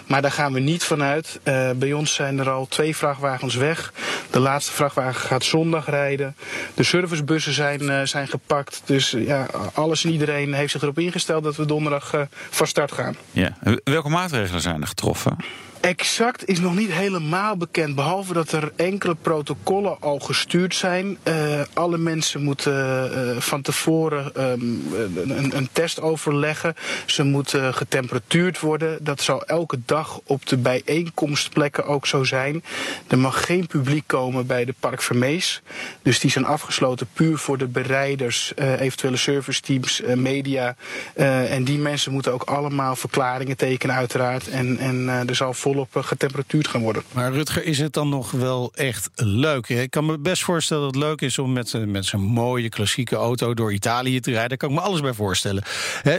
Maar 0.06 0.22
daar 0.22 0.32
gaan 0.32 0.52
we 0.52 0.60
niet 0.60 0.84
vanuit. 0.84 1.40
Uh, 1.44 1.70
bij 1.70 1.92
ons 1.92 2.14
zijn 2.14 2.38
er 2.38 2.50
al 2.50 2.66
twee 2.68 2.96
vrachtwagens 2.96 3.54
weg. 3.54 3.92
De 4.30 4.38
laatste 4.38 4.72
vrachtwagen 4.72 5.20
gaat 5.20 5.44
zondag 5.44 5.90
rijden. 5.90 6.36
De 6.74 6.82
servicebussen 6.82 7.52
zijn, 7.52 7.82
uh, 7.82 8.02
zijn 8.02 8.28
gepakt. 8.28 8.82
Dus 8.84 9.10
ja, 9.10 9.46
alles 9.74 10.04
en 10.04 10.10
iedereen 10.10 10.54
heeft 10.54 10.72
zich 10.72 10.82
erop 10.82 10.98
ingesteld 10.98 11.44
dat 11.44 11.56
we 11.56 11.66
donderdag 11.66 12.14
van 12.50 12.66
start 12.66 12.92
gaan. 12.92 13.16
Ja. 13.30 13.56
Welke 13.84 14.08
maatregelen 14.08 14.60
zijn 14.60 14.80
er 14.80 14.86
getroffen? 14.86 15.36
Exact 15.82 16.48
is 16.48 16.60
nog 16.60 16.74
niet 16.74 16.92
helemaal 16.92 17.56
bekend. 17.56 17.94
Behalve 17.94 18.32
dat 18.32 18.52
er 18.52 18.72
enkele 18.76 19.14
protocollen 19.14 19.96
al 20.00 20.18
gestuurd 20.18 20.74
zijn. 20.74 21.18
Uh, 21.24 21.60
alle 21.72 21.98
mensen 21.98 22.42
moeten 22.42 23.10
uh, 23.12 23.40
van 23.40 23.62
tevoren 23.62 24.50
um, 24.50 24.82
een, 25.14 25.56
een, 25.56 25.68
test 25.72 26.00
overleggen. 26.00 26.74
Ze 27.06 27.22
moeten 27.22 27.74
getemperatuurd 27.74 28.60
worden. 28.60 29.04
Dat 29.04 29.20
zal 29.20 29.44
elke 29.44 29.78
dag 29.86 30.20
op 30.24 30.46
de 30.46 30.56
bijeenkomstplekken 30.56 31.84
ook 31.84 32.06
zo 32.06 32.24
zijn. 32.24 32.64
Er 33.06 33.18
mag 33.18 33.44
geen 33.44 33.66
publiek 33.66 34.04
komen 34.06 34.46
bij 34.46 34.64
de 34.64 34.74
Park 34.80 35.02
Vermees. 35.02 35.62
Dus 36.02 36.20
die 36.20 36.30
zijn 36.30 36.44
afgesloten 36.44 37.08
puur 37.12 37.38
voor 37.38 37.58
de 37.58 37.66
bereiders, 37.66 38.52
uh, 38.56 38.80
eventuele 38.80 39.16
serviceteams, 39.16 40.02
media. 40.14 40.76
en 41.14 41.64
die 41.64 41.78
mensen 41.78 42.12
moeten 42.12 42.32
ook 42.32 42.42
allemaal 42.42 42.96
verklaringen 42.96 43.56
tekenen 43.56 43.96
uiteraard. 43.96 44.48
En, 44.48 44.78
en 44.78 45.08
er 45.08 45.34
zal 45.34 45.54
vol 45.54 45.70
volop 45.72 45.96
eh, 45.96 46.04
getemperatuurd 46.04 46.68
gaan 46.68 46.80
worden. 46.80 47.02
Maar 47.12 47.32
Rutger, 47.32 47.64
is 47.64 47.78
het 47.78 47.92
dan 47.92 48.08
nog 48.08 48.30
wel 48.30 48.72
echt 48.74 49.10
leuk? 49.14 49.68
Ik 49.68 49.90
kan 49.90 50.06
me 50.06 50.18
best 50.18 50.42
voorstellen 50.42 50.84
dat 50.84 50.94
het 50.94 51.04
leuk 51.04 51.20
is 51.20 51.38
om 51.38 51.52
met, 51.52 51.74
eh, 51.74 51.84
met 51.84 52.04
zo'n 52.04 52.20
mooie 52.20 52.68
klassieke 52.68 53.16
auto 53.16 53.54
door 53.54 53.72
Italië 53.72 54.20
te 54.20 54.30
rijden. 54.30 54.48
Daar 54.48 54.58
kan 54.58 54.68
ik 54.68 54.74
me 54.74 54.80
alles 54.80 55.00
bij 55.00 55.12
voorstellen. 55.12 55.62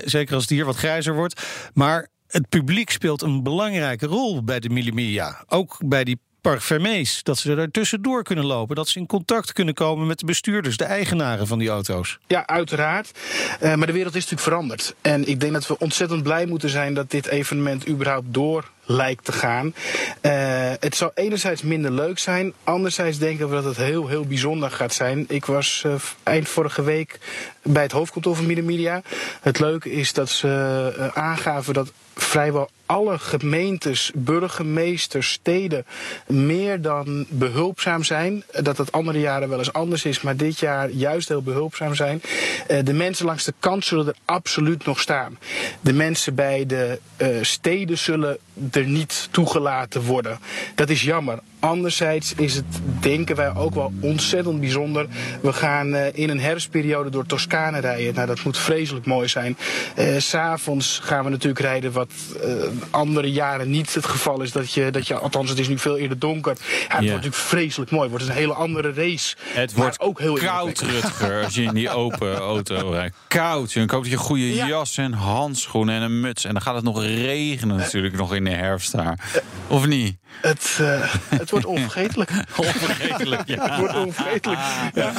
zeker 0.06 0.34
als 0.34 0.44
het 0.44 0.52
hier 0.52 0.66
wat 0.66 0.76
grijzer 0.76 1.16
wordt. 1.16 1.42
Maar 1.74 2.08
het 2.28 2.50
publiek 2.50 2.90
speelt 2.90 3.22
een 3.22 3.44
belangrijke 3.44 4.06
rol 4.06 4.44
bij 4.44 4.60
de 4.60 4.70
Milimia. 4.70 5.44
Ook 5.48 5.78
bij 5.86 6.04
die 6.04 6.20
parfumés. 6.44 7.24
Dat 7.24 7.38
ze 7.38 7.56
er 7.56 7.72
tussendoor 7.72 8.24
kunnen 8.24 8.46
lopen. 8.46 8.76
Dat 8.76 8.88
ze 8.88 9.00
in 9.00 9.06
contact 9.06 9.54
kunnen 9.54 9.74
komen 9.74 10.08
met 10.08 10.20
de 10.20 10.26
bestuurders, 10.26 10.78
de 10.78 10.84
eigenaren 10.84 11.48
van 11.48 11.60
die 11.60 11.70
auto's. 11.70 12.18
Ja, 12.28 12.48
uiteraard. 12.48 13.12
Uh, 13.62 13.76
maar 13.76 13.88
de 13.88 13.94
wereld 13.94 14.16
is 14.16 14.22
natuurlijk 14.22 14.50
veranderd. 14.50 14.96
En 15.02 15.28
ik 15.28 15.40
denk 15.40 15.54
dat 15.54 15.68
we 15.68 15.80
ontzettend 15.80 16.24
blij 16.24 16.46
moeten 16.46 16.70
zijn 16.70 16.94
dat 16.94 17.12
dit 17.12 17.26
evenement 17.28 17.88
überhaupt 17.88 18.34
door 18.34 18.72
lijkt 18.86 19.26
te 19.26 19.32
gaan. 19.32 19.74
Uh, 20.22 20.32
het 20.80 20.96
zal 20.96 21.12
enerzijds 21.14 21.62
minder 21.62 21.92
leuk 21.92 22.20
zijn. 22.20 22.54
Anderzijds 22.64 23.18
denken 23.18 23.50
we 23.50 23.56
dat 23.56 23.64
het 23.64 23.78
heel, 23.78 24.08
heel 24.08 24.26
bijzonder 24.26 24.72
gaat 24.72 24.94
zijn. 24.94 25.26
Ik 25.28 25.46
was 25.46 25.84
uh, 25.86 25.94
eind 26.24 26.50
vorige 26.50 26.84
week 26.84 27.20
bij 27.62 27.84
het 27.84 27.92
hoofdkantoor 27.92 28.36
van 28.36 28.66
Media. 28.66 29.02
Het 29.42 29.60
leuke 29.60 29.92
is 29.92 30.14
dat 30.14 30.30
ze 30.30 30.94
uh, 30.98 31.08
aangaven 31.08 31.74
dat 31.74 31.92
vrijwel 32.16 32.70
alle 32.86 33.20
gemeentes, 33.20 34.12
burgemeesters, 34.16 35.32
steden 35.32 35.86
meer 36.28 36.82
dan 36.82 37.26
behulpzaam 37.30 38.04
zijn. 38.04 38.44
Dat 38.62 38.78
het 38.78 38.92
andere 38.92 39.20
jaren 39.20 39.50
wel 39.50 39.58
eens 39.58 39.74
anders 39.74 40.06
is, 40.06 40.22
maar 40.22 40.38
dit 40.38 40.60
jaar 40.60 40.90
juist 40.90 41.28
heel 41.28 41.42
behulpzaam 41.42 41.96
zijn. 41.96 42.22
De 42.84 42.94
mensen 42.94 43.26
langs 43.26 43.44
de 43.44 43.54
kant 43.60 43.86
zullen 43.86 44.08
er 44.08 44.16
absoluut 44.26 44.86
nog 44.86 45.00
staan. 45.00 45.40
De 45.82 45.94
mensen 45.94 46.36
bij 46.36 46.66
de 46.66 47.00
steden 47.42 47.98
zullen 47.98 48.38
er 48.76 48.88
niet 48.88 49.28
toegelaten 49.32 50.02
worden. 50.02 50.40
Dat 50.76 50.90
is 50.90 51.02
jammer. 51.02 51.40
Anderzijds 51.64 52.34
is 52.34 52.56
het, 52.56 52.66
denken 53.00 53.36
wij, 53.36 53.56
ook 53.56 53.76
wel 53.76 53.94
ontzettend 54.00 54.60
bijzonder. 54.60 55.08
We 55.42 55.54
gaan 55.54 55.88
uh, 55.88 56.06
in 56.14 56.30
een 56.30 56.40
herfstperiode 56.40 57.10
door 57.10 57.26
Toscane 57.26 57.80
rijden. 57.80 58.14
Nou, 58.14 58.28
dat 58.28 58.44
moet 58.44 58.58
vreselijk 58.58 59.06
mooi 59.06 59.28
zijn. 59.28 59.58
Uh, 60.00 60.06
S'avonds 60.18 61.00
gaan 61.04 61.24
we 61.24 61.30
natuurlijk 61.30 61.60
rijden, 61.60 61.92
wat 61.92 62.12
uh, 62.46 62.64
andere 62.90 63.32
jaren 63.32 63.70
niet 63.70 63.94
het 63.94 64.06
geval 64.06 64.42
is. 64.42 64.52
Dat 64.52 64.74
je, 64.74 64.92
dat 64.92 65.08
je, 65.08 65.16
althans, 65.16 65.50
het 65.50 65.60
is 65.60 65.68
nu 65.68 65.78
veel 65.78 65.98
eerder 65.98 66.20
donker. 66.20 66.58
Ja, 66.60 66.74
het 66.78 66.90
wordt 66.90 67.08
natuurlijk 67.08 67.36
vreselijk 67.36 67.92
mooi. 67.92 68.04
Het 68.04 68.12
wordt 68.12 68.28
een 68.28 68.40
hele 68.40 68.54
andere 68.54 68.94
race. 68.94 69.36
Het 69.44 69.74
wordt 69.74 70.00
ook 70.00 70.20
heel 70.20 70.36
koud, 70.36 70.80
Rutger, 70.80 71.44
als 71.44 71.56
je 71.56 71.62
in 71.64 71.74
die 71.74 71.90
open 71.90 72.36
auto 72.54 72.90
rijdt. 72.90 73.16
Koud. 73.28 73.74
Hoop 73.74 73.90
dat 73.90 74.08
je 74.08 74.18
goede 74.18 74.56
ja. 74.56 74.68
jas 74.68 74.98
en 74.98 75.14
handschoenen 75.14 75.96
en 75.96 76.02
een 76.02 76.20
muts. 76.20 76.46
En 76.46 76.54
dan 76.54 76.62
gaat 76.62 76.76
het 76.76 76.84
nog 76.84 77.04
regenen 77.04 77.78
natuurlijk 77.78 78.16
nog 78.16 78.36
in 78.36 78.44
de 78.44 78.50
herfst 78.50 78.92
daar. 78.92 79.20
Of 79.68 79.86
niet? 79.86 80.16
Het, 80.42 80.80
het 81.42 81.53
wordt 81.54 81.82
onvergetelijk. 81.82 82.32
onvergetelijk, 82.58 83.48
ja. 83.48 83.70
het 83.70 83.80
wordt 83.80 83.96
onvergetelijk. 83.96 84.60
Ja. 84.94 85.14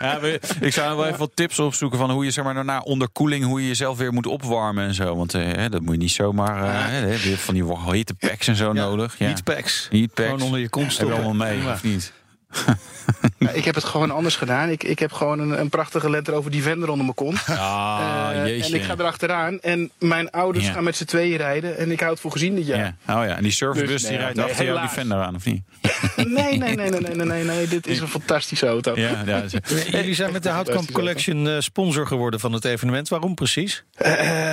Ja, 0.00 0.18
ik 0.60 0.72
zou 0.72 0.88
nog 0.88 0.96
wel 0.96 1.06
even 1.06 1.18
wat 1.18 1.30
tips 1.34 1.58
opzoeken 1.58 1.98
van 1.98 2.10
hoe 2.10 2.24
je 2.24 2.30
zeg 2.30 2.44
maar, 2.44 2.64
na 2.64 2.80
onderkoeling, 2.80 3.44
hoe 3.44 3.60
je 3.60 3.66
jezelf 3.66 3.98
weer 3.98 4.12
moet 4.12 4.26
opwarmen 4.26 4.86
en 4.86 4.94
zo. 4.94 5.16
Want 5.16 5.34
uh, 5.34 5.64
dat 5.70 5.80
moet 5.80 5.94
je 5.94 6.00
niet 6.00 6.10
zomaar. 6.10 6.92
Je 7.02 7.28
hebt 7.28 7.40
van 7.40 7.54
die 7.54 7.64
hittepacks 7.92 8.46
en 8.46 8.56
zo 8.56 8.72
nodig. 8.72 9.18
Ja. 9.18 9.26
Heatpacks. 9.26 9.88
Heatpacks. 9.90 10.28
Gewoon 10.28 10.42
onder 10.42 10.60
je 10.60 10.68
kont 10.68 10.92
stoppen. 10.92 11.14
Heb 11.16 11.24
je 11.24 11.30
allemaal 11.30 11.48
mee, 11.48 11.72
of 11.72 11.82
niet? 11.82 12.12
ik 13.52 13.64
heb 13.64 13.74
het 13.74 13.84
gewoon 13.84 14.10
anders 14.10 14.36
gedaan. 14.36 14.68
Ik, 14.68 14.84
ik 14.84 14.98
heb 14.98 15.12
gewoon 15.12 15.38
een, 15.38 15.60
een 15.60 15.68
prachtige 15.68 16.10
letter 16.10 16.34
over 16.34 16.50
Defender 16.50 16.88
onder 16.88 17.04
mijn 17.04 17.16
kont. 17.16 17.40
Ah, 17.48 18.30
uh, 18.32 18.66
en 18.66 18.74
ik 18.74 18.82
ga 18.82 18.94
erachteraan. 18.98 19.60
En 19.60 19.90
mijn 19.98 20.30
ouders 20.30 20.66
ja. 20.66 20.72
gaan 20.72 20.84
met 20.84 20.96
z'n 20.96 21.04
tweeën 21.04 21.36
rijden. 21.36 21.78
En 21.78 21.90
ik 21.90 22.00
houd 22.00 22.12
het 22.12 22.20
voor 22.20 22.32
gezien 22.32 22.54
dit 22.54 22.66
jaar. 22.66 22.78
Ja. 23.06 23.14
Oh 23.14 23.24
ja, 23.24 23.36
en 23.36 23.42
die 23.42 23.52
servicebus 23.52 23.92
dus, 23.92 24.02
nee, 24.02 24.10
die 24.10 24.20
rijdt 24.20 24.36
nee, 24.36 24.46
achter 24.46 24.64
jouw 24.64 24.80
Defender 24.80 25.22
aan, 25.22 25.34
of 25.34 25.44
niet? 25.44 25.62
nee, 26.16 26.26
nee, 26.26 26.58
nee, 26.58 26.76
nee, 26.76 26.90
nee, 26.90 27.14
nee, 27.14 27.26
nee, 27.26 27.44
nee. 27.44 27.68
Dit 27.68 27.86
is 27.86 28.00
een 28.00 28.08
fantastische 28.08 28.66
auto. 28.66 28.92
Ja, 28.96 29.22
ja, 29.26 29.44
Jullie 29.90 30.14
zijn 30.14 30.32
met 30.32 30.42
de 30.42 30.48
Houtkamp 30.48 30.92
Collection 30.92 31.46
uh, 31.46 31.56
sponsor 31.58 32.06
geworden 32.06 32.40
van 32.40 32.52
het 32.52 32.64
evenement. 32.64 33.08
Waarom 33.08 33.34
precies? 33.34 33.84
Uh, 33.98 34.08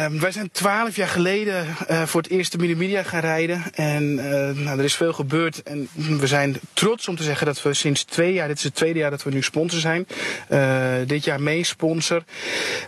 wij 0.07 0.31
zijn 0.31 0.51
twaalf 0.51 0.95
jaar 0.95 1.07
geleden 1.07 1.65
uh, 1.89 2.03
voor 2.03 2.21
het 2.21 2.31
eerste 2.31 2.57
Media 2.57 3.03
gaan 3.03 3.19
rijden. 3.19 3.63
En 3.73 4.15
nou, 4.63 4.79
er 4.79 4.83
is 4.83 4.95
veel 4.95 5.13
gebeurd. 5.13 5.63
En 5.63 5.87
we 5.93 6.27
zijn 6.27 6.59
trots 6.73 7.07
om 7.07 7.15
te 7.15 7.23
zeggen 7.23 7.45
dat 7.45 7.61
we 7.61 7.73
sinds 7.73 7.90
twee 7.93 8.33
jaar, 8.33 8.47
dit 8.47 8.57
is 8.57 8.63
het 8.63 8.75
tweede 8.75 8.99
jaar 8.99 9.09
dat 9.09 9.23
we 9.23 9.31
nu 9.31 9.41
sponsor 9.41 9.79
zijn. 9.79 10.07
Uh, 10.49 10.93
dit 11.05 11.23
jaar 11.23 11.41
meesponsor. 11.41 12.23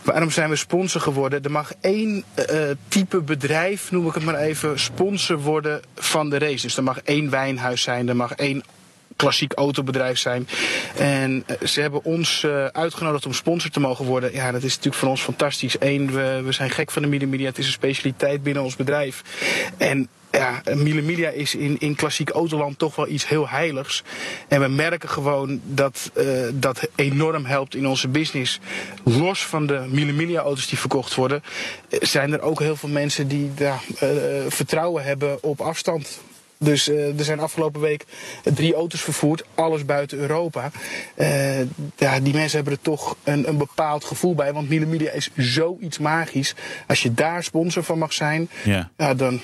Waarom 0.03 0.31
zijn 0.31 0.49
we 0.49 0.55
sponsor 0.55 1.01
geworden? 1.01 1.43
Er 1.43 1.51
mag 1.51 1.73
één 1.81 2.23
uh, 2.51 2.69
type 2.87 3.21
bedrijf, 3.21 3.91
noem 3.91 4.07
ik 4.07 4.13
het 4.13 4.23
maar 4.23 4.39
even, 4.39 4.79
sponsor 4.79 5.39
worden 5.39 5.81
van 5.95 6.29
de 6.29 6.37
race. 6.37 6.61
Dus 6.61 6.77
er 6.77 6.83
mag 6.83 6.99
één 7.03 7.29
wijnhuis 7.29 7.81
zijn, 7.81 8.09
er 8.09 8.15
mag 8.15 8.33
één 8.33 8.63
klassiek 9.15 9.53
autobedrijf 9.53 10.17
zijn. 10.17 10.47
En 10.97 11.45
ze 11.65 11.81
hebben 11.81 12.03
ons 12.03 12.45
uitgenodigd 12.71 13.25
om 13.25 13.33
sponsor 13.33 13.71
te 13.71 13.79
mogen 13.79 14.05
worden. 14.05 14.33
Ja, 14.33 14.51
dat 14.51 14.63
is 14.63 14.69
natuurlijk 14.69 14.95
voor 14.95 15.09
ons 15.09 15.21
fantastisch. 15.21 15.75
Eén, 15.79 16.11
we, 16.11 16.41
we 16.43 16.51
zijn 16.51 16.69
gek 16.69 16.91
van 16.91 17.01
de 17.01 17.07
media 17.07 17.27
media. 17.27 17.47
Het 17.47 17.57
is 17.57 17.65
een 17.65 17.71
specialiteit 17.71 18.43
binnen 18.43 18.63
ons 18.63 18.75
bedrijf. 18.75 19.21
En 19.77 20.09
ja, 20.37 20.61
Miele 20.75 21.35
is 21.35 21.55
in, 21.55 21.75
in 21.79 21.95
klassiek 21.95 22.29
autoland 22.29 22.79
toch 22.79 22.95
wel 22.95 23.07
iets 23.07 23.27
heel 23.27 23.49
heiligs. 23.49 24.03
En 24.47 24.61
we 24.61 24.67
merken 24.67 25.09
gewoon 25.09 25.61
dat 25.63 26.11
uh, 26.17 26.25
dat 26.53 26.89
enorm 26.95 27.45
helpt 27.45 27.75
in 27.75 27.87
onze 27.87 28.07
business. 28.07 28.59
Los 29.03 29.45
van 29.45 29.67
de 29.67 29.85
Miele 29.89 30.37
auto's 30.37 30.67
die 30.67 30.77
verkocht 30.77 31.15
worden, 31.15 31.43
zijn 31.89 32.33
er 32.33 32.41
ook 32.41 32.59
heel 32.59 32.75
veel 32.75 32.89
mensen 32.89 33.27
die 33.27 33.51
uh, 33.61 33.73
vertrouwen 34.47 35.03
hebben 35.03 35.43
op 35.43 35.61
afstand. 35.61 36.19
Dus 36.63 36.89
uh, 36.89 37.19
er 37.19 37.25
zijn 37.25 37.39
afgelopen 37.39 37.81
week 37.81 38.05
drie 38.43 38.73
auto's 38.73 39.01
vervoerd, 39.01 39.43
alles 39.55 39.85
buiten 39.85 40.17
Europa. 40.17 40.71
Uh, 41.15 41.59
ja, 41.95 42.19
die 42.19 42.33
mensen 42.33 42.55
hebben 42.55 42.73
er 42.73 42.81
toch 42.81 43.15
een, 43.23 43.47
een 43.47 43.57
bepaald 43.57 44.03
gevoel 44.03 44.35
bij, 44.35 44.53
want 44.53 44.69
Miele 44.69 45.13
is 45.13 45.29
zoiets 45.35 45.97
magisch. 45.97 46.55
Als 46.87 47.03
je 47.03 47.13
daar 47.13 47.43
sponsor 47.43 47.83
van 47.83 47.97
mag 47.97 48.13
zijn, 48.13 48.49
ja. 48.63 48.89
Ja, 48.97 49.13
dan 49.13 49.39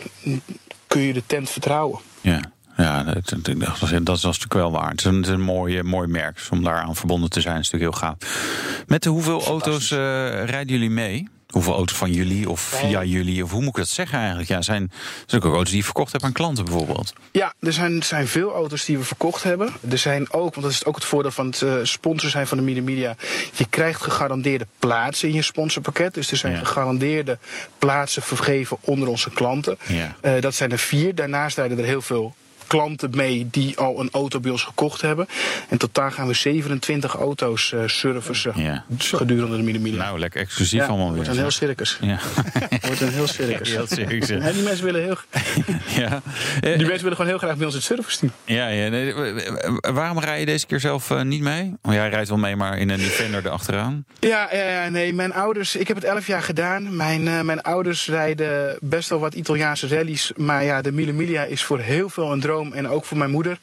kun 0.87 1.01
je 1.01 1.13
de 1.13 1.23
tent 1.25 1.49
vertrouwen. 1.49 1.99
Ja. 2.21 2.41
Ja, 2.77 3.03
dat, 3.03 3.29
dat, 3.29 3.45
dat, 3.45 4.05
dat 4.05 4.17
is 4.17 4.23
natuurlijk 4.23 4.53
wel 4.53 4.71
waar. 4.71 4.89
Het 4.89 4.99
is 4.99 5.05
een, 5.05 5.15
het 5.15 5.25
is 5.25 5.31
een 5.31 5.41
mooi, 5.41 5.83
mooi 5.83 6.07
merk. 6.07 6.47
Om 6.51 6.63
daaraan 6.63 6.95
verbonden 6.95 7.29
te 7.29 7.41
zijn 7.41 7.59
is 7.59 7.71
natuurlijk 7.71 8.01
heel 8.01 8.09
gaaf. 8.09 8.83
Met 8.87 9.03
de 9.03 9.09
hoeveel 9.09 9.43
auto's 9.43 9.91
uh, 9.91 9.97
rijden 10.43 10.67
jullie 10.67 10.89
mee? 10.89 11.27
Hoeveel 11.49 11.73
auto's 11.73 11.97
van 11.97 12.11
jullie 12.11 12.49
of 12.49 12.61
via 12.61 13.03
jullie? 13.03 13.43
Of 13.43 13.51
hoe 13.51 13.59
moet 13.59 13.69
ik 13.69 13.75
dat 13.75 13.87
zeggen 13.87 14.17
eigenlijk? 14.19 14.49
Ja, 14.49 14.61
zijn, 14.61 14.91
zijn 15.25 15.41
ook 15.43 15.53
auto's 15.53 15.69
die 15.69 15.77
je 15.77 15.83
verkocht 15.83 16.11
hebt 16.11 16.23
aan 16.23 16.31
klanten 16.31 16.65
bijvoorbeeld? 16.65 17.13
Ja, 17.31 17.53
er 17.59 17.73
zijn, 17.73 18.03
zijn 18.03 18.27
veel 18.27 18.51
auto's 18.53 18.85
die 18.85 18.97
we 18.97 19.03
verkocht 19.03 19.43
hebben. 19.43 19.73
Er 19.89 19.97
zijn 19.97 20.33
ook, 20.33 20.53
want 20.55 20.61
dat 20.65 20.71
is 20.71 20.85
ook 20.85 20.95
het 20.95 21.05
voordeel 21.05 21.31
van 21.31 21.45
het 21.45 21.61
uh, 21.61 21.73
sponsor 21.83 22.29
zijn 22.29 22.47
van 22.47 22.57
de 22.57 22.63
Media 22.63 22.81
Media. 22.83 23.15
Je 23.53 23.65
krijgt 23.69 24.01
gegarandeerde 24.01 24.67
plaatsen 24.79 25.27
in 25.29 25.33
je 25.35 25.41
sponsorpakket. 25.41 26.13
Dus 26.13 26.31
er 26.31 26.37
zijn 26.37 26.53
Ja. 26.53 26.59
gegarandeerde 26.59 27.37
plaatsen 27.79 28.21
vergeven 28.21 28.77
onder 28.81 29.07
onze 29.07 29.29
klanten. 29.29 29.77
Ja. 29.87 30.15
Eh, 30.21 30.41
dat 30.41 30.55
zijn 30.55 30.71
er 30.71 30.79
vier. 30.79 31.15
Daarnaast 31.15 31.57
rijden 31.57 31.77
er 31.77 31.85
heel 31.85 32.01
veel 32.01 32.35
klanten 32.69 33.09
mee 33.15 33.47
die 33.51 33.77
al 33.77 33.99
een 33.99 34.09
auto 34.11 34.39
bij 34.39 34.51
ons 34.51 34.63
gekocht 34.63 35.01
hebben. 35.01 35.27
En 35.69 35.77
totaal 35.77 36.11
gaan 36.11 36.27
we 36.27 36.33
27 36.33 37.15
auto's 37.15 37.73
eh 37.73 37.79
servicen 37.85 38.53
Ja. 38.55 38.83
gedurende 38.97 39.57
de 39.57 39.79
Media. 39.79 39.97
Nou, 40.03 40.19
lekker 40.19 40.41
exclusief 40.41 40.79
ja, 40.79 40.87
allemaal 40.87 41.07
weer. 41.07 41.15
wordt 41.15 41.29
een 41.29 41.37
heel 41.37 41.51
circus. 41.51 41.97
Ja. 42.01 42.19
wordt 42.87 43.01
een 43.01 43.09
heel 43.09 43.27
circus. 43.27 43.69
Heel? 43.69 44.41
Ja, 44.41 44.51
die 44.51 44.63
mensen 44.63 44.85
willen 44.85 45.03
heel, 45.03 45.17
Ja. 46.03 46.21
Die 46.61 46.71
mensen 46.71 46.87
willen 46.87 47.15
gewoon 47.15 47.27
heel 47.27 47.37
graag 47.37 47.55
bij 47.55 47.65
ons 47.65 47.75
het 47.75 47.83
service 47.83 48.17
doen. 48.19 48.31
Ja, 48.45 48.67
ja 48.67 48.89
nee, 48.89 49.13
waarom 49.93 50.19
rij 50.19 50.39
je 50.39 50.45
deze 50.45 50.65
keer 50.65 50.79
zelf 50.79 51.11
eh, 51.11 51.21
niet 51.21 51.41
mee? 51.41 51.73
Want 51.81 51.95
jij 51.95 52.09
rijdt 52.09 52.29
wel 52.29 52.37
mee, 52.37 52.55
maar 52.55 52.77
in 52.77 52.89
een 52.89 52.97
Defender 52.99 53.45
erachteraan. 53.45 54.05
Ja, 54.19 54.49
ja, 54.51 54.69
ja, 54.83 54.89
nee, 54.89 55.13
mijn 55.13 55.33
ouders, 55.33 55.75
ik 55.75 55.87
heb 55.87 55.95
het 55.95 56.05
elf 56.05 56.27
jaar 56.27 56.41
gedaan. 56.41 56.95
Mijn, 56.95 57.27
eh, 57.27 57.41
mijn 57.41 57.61
ouders 57.61 58.07
rijden 58.07 58.77
best 58.81 59.09
wel 59.09 59.19
wat 59.19 59.33
Italiaanse 59.33 59.87
rallies. 59.87 60.31
Maar 60.35 60.63
ja, 60.63 60.81
de 60.81 60.91
Mille 60.91 61.11
Miglia 61.13 61.43
is 61.43 61.63
voor 61.63 61.79
heel 61.79 62.09
veel 62.09 62.31
een 62.31 62.39
droom 62.39 62.58
en 62.73 62.87
ook 62.87 63.05
voor 63.05 63.17
mijn 63.17 63.31
moeder. 63.31 63.59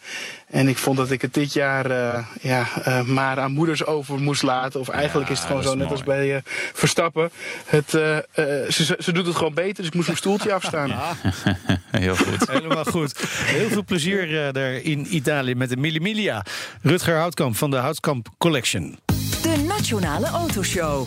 En 0.50 0.68
ik 0.68 0.76
vond 0.78 0.96
dat 0.96 1.10
ik 1.10 1.22
het 1.22 1.34
dit 1.34 1.52
jaar 1.52 1.90
eh, 1.90 2.26
ja, 2.40 2.66
eh, 2.84 3.02
maar 3.02 3.38
aan 3.38 3.52
moeders 3.52 3.86
over 3.86 4.18
moest 4.18 4.42
laten. 4.42 4.80
Of 4.80 4.88
eigenlijk 4.88 5.28
Ja, 5.28 5.34
is 5.34 5.38
het 5.38 5.48
gewoon 5.48 5.62
zo, 5.62 5.74
net 5.74 5.90
als 5.90 6.02
bij 6.04 6.34
eh, 6.36 6.40
Verstappen. 6.72 7.30
Het, 7.66 7.94
eh, 7.94 8.16
eh, 8.16 8.22
ze, 8.70 8.96
ze- 8.98 9.12
doet 9.12 9.26
het 9.26 9.36
gewoon 9.36 9.54
beter, 9.54 9.74
dus 9.76 9.86
ik 9.86 9.94
moest 9.94 10.06
mijn 10.06 10.18
stoeltje 10.18 10.52
afstaan. 10.52 10.90
Heel 11.90 12.16
goed. 12.16 12.50
Helemaal 12.50 12.84
goed. 12.84 13.14
Heel 13.28 13.68
veel 13.68 13.84
plezier 13.84 14.46
eh, 14.46 14.52
daar 14.52 14.72
in 14.72 15.14
Italië 15.14 15.54
met 15.54 15.68
de 15.68 15.76
Mille 15.76 16.00
Miglia. 16.00 16.44
Rutger 16.82 17.16
Houtkamp 17.16 17.56
van 17.56 17.70
de 17.70 17.76
Houtkamp 17.76 18.28
Collection. 18.38 18.98
De 19.42 19.64
Nationale 19.68 20.26
Autoshow. 20.26 21.06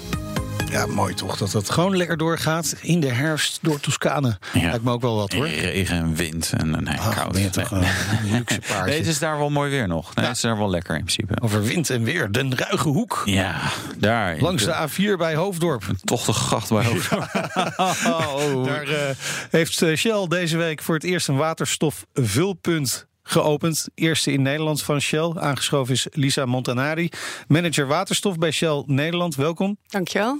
Ja, 0.69 0.85
mooi 0.85 1.13
toch 1.13 1.37
dat 1.37 1.51
dat 1.51 1.69
gewoon 1.69 1.97
lekker 1.97 2.17
doorgaat 2.17 2.75
in 2.81 2.99
de 2.99 3.07
herfst 3.11 3.59
door 3.61 3.79
Toscane. 3.79 4.37
Ja. 4.53 4.61
Lijkt 4.69 4.83
me 4.83 4.91
ook 4.91 5.01
wel 5.01 5.15
wat 5.15 5.33
hoor. 5.33 5.47
Regen 5.47 5.97
en 5.97 6.15
wind 6.15 6.53
en 6.57 6.83
nee, 6.83 6.97
Ach, 6.99 7.15
koud. 7.15 7.31
ben 7.31 7.41
je 7.41 7.49
toch 7.49 7.71
Nee. 7.71 7.81
een 8.23 8.31
luxe 8.31 8.59
paardje. 8.67 8.85
Nee, 8.85 8.97
het 8.97 9.07
is 9.07 9.19
daar 9.19 9.37
wel 9.37 9.49
mooi 9.49 9.69
weer 9.71 9.87
nog. 9.87 10.05
Nee, 10.05 10.13
Ja. 10.15 10.29
Het 10.29 10.35
is 10.35 10.41
daar 10.43 10.57
wel 10.57 10.69
lekker 10.69 10.95
in 10.95 11.01
principe. 11.03 11.33
Over 11.41 11.63
wind 11.63 11.89
en 11.89 12.03
weer, 12.03 12.31
Den 12.31 12.55
Ruige 12.57 12.87
Hoek. 12.89 13.21
Ja, 13.25 13.59
daar. 13.97 14.37
Langs 14.39 14.63
de 14.63 14.87
A4 14.89 15.17
bij 15.17 15.35
Hoofddorp. 15.35 15.83
Toch 16.03 16.25
de 16.25 16.33
gracht 16.33 16.69
bij 16.69 16.85
Hoofddorp. 16.89 17.29
Oh. 17.77 18.65
Daar 18.69 18.87
eh, 18.87 19.15
heeft 19.49 19.81
eh, 19.81 19.95
Shell 19.95 20.25
deze 20.27 20.57
week 20.57 20.81
voor 20.81 20.95
het 20.95 21.03
eerst 21.03 21.27
een 21.27 21.35
waterstofvulpunt 21.37 23.07
geopend. 23.31 23.87
Eerste 23.95 24.31
in 24.31 24.41
Nederland 24.41 24.83
van 24.83 25.01
Shell. 25.01 25.31
Aangeschoven 25.35 25.93
is 25.93 26.07
Lisa 26.11 26.45
Montanari, 26.45 27.09
manager 27.47 27.87
waterstof 27.87 28.37
bij 28.37 28.51
Shell 28.51 28.83
Nederland. 28.85 29.35
Welkom. 29.35 29.77
Dankjewel. 29.87 30.35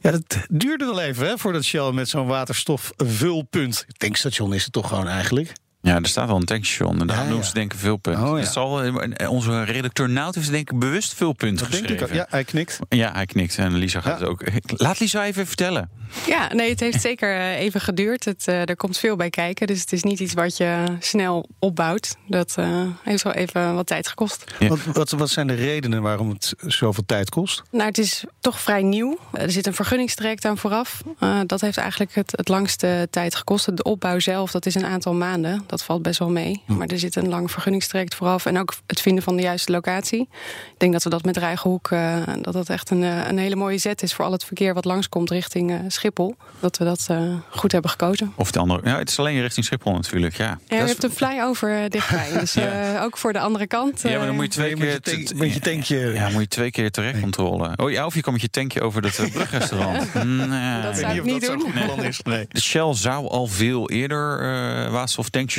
Ja, 0.00 0.10
dat 0.10 0.38
duurde 0.48 0.84
wel 0.84 1.00
even 1.00 1.26
hè, 1.26 1.38
voordat 1.38 1.64
Shell 1.64 1.90
met 1.92 2.08
zo'n 2.08 2.26
waterstofvulpunt. 2.26 3.86
Tankstation 3.96 4.54
is 4.54 4.64
het 4.64 4.72
toch 4.72 4.88
gewoon 4.88 5.08
eigenlijk? 5.08 5.52
Ja, 5.82 5.96
er 5.96 6.06
staat 6.06 6.26
wel 6.26 6.36
een 6.36 6.44
tankstation. 6.44 7.00
En 7.00 7.06
daar 7.06 7.22
Ja, 7.22 7.28
doen 7.28 7.36
ja. 7.36 7.42
ze 7.42 7.52
denken 7.54 7.78
veel 7.78 7.96
punt. 7.96 8.18
Oh, 8.18 8.28
ja. 8.28 8.34
Het 8.36 8.52
zal, 8.52 8.82
onze 9.28 9.62
redacteur 9.64 10.08
Nout 10.10 10.34
heeft 10.34 10.50
denk 10.50 10.70
ik 10.70 10.78
bewust 10.78 11.14
veel 11.14 11.32
punt 11.32 11.58
Dat 11.58 11.70
denk 11.70 11.82
geschreven. 11.82 12.06
ik 12.06 12.12
ook. 12.12 12.18
Ja, 12.18 12.26
hij 12.30 12.44
knikt. 12.44 12.78
Ja, 12.88 13.12
hij 13.12 13.26
knikt 13.26 13.58
en 13.58 13.74
Lisa 13.74 14.00
gaat 14.00 14.18
Ja. 14.20 14.24
het 14.26 14.28
ook. 14.28 14.42
Laat 14.86 15.00
Lisa 15.00 15.24
even 15.24 15.46
vertellen. 15.46 15.90
Ja, 16.26 16.52
nee, 16.54 16.70
het 16.70 16.80
heeft 16.80 17.00
zeker 17.00 17.36
eh, 17.36 17.58
even 17.60 17.80
geduurd. 17.80 18.24
Het, 18.24 18.48
eh, 18.48 18.68
er 18.68 18.76
komt 18.76 18.98
veel 18.98 19.16
bij 19.16 19.30
kijken, 19.30 19.66
dus 19.66 19.80
het 19.80 19.92
is 19.92 20.02
niet 20.02 20.20
iets 20.20 20.34
wat 20.34 20.56
je 20.56 20.84
snel 21.00 21.48
opbouwt. 21.58 22.16
Dat 22.26 22.54
eh, 22.56 22.82
heeft 23.02 23.22
wel 23.22 23.32
even 23.32 23.74
wat 23.74 23.86
tijd 23.86 24.08
gekost. 24.08 24.44
Ja. 24.58 24.68
Wat, 24.68 24.78
wat, 24.92 25.10
wat 25.10 25.30
zijn 25.30 25.46
de 25.46 25.54
redenen 25.54 26.02
waarom 26.02 26.28
het 26.28 26.54
zoveel 26.66 27.02
tijd 27.06 27.30
kost? 27.30 27.62
Nou, 27.70 27.84
het 27.84 27.98
is 27.98 28.24
toch 28.40 28.60
vrij 28.60 28.82
nieuw. 28.82 29.18
Er 29.32 29.50
zit 29.50 29.66
een 29.66 29.74
vergunningstraject 29.74 30.44
aan 30.44 30.58
vooraf. 30.58 31.02
Eh, 31.18 31.40
dat 31.46 31.60
heeft 31.60 31.76
eigenlijk 31.76 32.14
het, 32.14 32.32
het 32.36 32.48
langste 32.48 33.08
tijd 33.10 33.34
gekost. 33.34 33.76
De 33.76 33.82
opbouw 33.82 34.18
zelf, 34.18 34.50
dat 34.50 34.66
is 34.66 34.74
een 34.74 34.86
aantal 34.86 35.14
maanden. 35.14 35.64
Dat 35.72 35.84
valt 35.84 36.02
best 36.02 36.18
wel 36.18 36.30
mee. 36.30 36.62
Maar 36.66 36.86
er 36.86 36.98
zit 36.98 37.16
een 37.16 37.28
lang 37.28 37.50
vergunningstraject 37.50 38.14
vooraf. 38.14 38.46
En 38.46 38.58
ook 38.58 38.74
het 38.86 39.00
vinden 39.00 39.22
van 39.24 39.36
de 39.36 39.42
juiste 39.42 39.72
locatie. 39.72 40.20
Ik 40.20 40.74
denk 40.78 40.92
dat 40.92 41.02
we 41.02 41.10
dat 41.10 41.24
met 41.24 41.36
Rijgenhoek... 41.36 41.90
eh, 41.90 42.16
dat 42.40 42.52
dat 42.52 42.68
echt 42.68 42.90
een, 42.90 43.02
eh, 43.02 43.28
een 43.28 43.38
hele 43.38 43.56
mooie 43.56 43.78
zet 43.78 44.02
is... 44.02 44.14
voor 44.14 44.24
al 44.24 44.32
het 44.32 44.44
verkeer 44.44 44.74
wat 44.74 44.84
langskomt 44.84 45.30
richting 45.30 45.70
eh, 45.70 45.78
Schiphol. 45.88 46.34
Dat 46.60 46.78
we 46.78 46.84
dat 46.84 47.06
eh, 47.10 47.34
goed 47.50 47.72
hebben 47.72 47.90
gekozen. 47.90 48.32
Of 48.36 48.50
de 48.50 48.58
andere. 48.58 48.80
Ja, 48.84 48.98
het 48.98 49.08
is 49.10 49.18
alleen 49.18 49.40
richting 49.40 49.66
Schiphol 49.66 49.92
natuurlijk. 49.92 50.36
Ja, 50.36 50.58
je 50.68 50.76
is- 50.76 50.90
hebt 50.90 51.02
een 51.04 51.10
flyover 51.10 51.90
dichtbij. 51.90 52.28
Dus 52.40 52.56
eh, 52.56 53.00
ook 53.02 53.16
voor 53.18 53.32
de 53.32 53.38
andere 53.40 53.66
kant. 53.66 54.00
ja, 54.02 54.16
maar 54.16 54.26
dan 54.26 54.34
moet 54.34 54.44
je 54.44 54.50
twee 54.50 54.76
Met 54.76 54.92
je 54.92 55.00
keer. 55.00 55.14
tank- 55.26 55.38
met 55.38 55.54
je 55.54 55.60
tankje. 55.60 55.98
Ja, 56.12 56.28
moet 56.28 56.40
je 56.40 56.48
twee 56.48 56.70
keer 56.70 56.90
terechtcontrole. 56.90 57.70
Oh 57.76 57.90
ja, 57.90 58.06
of 58.06 58.14
je 58.14 58.20
kan 58.20 58.32
met 58.32 58.42
je 58.42 58.50
tankje 58.50 58.80
over 58.80 59.02
dat 59.02 59.18
uh, 59.18 59.30
brugrestaurant. 59.30 60.14
Nee. 60.24 60.82
Dat 60.82 60.98
zou 60.98 61.14
ik 61.14 61.24
niet 61.24 61.46
doen. 61.46 61.72
plan 61.86 62.02
is. 62.04 62.20
Nee. 62.22 62.46
De 62.48 62.60
Shell 62.60 62.94
zou 62.94 63.28
al 63.28 63.46
veel 63.46 63.90
eerder 63.90 64.40
eh 64.40 64.90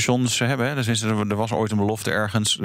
waterstoftankstations 0.06 0.40
hebben. 0.40 0.68
Hè? 0.68 0.76
Dus 0.76 1.02
er, 1.02 1.30
er 1.30 1.36
was 1.36 1.52
ooit 1.52 1.72
een 1.72 1.78
belofte 1.78 2.12
ergens. 2.12 2.60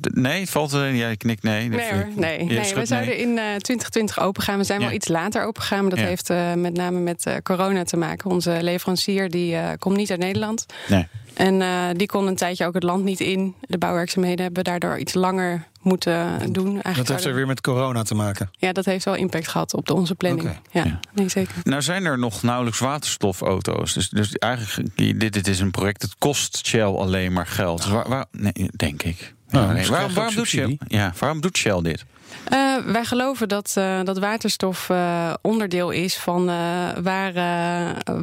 Nee, 0.00 0.40
het 0.40 0.50
valt. 0.50 0.72
eh, 0.72 0.96
jij 0.98 1.16
knikt 1.16 1.42
nee. 1.42 1.68
Nee 1.68 1.92
hoor, 1.92 2.08
nee. 2.16 2.46
We 2.74 2.84
zouden 2.86 3.16
in 3.18 3.28
eh 3.38 3.44
2020 3.44 4.20
open 4.20 4.42
gaan. 4.42 4.58
We 4.58 4.64
zijn 4.64 4.80
Ja. 4.80 4.86
wel 4.86 4.94
iets 4.94 5.08
later 5.08 5.44
open 5.44 5.62
gegaan, 5.62 5.80
maar 5.80 5.90
dat 5.90 5.98
Ja. 5.98 6.04
heeft 6.06 6.30
eh, 6.30 6.52
met 6.54 6.76
name 6.76 6.98
met 6.98 7.26
eh, 7.26 7.34
corona 7.42 7.84
te 7.84 7.96
maken. 7.96 8.30
Onze 8.30 8.58
leverancier 8.62 9.30
die 9.30 9.54
eh, 9.56 9.68
komt 9.78 9.96
niet 9.96 10.10
uit 10.10 10.20
Nederland. 10.20 10.66
Nee. 10.88 11.06
En 11.34 11.62
eh, 11.62 11.68
die 11.96 12.06
kon 12.06 12.26
een 12.26 12.36
tijdje 12.36 12.66
ook 12.66 12.74
het 12.74 12.82
land 12.82 13.04
niet 13.04 13.20
in. 13.20 13.54
De 13.60 13.78
bouwwerkzaamheden 13.78 14.44
hebben 14.44 14.64
daardoor 14.64 14.98
iets 14.98 15.14
langer 15.14 15.66
moeten 15.82 16.52
doen. 16.52 16.66
Eigenlijk 16.68 16.96
Dat 16.96 17.08
heeft 17.08 17.24
er 17.24 17.34
weer 17.34 17.46
met 17.46 17.60
corona 17.60 18.02
te 18.02 18.14
maken. 18.14 18.50
Ja, 18.58 18.72
dat 18.72 18.84
heeft 18.84 19.04
wel 19.04 19.14
impact 19.14 19.48
gehad 19.48 19.74
op 19.74 19.86
de, 19.86 19.94
onze 19.94 20.14
planning. 20.14 20.58
Ja, 20.70 20.84
Ja. 20.84 21.00
nee 21.14 21.28
zeker. 21.28 21.54
Nou 21.64 21.82
zijn 21.82 22.04
er 22.04 22.18
nog 22.18 22.42
nauwelijks 22.42 22.78
waterstofauto's. 22.78 23.92
Dus, 23.92 24.08
dus 24.08 24.32
eigenlijk, 24.36 24.96
dit, 25.20 25.32
dit 25.32 25.48
is 25.48 25.60
een 25.60 25.70
project, 25.70 26.02
het 26.02 26.14
kost 26.18 26.66
Shell 26.66 26.82
alleen 26.82 27.32
maar 27.32 27.46
geld. 27.46 27.82
Dus 27.82 27.90
waar, 27.90 28.08
waar- 28.08 28.26
nee, 28.30 28.70
denk 28.76 29.02
ik. 29.02 29.34
Nou, 29.48 29.66
Ja, 29.66 29.72
nee. 29.72 29.84
ze 29.84 29.90
waarom, 29.90 30.14
waarom 30.14 30.34
doet 30.34 30.46
Shell, 30.46 30.78
ja, 30.88 31.12
waarom 31.18 31.40
doet 31.40 31.56
Shell 31.56 31.80
dit? 31.82 32.04
Eh, 32.44 32.76
wij 32.76 33.04
geloven 33.04 33.48
dat, 33.48 33.72
eh, 33.76 34.00
dat 34.04 34.18
waterstof 34.18 34.90
eh, 34.90 35.32
onderdeel 35.42 35.90
is 35.90 36.16
van 36.16 36.48
eh, 36.48 36.54
waar, 37.02 37.32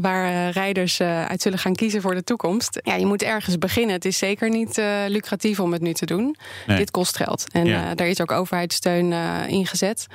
waar 0.02 0.50
rijders 0.50 1.00
eh, 1.00 1.26
uit 1.26 1.42
zullen 1.42 1.60
gaan 1.60 1.76
kiezen 1.76 2.02
voor 2.02 2.14
de 2.16 2.24
toekomst. 2.24 2.80
Ja, 2.84 2.96
je 2.96 3.06
moet 3.06 3.24
ergens 3.24 3.58
beginnen. 3.58 3.96
Het 3.96 4.06
is 4.06 4.18
zeker 4.18 4.50
niet 4.50 4.78
eh, 4.78 4.96
lucratief 5.08 5.60
om 5.60 5.72
het 5.74 5.82
nu 5.82 5.94
te 5.94 6.06
doen. 6.06 6.36
Nee. 6.68 6.78
Dit 6.78 6.92
kost 6.92 7.16
geld. 7.18 7.46
En 7.52 7.66
Ja. 7.66 7.90
eh, 7.90 7.96
daar 7.96 8.08
is 8.08 8.22
ook 8.22 8.32
overheidssteun 8.32 9.12
eh 9.14 9.48
ingezet. 9.48 10.08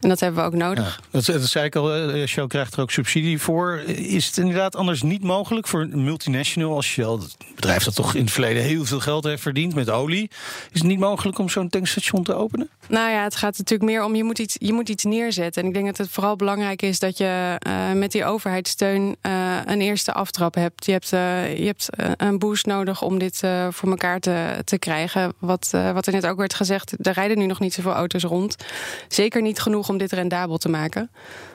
En 0.00 0.08
dat 0.08 0.20
hebben 0.20 0.40
we 0.40 0.46
ook 0.46 0.54
nodig. 0.54 1.00
Ja, 1.02 1.08
dat, 1.10 1.24
dat 1.26 1.42
zei 1.48 1.64
ik 1.64 1.76
al, 1.76 1.94
eh, 1.94 2.26
Shell 2.26 2.46
krijgt 2.46 2.74
er 2.74 2.80
ook 2.80 2.90
subsidie 2.90 3.38
voor. 3.40 3.78
Is 3.86 4.26
het 4.26 4.36
inderdaad 4.36 4.76
anders 4.76 5.02
niet 5.02 5.22
mogelijk 5.22 5.66
voor 5.66 5.80
een 5.80 6.04
multinational 6.04 6.74
als 6.74 6.86
Shell, 6.86 7.06
het 7.10 7.36
bedrijf 7.54 7.84
dat 7.84 7.94
toch 7.94 8.14
in 8.14 8.20
het 8.22 8.30
verleden 8.32 8.62
heel 8.62 8.84
veel 8.84 9.00
geld 9.00 9.24
heeft 9.24 9.42
verdiend 9.42 9.74
met 9.74 9.90
olie, 9.90 10.30
is 10.72 10.78
het 10.78 10.82
niet 10.88 10.98
mogelijk 10.98 11.38
om 11.38 11.48
zo'n 11.48 11.68
tankstation 11.68 12.22
te 12.22 12.34
openen? 12.34 12.68
Nou 12.88 13.10
ja, 13.10 13.22
het 13.22 13.36
gaat 13.42 13.58
natuurlijk 13.58 13.90
meer 13.90 14.04
om 14.04 14.14
je 14.14 14.24
moet 14.24 14.38
iets, 14.38 14.56
je 14.58 14.72
moet 14.72 14.88
iets 14.88 15.04
neerzetten. 15.04 15.62
En 15.62 15.68
ik 15.68 15.74
denk 15.74 15.86
dat 15.86 15.96
het 15.96 16.08
vooral 16.08 16.36
belangrijk 16.36 16.82
is 16.82 16.98
dat 16.98 17.18
je 17.18 17.56
eh, 17.58 17.92
met 17.92 18.12
die 18.12 18.24
overheidssteun 18.24 19.16
eh, 19.20 19.58
een 19.64 19.80
eerste 19.80 20.12
aftrap 20.12 20.54
hebt. 20.54 20.86
Je 20.86 20.92
hebt, 20.92 21.12
eh, 21.12 21.58
je 21.58 21.66
hebt 21.66 21.88
een 22.16 22.38
boost 22.38 22.66
nodig 22.66 23.02
om 23.02 23.18
dit 23.18 23.42
voor 23.70 23.88
elkaar 23.88 24.20
te, 24.20 24.62
te 24.64 24.78
krijgen. 24.78 25.32
Wat, 25.38 25.70
wat 25.70 26.06
er 26.06 26.12
net 26.12 26.26
ook 26.26 26.38
werd 26.38 26.54
gezegd, 26.54 27.06
er 27.06 27.12
rijden 27.12 27.38
nu 27.38 27.46
nog 27.46 27.60
niet 27.60 27.74
zoveel 27.74 27.92
auto's 27.92 28.22
rond. 28.22 28.56
Zeker 29.08 29.42
niet 29.42 29.60
genoeg 29.60 29.88
om 29.88 29.98
dit 29.98 30.12
rendabel 30.12 30.56
te 30.56 30.68
maken. 30.68 31.10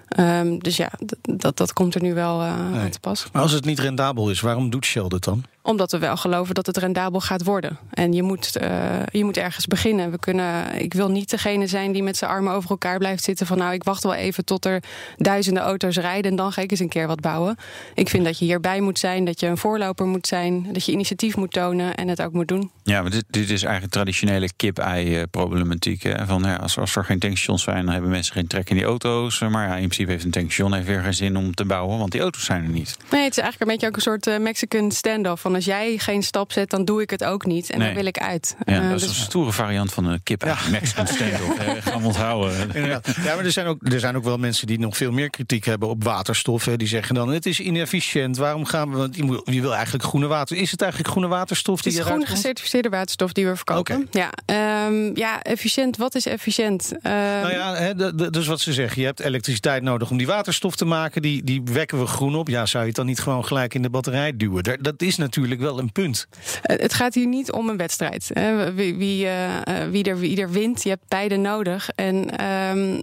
Ehm, 0.08 0.58
dus 0.58 0.78
ja, 0.78 0.92
dat, 1.22 1.58
dat 1.58 1.74
komt 1.74 1.96
er 1.96 2.02
nu 2.02 2.14
wel 2.14 2.42
eh, 2.42 2.70
Nee. 2.72 2.80
aan 2.82 2.90
te 2.90 3.00
pas. 3.00 3.28
Maar 3.32 3.42
als 3.42 3.52
het 3.52 3.66
niet 3.66 3.80
rendabel 3.80 4.30
is, 4.30 4.42
waarom 4.42 4.70
doet 4.70 4.86
Shell 4.86 5.08
dit 5.08 5.24
dan? 5.24 5.44
Omdat 5.62 5.92
we 5.92 5.98
wel 5.98 6.18
geloven 6.18 6.56
dat 6.56 6.66
het 6.66 6.78
rendabel 6.78 7.20
gaat 7.20 7.44
worden. 7.44 7.78
En 7.90 8.14
je 8.14 8.24
moet, 8.24 8.56
eh, 8.56 8.70
je 9.12 9.24
moet 9.24 9.38
ergens 9.38 9.66
beginnen. 9.66 10.12
We 10.12 10.20
kunnen, 10.20 10.82
ik 10.82 10.94
wil 10.94 11.10
niet 11.12 11.30
degene 11.30 11.68
zijn 11.68 11.92
die 11.92 12.04
met 12.04 12.18
zijn 12.18 12.32
armen 12.32 12.54
over 12.54 12.70
elkaar 12.70 12.98
blijft 12.98 13.24
zitten. 13.24 13.46
Van 13.48 13.58
nou, 13.58 13.74
ik 13.74 13.84
wacht 13.84 14.04
wel 14.04 14.14
even 14.14 14.46
tot 14.46 14.66
er 14.66 14.84
duizenden 15.18 15.64
auto's 15.64 15.98
rijden. 15.98 16.32
En 16.32 16.38
dan 16.38 16.52
ga 16.52 16.62
ik 16.62 16.72
eens 16.72 16.80
een 16.80 16.90
keer 16.90 17.08
wat 17.08 17.22
bouwen. 17.22 17.56
Ik 17.94 18.10
vind 18.10 18.26
dat 18.26 18.40
je 18.40 18.46
hierbij 18.46 18.82
moet 18.82 19.00
zijn. 19.00 19.26
Dat 19.26 19.40
je 19.40 19.48
een 19.48 19.58
voorloper 19.58 20.06
moet 20.06 20.28
zijn. 20.28 20.68
Dat 20.74 20.86
je 20.86 20.92
initiatief 20.92 21.36
moet 21.36 21.52
tonen 21.52 21.96
en 21.96 22.08
het 22.08 22.22
ook 22.22 22.34
moet 22.34 22.48
doen. 22.48 22.72
Ja, 22.84 23.02
maar 23.02 23.12
dit, 23.12 23.26
dit 23.30 23.50
is 23.50 23.64
eigenlijk 23.64 23.94
traditionele 23.94 24.50
kip-ei-problematiek. 24.56 26.04
hè. 26.04 26.26
Van 26.26 26.44
ja, 26.44 26.56
als, 26.56 26.78
als 26.78 26.96
er 26.96 27.06
geen 27.06 27.20
tankstations 27.20 27.64
zijn, 27.64 27.84
dan 27.86 27.94
hebben 27.94 28.12
mensen 28.12 28.34
geen 28.34 28.48
trek 28.48 28.70
in 28.70 28.76
die 28.76 28.86
auto's. 28.86 29.40
Maar 29.40 29.68
ja, 29.68 29.76
in 29.76 29.90
principe 30.06 30.12
heeft 30.12 30.24
een 30.24 30.32
tankstation 30.32 30.74
heeft 30.74 30.88
weer 30.88 31.02
geen 31.02 31.14
zin 31.14 31.38
om 31.38 31.54
te 31.54 31.66
bouwen, 31.66 31.98
want 31.98 32.12
die 32.12 32.22
auto's 32.22 32.46
zijn 32.46 32.64
er 32.64 32.70
niet. 32.70 32.98
Nee, 33.12 33.24
het 33.24 33.32
is 33.32 33.44
eigenlijk 33.44 33.60
een 33.62 33.68
beetje 33.78 33.88
ook 33.88 33.96
een 33.96 34.02
soort 34.02 34.28
uh, 34.28 34.38
Mexican 34.38 34.92
standoff. 34.92 35.42
Van 35.42 35.56
als 35.56 35.66
jij 35.66 35.98
geen 35.98 36.24
stap 36.24 36.52
zet, 36.52 36.70
dan 36.70 36.86
doe 36.86 37.02
ik 37.02 37.10
het 37.10 37.24
ook 37.24 37.46
niet. 37.46 37.70
En 37.70 37.78
Nee. 37.78 37.88
dan 37.88 37.98
wil 37.98 38.06
ik 38.06 38.18
uit. 38.18 38.56
Ja, 38.66 38.82
Uh, 38.82 38.90
dat 38.90 39.02
is 39.02 39.08
dus- 39.08 39.18
een 39.18 39.24
stoere 39.24 39.52
variant 39.52 39.94
van 39.94 40.06
een 40.06 40.24
kip. 40.24 40.44
Ja. 40.44 40.58
Mexican 40.72 41.08
standoff. 41.08 41.58
Eh, 41.68 41.72
gaan 41.80 42.02
we 42.02 42.08
onthouden. 42.08 42.76
Inderdaad. 42.76 43.16
Ja, 43.24 43.36
maar 43.36 43.46
er 43.46 43.52
zijn, 43.52 43.66
ook, 43.68 43.78
er 43.92 44.00
zijn 44.00 44.16
ook 44.16 44.24
wel 44.24 44.38
mensen 44.38 44.68
die 44.68 44.80
nog 44.80 44.98
veel 44.98 45.12
meer 45.12 45.30
kritiek 45.30 45.66
hebben 45.66 45.90
op 45.90 46.04
waterstof. 46.04 46.66
Hè. 46.66 46.78
Die 46.78 46.88
zeggen 46.88 47.16
dan, 47.16 47.30
het 47.30 47.46
is 47.46 47.60
inefficiënt. 47.60 48.38
Waarom 48.38 48.66
gaan 48.66 48.92
we... 48.92 48.98
Want 48.98 49.16
je, 49.16 49.24
moet, 49.24 49.42
je 49.46 49.62
wil 49.62 49.74
eigenlijk 49.76 50.04
groene 50.04 50.28
water. 50.28 50.58
Is 50.58 50.72
het 50.72 50.82
eigenlijk 50.82 51.12
groene 51.12 51.28
waterstof 51.30 51.76
Het 51.76 51.84
die 51.84 51.94
is 51.94 52.00
eruit 52.00 52.14
groen 52.14 52.26
komt? 52.28 52.38
gecertificeerde 52.40 52.90
waterstof 52.90 53.32
die 53.34 53.48
we 53.48 53.56
verkopen. 53.56 54.08
Ja, 54.12 54.30
Ehm, 54.46 55.18
ja, 55.18 55.42
efficiënt. 55.42 55.98
Wat 55.98 56.16
is 56.16 56.26
efficiënt? 56.26 56.92
Ehm, 57.02 57.16
Nou 57.16 57.52
ja, 57.52 57.76
hè, 57.76 58.16
dus 58.30 58.48
wat 58.48 58.60
ze 58.60 58.74
zeggen. 58.74 59.00
Je 59.02 59.08
hebt 59.08 59.20
elektriciteit 59.20 59.82
nodig 59.88 60.10
om 60.12 60.18
die 60.18 60.28
waterstof 60.28 60.76
te 60.76 60.86
maken. 60.86 61.22
Die, 61.22 61.44
die 61.44 61.62
wekken 61.64 62.00
we 62.00 62.06
groen 62.06 62.36
op. 62.36 62.48
Ja, 62.48 62.66
zou 62.66 62.82
je 62.84 62.88
het 62.88 62.98
dan 62.98 63.06
niet 63.06 63.20
gewoon 63.20 63.46
gelijk 63.46 63.74
in 63.74 63.82
de 63.82 63.90
batterij 63.90 64.38
duwen? 64.38 64.64
Daar- 64.64 64.82
Dat 64.82 65.02
is 65.02 65.18
natuurlijk 65.18 65.62
wel 65.62 65.80
een 65.80 65.92
punt. 65.92 66.28
Eh, 66.62 66.78
Het 66.80 66.94
gaat 66.94 67.14
hier 67.14 67.28
niet 67.28 67.52
om 67.52 67.70
een 67.70 67.78
wedstrijd. 67.78 68.30
hè. 68.34 68.74
Wie, 68.74 68.96
wie, 68.96 69.28
eh, 69.28 69.88
wie, 69.90 70.04
er, 70.04 70.20
wie 70.20 70.42
er 70.42 70.52
wint, 70.52 70.84
je 70.84 70.90
hebt 70.90 71.08
beide 71.08 71.36
nodig. 71.38 71.90
En 71.96 72.38
ehm, 72.38 73.02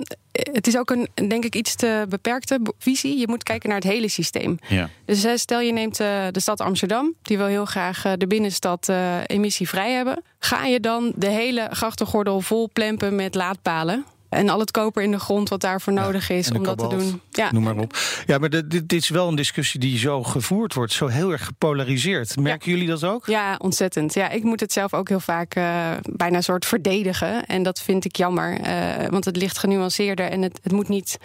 het 0.53 0.67
is 0.67 0.77
ook 0.77 0.91
een, 0.91 1.09
denk 1.29 1.45
ik, 1.45 1.55
iets 1.55 1.75
te 1.75 2.07
beperkte 2.09 2.59
visie. 2.79 3.19
Je 3.19 3.29
moet 3.29 3.43
kijken 3.43 3.69
naar 3.69 3.79
het 3.79 3.89
hele 3.89 4.09
systeem. 4.09 4.59
Ja. 4.69 4.89
Dus 5.05 5.27
stel 5.35 5.61
je 5.61 5.73
neemt 5.73 5.97
de 5.97 6.31
stad 6.41 6.61
Amsterdam, 6.61 7.15
die 7.23 7.37
wil 7.37 7.47
heel 7.47 7.65
graag 7.65 8.03
de 8.17 8.27
binnenstad 8.27 8.93
emissievrij 9.27 9.93
hebben. 9.93 10.23
Ga 10.39 10.65
je 10.65 10.81
dan 10.81 11.13
de 11.17 11.29
hele 11.29 11.69
grachtengordel 11.71 12.41
vol 12.41 12.71
plempen 12.73 13.15
met 13.15 13.35
laadpalen? 13.35 14.05
En 14.35 14.49
al 14.49 14.59
het 14.59 14.71
koper 14.71 15.03
in 15.03 15.11
de 15.11 15.19
grond 15.19 15.49
wat 15.49 15.61
daarvoor 15.61 15.93
nodig 15.93 16.31
is 16.31 16.51
om 16.51 16.63
dat 16.63 16.79
te 16.79 16.87
doen. 16.87 17.21
Ja, 17.31 17.53
Noem 17.53 17.63
maar 17.63 17.77
op. 17.77 17.97
Ja, 18.27 18.39
maar 18.39 18.51
dit, 18.51 18.71
dit 18.71 18.93
is 18.93 19.09
wel 19.09 19.29
een 19.29 19.35
discussie 19.35 19.81
die 19.81 19.99
zo 19.99 20.23
gevoerd 20.23 20.75
wordt. 20.75 20.93
Zo 20.93 21.07
heel 21.07 21.33
erg 21.33 21.45
gepolariseerd. 21.45 22.37
Merken 22.37 22.71
jullie 22.71 22.87
dat 22.89 23.05
ook? 23.05 23.27
Ja, 23.27 23.57
ontzettend. 23.59 24.15
Ja, 24.15 24.29
ik 24.31 24.43
moet 24.43 24.61
het 24.61 24.73
zelf 24.73 24.95
ook 24.95 25.09
heel 25.09 25.21
vaak 25.21 25.55
eh, 25.55 25.91
bijna 26.03 26.41
soort 26.41 26.67
verdedigen. 26.67 27.47
En 27.47 27.63
dat 27.63 27.81
vind 27.81 28.05
ik 28.05 28.17
jammer. 28.17 28.61
eh, 28.61 29.09
want 29.09 29.25
het 29.25 29.37
ligt 29.37 29.59
genuanceerder. 29.59 30.31
En 30.31 30.43
het, 30.43 30.59
het 30.63 30.73
moet 30.73 30.89
niet 30.89 31.19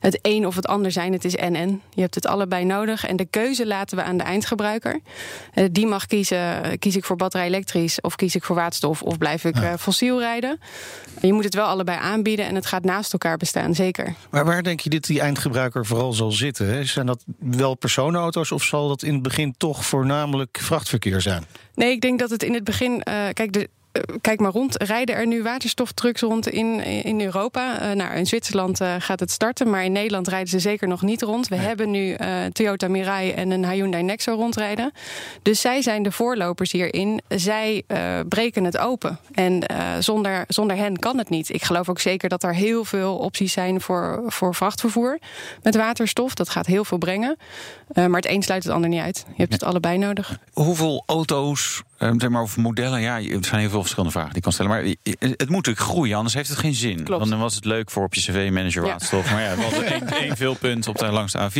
het 0.00 0.18
een 0.22 0.46
of 0.46 0.54
het 0.56 0.66
ander 0.66 0.90
zijn. 0.92 1.12
Het 1.12 1.24
is 1.24 1.36
en-en. 1.36 1.82
Je 1.94 2.00
hebt 2.00 2.14
het 2.14 2.26
allebei 2.26 2.64
nodig. 2.64 3.06
En 3.06 3.16
de 3.16 3.26
keuze 3.30 3.66
laten 3.66 3.96
we 3.96 4.02
aan 4.02 4.16
de 4.16 4.24
eindgebruiker. 4.24 5.00
Eh, 5.54 5.64
die 5.72 5.86
mag 5.86 6.06
kiezen. 6.06 6.78
Kies 6.78 6.96
ik 6.96 7.04
voor 7.04 7.16
batterij 7.16 7.46
elektrisch? 7.46 8.00
Of 8.00 8.16
kies 8.16 8.34
ik 8.34 8.44
voor 8.44 8.56
waterstof? 8.56 9.02
Of 9.02 9.18
blijf 9.18 9.44
ik 9.44 9.56
fossiel 9.78 10.18
rijden? 10.20 10.60
En 11.20 11.26
je 11.28 11.32
moet 11.32 11.44
het 11.44 11.54
wel 11.54 11.66
allebei 11.66 11.98
aanbieden. 11.98 12.46
En 12.46 12.54
het 12.56 12.66
gaat 12.66 12.84
naast 12.84 13.12
elkaar 13.12 13.36
bestaan, 13.36 13.74
zeker. 13.74 14.14
Maar 14.30 14.44
waar 14.44 14.62
denk 14.62 14.80
je 14.80 14.90
dat 14.90 15.04
die 15.04 15.20
eindgebruiker 15.20 15.86
vooral 15.86 16.12
zal 16.12 16.32
zitten? 16.32 16.66
Hè? 16.68 16.84
Zijn 16.84 17.06
dat 17.06 17.24
wel 17.38 17.74
personenauto's 17.74 18.52
of 18.52 18.62
zal 18.62 18.88
dat 18.88 19.02
in 19.02 19.12
het 19.12 19.22
begin 19.22 19.54
toch 19.56 19.86
voornamelijk 19.86 20.58
vrachtverkeer 20.62 21.20
zijn? 21.20 21.44
Nee, 21.74 21.90
ik 21.90 22.00
denk 22.00 22.18
dat 22.18 22.30
het 22.30 22.42
in 22.42 22.54
het 22.54 22.64
begin. 22.64 23.02
eh, 23.02 23.28
kijk, 23.32 23.52
de, 23.52 23.68
kijk 24.20 24.40
maar 24.40 24.50
rond. 24.50 24.82
Rijden 24.82 25.14
er 25.14 25.26
nu 25.26 25.42
waterstoftrucks 25.42 26.20
rond 26.20 26.48
in, 26.48 26.80
in 26.84 27.20
Europa? 27.20 27.80
Eh, 27.80 27.90
nou, 27.90 28.14
in 28.14 28.26
Zwitserland 28.26 28.80
eh, 28.80 28.94
gaat 28.98 29.20
het 29.20 29.30
starten, 29.30 29.70
maar 29.70 29.84
in 29.84 29.92
Nederland 29.92 30.28
rijden 30.28 30.48
ze 30.48 30.58
zeker 30.58 30.88
nog 30.88 31.02
niet 31.02 31.22
rond. 31.22 31.48
We 31.48 31.56
hebben 31.56 31.90
nu 31.90 32.12
eh, 32.12 32.44
Toyota 32.52 32.88
Mirai 32.88 33.30
en 33.30 33.50
een 33.50 33.70
Hyundai 33.70 34.02
Nexo 34.02 34.34
rondrijden. 34.34 34.92
Dus 35.42 35.60
zij 35.60 35.82
zijn 35.82 36.02
de 36.02 36.12
voorlopers 36.12 36.72
hierin. 36.72 37.20
Zij 37.28 37.82
eh, 37.86 38.20
breken 38.28 38.64
het 38.64 38.78
open. 38.78 39.18
En 39.32 39.66
eh, 39.66 39.88
zonder, 39.98 40.44
zonder 40.48 40.76
hen 40.76 40.98
kan 40.98 41.18
het 41.18 41.28
niet. 41.28 41.54
Ik 41.54 41.62
geloof 41.62 41.88
ook 41.88 42.00
zeker 42.00 42.28
dat 42.28 42.42
er 42.42 42.54
heel 42.54 42.84
veel 42.84 43.16
opties 43.16 43.52
zijn 43.52 43.80
voor, 43.80 44.22
voor 44.26 44.54
vrachtvervoer 44.54 45.18
met 45.62 45.76
waterstof. 45.76 46.34
Dat 46.34 46.48
gaat 46.48 46.66
heel 46.66 46.84
veel 46.84 46.98
brengen. 46.98 47.36
Eh, 47.88 48.06
maar 48.06 48.20
het 48.20 48.30
een 48.30 48.42
sluit 48.42 48.64
het 48.64 48.72
ander 48.72 48.90
niet 48.90 49.00
uit. 49.00 49.24
Je 49.28 49.40
hebt 49.42 49.52
het 49.52 49.62
allebei 49.64 49.98
nodig. 49.98 50.38
Hoeveel 50.52 51.02
auto's, 51.06 51.82
eh, 51.98 52.10
zeg 52.16 52.30
maar, 52.30 52.42
of 52.42 52.56
modellen? 52.56 53.00
Ja, 53.00 53.16
er 53.20 53.38
zijn 53.44 53.60
heel 53.60 53.70
veel 53.70 53.80
verschillende 53.80 54.12
vragen 54.12 54.28
die 54.30 54.38
ik 54.38 54.42
kan 54.44 54.52
stellen. 54.52 54.70
Maar 54.70 54.82
het 55.18 55.38
moet 55.38 55.48
natuurlijk 55.66 55.86
groeien, 55.86 56.16
anders 56.16 56.34
heeft 56.34 56.48
het 56.48 56.58
geen 56.58 56.74
zin. 56.74 57.02
Klopt. 57.04 57.28
Dan 57.30 57.38
was 57.38 57.54
het 57.54 57.64
leuk 57.64 57.90
voor 57.90 58.04
op 58.04 58.14
je 58.14 58.20
cv-manager 58.20 58.82
Ja. 58.84 58.88
waterstof. 58.88 59.30
Maar 59.32 59.42
ja, 59.42 59.54
we 59.56 59.62
hadden 59.68 59.84
één, 59.86 60.08
één 60.08 60.36
veelpunt 60.36 60.88
op 60.88 60.98
de 60.98 61.06
langs 61.06 61.32
de 61.32 61.38
A4. 61.38 61.52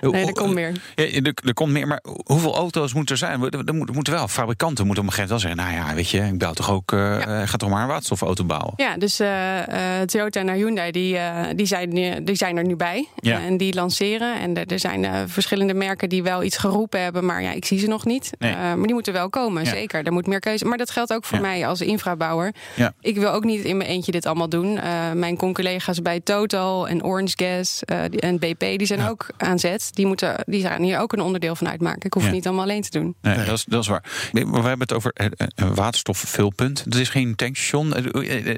Nee, 0.00 0.26
er 0.26 0.32
komt 0.32 0.54
meer. 0.54 0.72
Ja, 0.94 1.04
er, 1.04 1.32
er 1.44 1.54
komt 1.54 1.72
meer, 1.72 1.86
maar 1.86 2.02
hoeveel 2.24 2.54
auto's 2.56 2.92
moeten 2.94 3.12
er 3.14 3.18
zijn? 3.20 3.42
Er, 3.66 3.74
moet- 3.74 3.94
moeten 3.94 4.12
wel, 4.12 4.28
fabrikanten 4.28 4.86
moeten 4.86 5.04
op 5.04 5.08
een 5.10 5.14
gegeven 5.16 5.36
moment 5.36 5.56
wel 5.56 5.64
zeggen... 5.68 5.76
nou 5.78 5.88
ja, 5.90 5.94
weet 5.94 6.10
je, 6.10 6.32
ik 6.32 6.38
bouw 6.38 6.52
toch 6.52 6.70
ook, 6.70 6.92
eh 6.92 7.42
ga 7.44 7.56
toch 7.56 7.70
maar 7.70 7.82
een 7.82 7.88
waterstofauto 7.88 8.44
bouwen. 8.44 8.72
Ja, 8.76 8.96
dus 8.96 9.20
eh, 9.20 10.00
Toyota 10.06 10.40
en 10.40 10.52
Hyundai 10.52 10.90
die, 10.90 11.18
die, 11.54 11.66
zijn, 11.66 11.88
nu- 11.92 12.24
die 12.24 12.34
zijn 12.36 12.56
er 12.56 12.64
nu 12.64 12.76
bij. 12.76 13.08
Ja. 13.16 13.40
En 13.40 13.56
die 13.56 13.74
lanceren. 13.74 14.40
En 14.40 14.66
er, 14.66 14.78
zijn 14.78 15.28
verschillende 15.28 15.74
merken 15.74 16.08
die 16.08 16.22
wel 16.22 16.42
iets 16.42 16.56
geroepen 16.56 17.02
hebben. 17.02 17.24
Maar 17.24 17.42
ja, 17.42 17.50
ik 17.52 17.64
zie 17.64 17.78
ze 17.78 17.86
nog 17.86 18.04
niet. 18.04 18.30
Nee. 18.38 18.56
Maar 18.56 18.76
die 18.82 18.92
moeten 18.92 19.12
wel 19.12 19.30
komen, 19.30 19.57
Ja. 19.64 19.70
zeker. 19.70 20.04
Er 20.06 20.12
moet 20.12 20.26
meer 20.26 20.40
keuze. 20.40 20.64
Maar 20.64 20.78
dat 20.78 20.90
geldt 20.90 21.12
ook 21.12 21.24
voor 21.24 21.36
Ja. 21.36 21.42
mij 21.42 21.66
als 21.66 21.80
infrabouwer. 21.80 22.52
Ja. 22.76 22.92
Ik 23.00 23.16
wil 23.16 23.30
ook 23.30 23.44
niet 23.44 23.64
in 23.64 23.76
mijn 23.76 23.88
eentje 23.90 24.12
dit 24.12 24.26
allemaal 24.26 24.48
doen. 24.48 24.78
Eh, 24.78 25.12
mijn 25.12 25.36
collega's 25.36 26.02
bij 26.02 26.20
Total 26.20 26.88
en 26.88 27.04
Orange 27.04 27.32
Gas 27.36 27.82
eh, 27.84 28.00
die- 28.10 28.20
en 28.20 28.38
BP... 28.38 28.58
die 28.60 28.86
zijn 28.86 29.08
ook 29.08 29.26
aan 29.36 29.58
zet. 29.58 29.88
Die, 29.94 30.06
moeten, 30.06 30.34
die 30.46 30.62
gaan 30.62 30.82
hier 30.82 30.98
ook 30.98 31.12
een 31.12 31.20
onderdeel 31.20 31.56
van 31.56 31.68
uitmaken. 31.68 32.02
Ik 32.02 32.12
hoef 32.12 32.22
Ja. 32.22 32.28
het 32.28 32.36
niet 32.36 32.46
allemaal 32.46 32.64
alleen 32.64 32.82
te 32.82 32.90
doen. 32.90 33.14
Nee, 33.22 33.36
Dat, 33.36 33.48
is, 33.56 33.64
dat 33.64 33.82
is 33.82 33.88
waar. 33.88 34.04
We 34.32 34.40
hebben 34.40 34.78
het 34.80 34.92
over 34.92 35.10
eh, 35.14 35.26
een 35.54 35.74
waterstofvulpunt. 35.74 36.84
Het 36.84 36.94
is 36.94 37.08
geen 37.08 37.34
tankstation. 37.36 37.94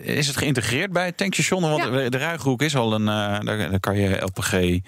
Is 0.03 0.27
het 0.27 0.37
geïntegreerd 0.37 0.93
bij 0.93 1.05
het 1.07 1.17
tankstation? 1.17 1.61
Want 1.63 1.83
Ja. 1.85 2.09
de 2.09 2.19
Ruigroek 2.19 2.63
is 2.63 2.77
al 2.77 2.95
een... 2.95 3.09
eh, 3.09 3.41
daar, 3.41 3.71
daar 3.71 3.81
kan 3.81 3.97
je 3.97 4.21
LPG, 4.25 4.79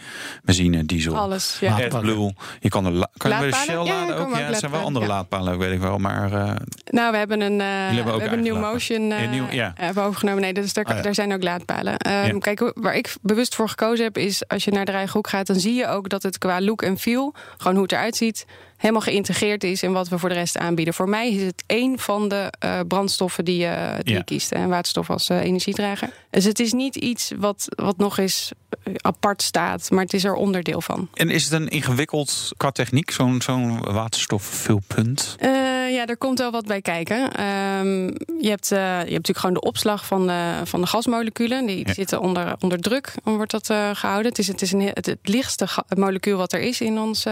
benzine, 0.44 0.84
diesel, 0.84 1.16
Alles, 1.16 1.56
ja. 1.60 1.72
AdBlue. 1.84 2.34
Je 2.60 2.68
kan 2.68 2.86
er, 2.86 2.92
la- 2.92 3.10
kan 3.16 3.30
je 3.30 3.36
bij? 3.50 3.52
Shell 3.52 3.74
Ja, 3.74 3.82
laden 3.84 4.16
ook? 4.16 4.34
Ja, 4.36 4.48
er 4.48 4.56
zijn 4.56 4.70
wel 4.70 4.80
andere 4.80 5.04
ja. 5.06 5.10
laadpalen, 5.12 5.58
weet 5.58 5.72
ik 5.72 5.80
wel. 5.80 5.98
Maar 6.02 6.32
eh, 6.32 6.54
Nou, 6.84 7.10
we 7.12 7.16
hebben 7.18 7.40
een, 7.40 7.60
hebben 7.60 8.12
ook 8.12 8.20
we 8.20 8.20
hebben 8.28 8.38
een 8.46 8.52
New 8.54 8.60
Motion 8.72 9.12
eh, 9.12 9.22
Een 9.22 9.30
nieuw- 9.30 9.50
ja. 9.50 9.72
hebben 9.76 10.02
overgenomen. 10.04 10.40
Nee, 10.42 10.52
daar, 10.52 10.64
Ah, 10.82 10.96
ja. 10.96 11.02
daar 11.02 11.14
zijn 11.14 11.32
ook 11.32 11.42
laadpalen. 11.42 11.94
Ja. 11.98 12.38
Kijk, 12.38 12.72
waar 12.74 12.94
ik 12.94 13.14
bewust 13.22 13.54
voor 13.54 13.68
gekozen 13.68 14.04
heb, 14.04 14.18
is 14.18 14.48
als 14.48 14.64
je 14.64 14.70
naar 14.70 14.84
de 14.84 14.92
Rijnhoek 14.92 15.28
gaat, 15.28 15.46
dan 15.46 15.56
zie 15.60 15.74
je 15.74 15.86
ook 15.86 16.08
dat 16.08 16.22
het 16.22 16.38
qua 16.38 16.60
look 16.60 16.82
en 16.82 16.98
feel, 16.98 17.34
gewoon 17.56 17.74
hoe 17.74 17.82
het 17.82 17.92
eruit 17.92 18.16
ziet, 18.16 18.44
helemaal 18.82 19.02
geïntegreerd 19.02 19.64
is 19.64 19.82
in 19.82 19.92
wat 19.92 20.08
we 20.08 20.18
voor 20.18 20.28
de 20.28 20.34
rest 20.34 20.58
aanbieden. 20.58 20.94
Voor 20.94 21.08
mij 21.08 21.30
is 21.32 21.42
het 21.42 21.62
één 21.66 21.98
van 21.98 22.28
de 22.28 22.52
eh, 22.58 22.80
brandstoffen 22.88 23.44
die, 23.44 23.56
je 23.58 23.94
die 24.02 24.12
Ja. 24.12 24.18
je 24.18 24.24
kiest. 24.24 24.52
En 24.52 24.68
waterstof 24.68 25.10
als 25.10 25.28
eh, 25.28 25.40
energiedrager. 25.40 26.10
Dus 26.30 26.44
het 26.44 26.60
is 26.60 26.72
niet 26.72 26.96
iets 26.96 27.32
wat, 27.36 27.66
wat 27.68 27.96
nog 27.96 28.18
eens 28.18 28.50
eh, 28.84 28.94
apart 28.96 29.42
staat, 29.42 29.90
maar 29.90 30.02
het 30.04 30.12
is 30.12 30.24
er 30.24 30.34
onderdeel 30.34 30.80
van. 30.80 31.08
en 31.14 31.30
is 31.30 31.44
het 31.44 31.52
een 31.52 31.68
ingewikkeld 31.68 32.50
qua 32.56 32.70
techniek, 32.70 33.10
zo'n 33.10 33.42
zo'n 33.42 33.80
waterstofvulpunt? 33.80 35.36
Ja, 35.92 36.06
er 36.06 36.16
komt 36.16 36.38
wel 36.38 36.50
wat 36.50 36.66
bij 36.66 36.80
kijken. 36.80 37.32
Ehm, 37.32 38.06
je, 38.40 38.48
hebt, 38.48 38.68
je 38.68 38.74
hebt 38.74 39.08
natuurlijk 39.10 39.38
gewoon 39.38 39.54
de 39.54 39.60
opslag 39.60 40.06
van 40.06 40.26
de, 40.26 40.60
van 40.64 40.80
de 40.80 40.86
gasmoleculen. 40.86 41.66
Die 41.66 41.86
Ja. 41.86 41.92
zitten 41.94 42.20
onder, 42.20 42.54
onder 42.60 42.78
druk, 42.80 43.14
wordt 43.22 43.50
dat 43.50 43.70
eh, 43.70 43.90
gehouden. 43.92 44.28
Het 44.30 44.38
is, 44.38 44.46
het 44.46 44.62
is 44.62 44.72
een, 44.72 44.80
het, 44.80 45.06
het 45.06 45.18
lichtste 45.22 45.66
molecuul 45.96 46.36
wat 46.36 46.52
er 46.52 46.60
is 46.60 46.80
in 46.80 46.98
ons, 46.98 47.24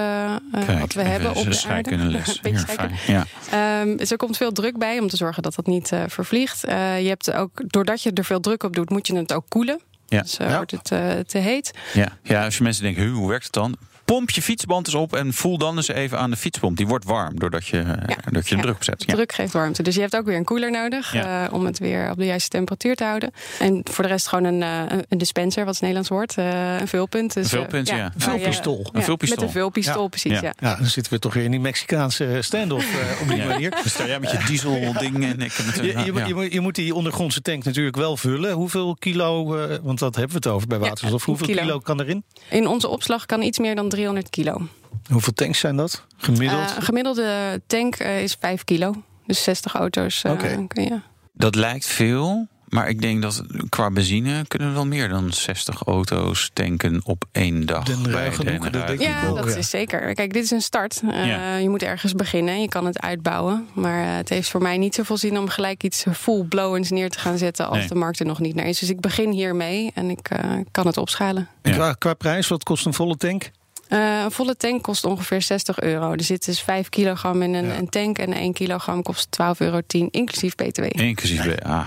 wat 0.80 0.92
we 0.92 1.02
hebben 1.02 1.34
op 1.40 1.50
de 1.52 1.68
aarde. 1.68 1.90
Een 1.94 2.12
beetje 2.42 2.58
scheikunde. 2.58 2.94
Ja. 3.06 3.26
Ehm, 3.50 3.96
dus 3.96 4.10
er 4.10 4.16
komt 4.16 4.36
veel 4.36 4.52
druk 4.52 4.78
bij 4.78 4.98
om 4.98 5.08
te 5.08 5.16
zorgen 5.16 5.42
dat 5.42 5.54
dat 5.54 5.66
niet 5.66 5.92
eh, 5.92 6.02
vervliegt. 6.08 6.64
Eh, 6.64 7.00
je 7.02 7.08
hebt 7.08 7.32
ook, 7.32 7.50
doordat 7.66 8.02
je 8.02 8.12
er 8.12 8.24
veel 8.24 8.40
druk 8.40 8.62
op 8.62 8.74
doet, 8.74 8.90
moet 8.90 9.06
je 9.06 9.16
het 9.16 9.32
ook 9.32 9.44
koelen. 9.48 9.80
Ja. 10.06 10.22
Dus 10.22 10.36
eh, 10.38 10.48
Ja. 10.48 10.56
wordt 10.56 10.70
het 10.70 10.84
te 11.28 11.38
heet. 11.38 11.70
Ja. 11.92 12.08
ja, 12.22 12.44
als 12.44 12.56
je 12.56 12.62
mensen 12.62 12.82
denken, 12.82 13.02
"Huh, 13.02 13.12
hoe 13.14 13.28
werkt 13.28 13.44
het 13.44 13.52
dan? 13.52 13.76
Pomp 14.10 14.30
je 14.30 14.42
fietsband 14.42 14.86
eens 14.86 14.96
op 14.96 15.14
en 15.14 15.32
voel 15.32 15.58
dan 15.58 15.76
eens 15.76 15.88
even 15.88 16.18
aan 16.18 16.30
de 16.30 16.36
fietspomp. 16.36 16.76
Die 16.76 16.86
wordt 16.86 17.04
warm 17.04 17.38
doordat 17.38 17.66
je, 17.66 17.78
eh, 17.78 18.16
dat 18.32 18.48
je 18.48 18.56
Ja. 18.56 18.62
druk 18.62 18.82
zet. 18.84 19.04
Ja. 19.06 19.14
Druk 19.14 19.32
geeft 19.32 19.52
warmte. 19.52 19.82
Dus 19.82 19.94
je 19.94 20.00
hebt 20.00 20.16
ook 20.16 20.24
weer 20.24 20.36
een 20.36 20.44
koeler 20.44 20.70
nodig 20.70 21.12
Ja. 21.12 21.46
eh, 21.46 21.52
om 21.52 21.64
het 21.64 21.78
weer 21.78 22.10
op 22.10 22.16
de 22.18 22.24
juiste 22.24 22.48
temperatuur 22.48 22.96
te 22.96 23.04
houden. 23.04 23.30
En 23.58 23.80
voor 23.90 24.04
de 24.04 24.10
rest 24.10 24.28
gewoon 24.28 24.44
een, 24.44 24.62
eh, 24.62 24.98
een 25.08 25.18
dispenser, 25.18 25.64
wat 25.64 25.74
is 25.74 25.80
het 25.80 25.88
Nederlands 25.90 26.08
woord? 26.08 26.34
Eh, 26.38 26.80
een 26.80 26.88
vulpunt. 26.88 27.34
Dus, 27.34 27.44
Een 27.52 27.58
vulpunt, 27.58 27.88
eh, 27.88 27.96
ja. 27.96 28.04
Een 28.14 28.20
vulpistool. 28.20 28.78
Een 28.78 28.98
ja, 28.98 29.02
vulpistool. 29.04 29.36
Met 29.38 29.46
een 29.54 29.60
vulpistool, 29.60 30.02
Ja. 30.02 30.08
precies. 30.08 30.32
Ja. 30.32 30.40
Ja. 30.42 30.52
Ja, 30.68 30.76
dan 30.76 30.86
zitten 30.86 31.12
we 31.12 31.18
toch 31.18 31.34
weer 31.34 31.44
in 31.44 31.50
die 31.50 31.60
Mexicaanse 31.60 32.38
standoff 32.40 32.86
op 33.22 33.28
die 33.28 33.36
Ja. 33.36 33.46
manier. 33.46 33.70
Dus 33.82 33.92
sta 33.92 34.06
jij 34.06 34.20
met 34.20 34.30
je 34.30 34.38
diesel-ding 34.46 35.24
en 35.24 35.40
ik 35.40 35.58
met 35.66 35.78
een... 35.78 35.84
Je, 35.84 35.88
je, 36.04 36.12
ja. 36.14 36.26
je, 36.26 36.34
moet- 36.34 36.52
je 36.52 36.60
moet 36.60 36.74
die 36.74 36.94
ondergrondse 36.94 37.40
tank 37.42 37.64
natuurlijk 37.64 37.96
wel 37.96 38.16
vullen. 38.16 38.52
Hoeveel 38.52 38.96
kilo, 38.98 39.56
eh, 39.56 39.76
want 39.82 39.98
dat 39.98 40.14
hebben 40.14 40.32
we 40.32 40.48
het 40.48 40.54
over 40.54 40.68
bij 40.68 40.78
Ja, 40.78 40.84
waterstof. 40.84 41.24
Hoeveel 41.24 41.46
kilo. 41.46 41.60
kilo. 41.60 41.78
kan 41.78 42.00
erin? 42.00 42.24
In 42.50 42.66
onze 42.66 42.88
opslag 42.88 43.26
kan 43.26 43.42
iets 43.42 43.58
meer 43.58 43.74
dan 43.74 43.88
300 44.00 44.30
kilo. 44.30 44.68
Hoeveel 45.10 45.32
tanks 45.32 45.58
zijn 45.58 45.76
dat? 45.76 46.04
Gemiddeld? 46.16 46.70
Eh, 46.70 46.76
een 46.76 46.82
gemiddelde 46.82 47.60
tank 47.66 47.94
eh, 47.96 48.22
is 48.22 48.36
5 48.40 48.64
kilo. 48.64 48.94
Dus 49.26 49.42
60 49.42 49.74
auto's 49.74 50.22
eh, 50.22 50.32
Oké. 50.32 50.64
kun 50.68 50.82
je. 50.84 51.00
Dat 51.32 51.54
lijkt 51.54 51.86
veel, 51.86 52.46
maar 52.68 52.88
ik 52.88 53.00
denk 53.00 53.22
dat 53.22 53.42
qua 53.68 53.90
benzine 53.90 54.44
kunnen 54.48 54.68
we 54.68 54.74
wel 54.74 54.86
meer 54.86 55.08
dan 55.08 55.32
60 55.32 55.82
auto's 55.82 56.50
tanken 56.52 57.00
op 57.04 57.24
één 57.32 57.66
dag. 57.66 57.84
Den 57.84 58.02
bij 58.02 58.32
genoeg, 58.32 58.62
Den 58.62 58.72
dat 58.72 58.74
Rij. 58.74 58.86
denk 58.96 59.00
ik 59.00 59.06
Ja, 59.06 59.32
dat 59.32 59.44
ja. 59.52 59.56
is 59.56 59.70
zeker. 59.70 60.14
Kijk, 60.14 60.32
dit 60.32 60.44
is 60.44 60.50
een 60.50 60.62
start. 60.62 61.00
Eh, 61.10 61.26
Ja. 61.26 61.56
Je 61.56 61.68
moet 61.68 61.82
ergens 61.82 62.12
beginnen. 62.14 62.60
Je 62.60 62.68
kan 62.68 62.86
het 62.86 63.00
uitbouwen. 63.00 63.68
Maar 63.72 64.16
het 64.16 64.28
heeft 64.28 64.48
voor 64.50 64.62
mij 64.62 64.78
niet 64.78 64.94
zoveel 64.94 65.16
zin 65.16 65.38
om 65.38 65.48
gelijk 65.48 65.82
iets 65.82 66.04
full-blowens 66.12 66.90
neer 66.90 67.10
te 67.10 67.18
gaan 67.18 67.38
zetten 67.38 67.68
als 67.68 67.78
Nee. 67.78 67.88
de 67.88 67.94
markt 67.94 68.20
er 68.20 68.26
nog 68.26 68.40
niet 68.40 68.54
naar 68.54 68.66
is. 68.66 68.78
Dus 68.78 68.90
ik 68.90 69.00
begin 69.00 69.30
hiermee 69.30 69.90
en 69.94 70.10
ik 70.10 70.28
eh, 70.28 70.50
kan 70.70 70.86
het 70.86 70.96
opschalen. 70.96 71.48
En 71.62 71.70
Ja. 71.70 71.76
qua, 71.76 71.92
qua 71.92 72.14
prijs, 72.14 72.48
wat 72.48 72.62
kost 72.62 72.86
een 72.86 72.94
volle 72.94 73.16
tank? 73.16 73.50
Eh, 73.90 74.20
een 74.24 74.30
volle 74.30 74.56
tank 74.56 74.82
kost 74.82 75.04
ongeveer 75.04 75.42
60 75.42 75.80
euro. 75.80 76.12
Er 76.12 76.22
zit 76.22 76.44
dus 76.44 76.60
5 76.60 76.88
kilogram 76.88 77.42
in 77.42 77.54
een, 77.54 77.66
Ja. 77.66 77.76
een 77.76 77.88
tank 77.88 78.18
en 78.18 78.32
1 78.32 78.52
kilogram 78.52 79.02
kost 79.02 79.30
12,10 79.30 79.66
euro, 79.66 79.80
inclusief 80.10 80.54
BTW. 80.54 80.82
Inclusief 81.00 81.42
de 81.42 81.62
ah, 81.62 81.86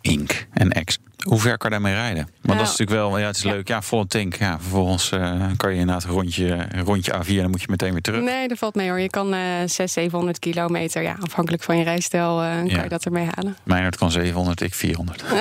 ink 0.00 0.46
en 0.52 0.84
X. 0.84 0.98
Hoe 1.22 1.38
ver 1.40 1.58
kan 1.58 1.70
je 1.70 1.76
daarmee 1.80 1.94
rijden? 1.94 2.28
Want 2.40 2.58
dat 2.58 2.68
is 2.68 2.76
natuurlijk 2.76 2.90
wel, 3.08 3.18
ja, 3.18 3.26
het 3.26 3.36
is 3.36 3.42
ja. 3.42 3.50
leuk. 3.52 3.68
Ja, 3.68 3.82
volle 3.82 4.06
tank. 4.06 4.34
Ja, 4.36 4.58
vervolgens 4.60 5.10
eh, 5.10 5.42
kan 5.56 5.72
je 5.72 5.78
inderdaad 5.78 6.04
een 6.04 6.10
rondje, 6.10 6.66
een 6.70 6.84
rondje 6.84 7.12
A4 7.12 7.26
en 7.28 7.36
dan 7.36 7.50
moet 7.50 7.60
je 7.60 7.66
meteen 7.70 7.92
weer 7.92 8.00
terug. 8.02 8.22
Nee, 8.22 8.48
dat 8.48 8.58
valt 8.58 8.74
mee 8.74 8.88
hoor. 8.88 9.00
Je 9.00 9.10
kan 9.10 9.32
eh 9.34 9.38
600, 9.66 9.90
700 9.90 10.38
kilometer, 10.38 11.02
ja, 11.02 11.16
afhankelijk 11.20 11.62
van 11.62 11.78
je 11.78 11.84
rijstijl, 11.84 12.42
eh, 12.42 12.48
kan 12.56 12.66
Ja. 12.66 12.82
je 12.82 12.88
dat 12.88 13.04
ermee 13.04 13.28
halen. 13.34 13.56
Meijnerd 13.62 13.96
kan 13.96 14.10
700, 14.10 14.60
ik 14.60 14.74
400. 14.74 15.24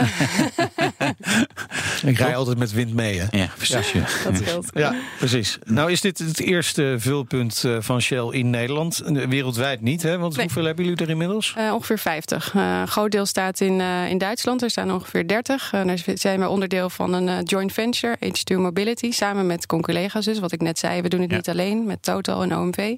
Ik 2.05 2.17
rij 2.17 2.35
altijd 2.35 2.57
met 2.57 2.71
wind 2.71 2.93
mee, 2.93 3.19
hè? 3.19 3.37
Ja, 3.37 3.47
precies. 3.55 3.91
Ja. 3.91 3.99
Dat 4.23 4.35
scheelt. 4.37 4.69
Ja, 4.73 4.93
precies. 5.17 5.57
Nou 5.63 5.91
is 5.91 6.01
dit 6.01 6.17
het 6.19 6.39
eerste 6.39 6.95
vulpunt 6.97 7.63
eh, 7.63 7.75
van 7.79 8.01
Shell 8.01 8.27
in 8.31 8.49
Nederland. 8.49 9.01
Wereldwijd 9.29 9.81
niet, 9.81 10.01
hè? 10.03 10.17
Want 10.17 10.35
Nee. 10.35 10.45
hoeveel 10.45 10.63
hebben 10.63 10.85
jullie 10.85 11.03
er 11.03 11.09
inmiddels? 11.09 11.53
Eh, 11.57 11.73
ongeveer 11.73 11.99
50. 11.99 12.53
Eh, 12.55 12.79
een 12.81 12.87
groot 12.87 13.11
deel 13.11 13.25
staat 13.25 13.59
in, 13.59 13.81
eh, 13.81 14.09
in 14.09 14.17
Duitsland. 14.17 14.61
Er 14.61 14.69
staan 14.69 14.91
ongeveer 14.91 15.27
30. 15.27 15.72
Eh, 15.73 15.85
daar 15.85 15.97
zijn 16.13 16.39
we 16.39 16.47
onderdeel 16.47 16.89
van 16.89 17.13
een 17.13 17.27
eh, 17.29 17.37
joint 17.43 17.71
venture, 17.73 18.17
H2 18.25 18.55
Mobility, 18.57 19.11
samen 19.11 19.47
met 19.47 19.65
conculega's. 19.65 20.25
Dus 20.25 20.39
wat 20.39 20.51
ik 20.51 20.61
net 20.61 20.79
zei, 20.79 21.01
we 21.01 21.09
doen 21.09 21.21
het 21.21 21.29
Ja. 21.29 21.35
niet 21.35 21.49
alleen 21.49 21.85
met 21.85 22.01
Total 22.01 22.43
en 22.43 22.55
OMV. 22.57 22.77
En 22.77 22.97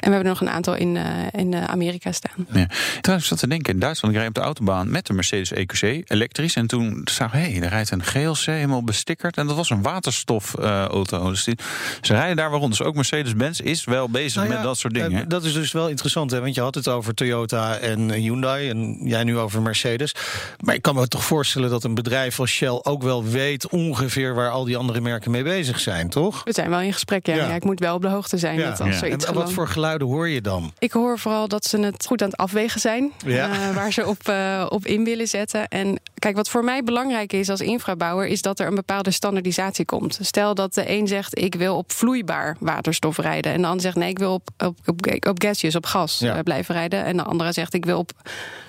hebben 0.00 0.18
er 0.18 0.24
nog 0.24 0.40
een 0.40 0.48
aantal 0.50 0.74
in, 0.74 0.96
eh, 0.96 1.04
in 1.40 1.54
eh, 1.54 1.64
Amerika 1.64 2.12
staan. 2.12 2.46
Ja. 2.52 2.66
Trouwens, 3.00 3.24
ik 3.24 3.24
zat 3.24 3.38
te 3.38 3.48
denken, 3.48 3.72
in 3.72 3.78
Duitsland, 3.80 4.14
ik 4.14 4.20
reed 4.20 4.28
op 4.28 4.34
de 4.34 4.40
autobaan 4.40 4.90
met 4.90 5.06
de 5.06 5.12
Mercedes 5.12 5.50
EQC, 5.52 5.82
elektrisch. 6.10 6.54
En 6.56 6.66
toen 6.66 7.00
zag 7.04 7.26
ik, 7.26 7.40
hé, 7.40 7.50
hey, 7.52 7.62
er 7.62 7.68
rijdt 7.68 7.90
een 7.90 8.02
GLC 8.04 8.44
helemaal 8.44 8.84
bestickerd. 8.84 9.36
En 9.36 9.46
dat 9.46 9.56
was 9.56 9.70
een 9.70 9.82
waterstofauto. 9.82 11.30
dus 11.30 11.44
die, 11.44 11.58
ze 12.00 12.12
rijden 12.12 12.36
daar 12.36 12.50
wel 12.50 12.58
rond. 12.58 12.70
Dus 12.78 12.86
ook 12.86 12.94
Mercedes-Benz 12.94 13.60
is 13.60 13.84
wel 13.84 14.08
bezig 14.08 14.34
Nou 14.34 14.48
ja, 14.48 14.54
met 14.54 14.62
dat 14.62 14.78
soort 14.78 14.94
dingen. 14.94 15.28
dat 15.28 15.44
is 15.44 15.52
dus 15.52 15.72
wel 15.72 15.88
interessant, 15.88 16.30
hè? 16.30 16.40
want 16.40 16.54
je 16.54 16.60
had 16.60 16.74
het 16.74 16.88
over 16.88 17.14
Toyota 17.14 17.76
en 17.76 18.10
Hyundai 18.12 18.68
en 18.68 18.98
jij 19.04 19.24
nu 19.24 19.38
over 19.38 19.62
Mercedes. 19.62 20.14
Maar 20.60 20.74
ik 20.74 20.82
kan 20.82 20.94
me 20.94 21.08
toch 21.08 21.24
voorstellen 21.24 21.70
dat 21.70 21.84
een 21.84 21.94
bedrijf 21.94 22.05
als 22.14 22.50
Shell 22.50 22.80
ook 22.82 23.02
wel 23.02 23.24
weet 23.24 23.68
ongeveer 23.68 24.34
waar 24.34 24.50
al 24.50 24.64
die 24.64 24.76
andere 24.76 25.00
merken 25.00 25.30
mee 25.30 25.42
bezig 25.42 25.80
zijn, 25.80 26.08
toch? 26.08 26.44
We 26.44 26.52
zijn 26.52 26.70
wel 26.70 26.80
in 26.80 26.92
gesprek, 26.92 27.26
ja. 27.26 27.34
Ja. 27.34 27.48
ja. 27.48 27.54
ik 27.54 27.64
moet 27.64 27.80
wel 27.80 27.94
op 27.94 28.02
de 28.02 28.08
hoogte 28.08 28.38
zijn 28.38 28.58
dat 28.58 28.80
als 28.80 28.88
Ja. 28.88 28.96
zoiets 28.98 29.24
En 29.24 29.34
wat 29.34 29.52
voor 29.52 29.68
geluiden 29.68 30.06
hoor 30.08 30.28
je 30.28 30.40
dan? 30.40 30.72
Ik 30.78 30.92
hoor 30.92 31.18
vooral 31.18 31.48
dat 31.48 31.64
ze 31.64 31.78
het 31.78 32.06
goed 32.06 32.22
aan 32.22 32.28
het 32.28 32.36
afwegen 32.36 32.80
zijn. 32.80 33.12
Ja. 33.26 33.50
eh, 33.50 33.74
waar 33.74 33.92
ze 33.92 34.06
op, 34.06 34.28
eh, 34.28 34.66
op 34.68 34.86
in 34.86 35.04
willen 35.04 35.26
zetten. 35.28 35.68
En 35.68 36.00
kijk, 36.18 36.36
wat 36.36 36.48
voor 36.48 36.64
mij 36.64 36.82
belangrijk 36.82 37.32
is 37.32 37.48
als 37.48 37.60
infrabouwer... 37.60 38.26
is 38.26 38.42
dat 38.42 38.58
er 38.60 38.66
een 38.66 38.74
bepaalde 38.74 39.10
standaardisatie 39.10 39.84
komt. 39.84 40.18
Stel 40.22 40.54
dat 40.54 40.74
de 40.74 40.90
een 40.90 41.06
zegt, 41.08 41.38
ik 41.38 41.54
wil 41.54 41.76
op 41.76 41.92
vloeibaar 41.92 42.56
waterstof 42.60 43.18
rijden. 43.18 43.52
En 43.52 43.60
de 43.60 43.66
ander 43.66 43.82
zegt, 43.82 43.96
nee, 43.96 44.08
ik 44.10 44.18
wil 44.18 44.32
op, 44.32 44.48
op, 44.64 44.76
op, 44.86 45.26
op 45.28 45.42
gaseous, 45.42 45.74
op 45.76 45.86
gas 45.86 46.18
Ja. 46.18 46.34
eh, 46.36 46.42
blijven 46.42 46.74
rijden. 46.74 47.04
En 47.04 47.16
de 47.16 47.22
andere 47.22 47.52
zegt, 47.52 47.74
ik 47.74 47.84
wil 47.84 47.98
op 47.98 48.12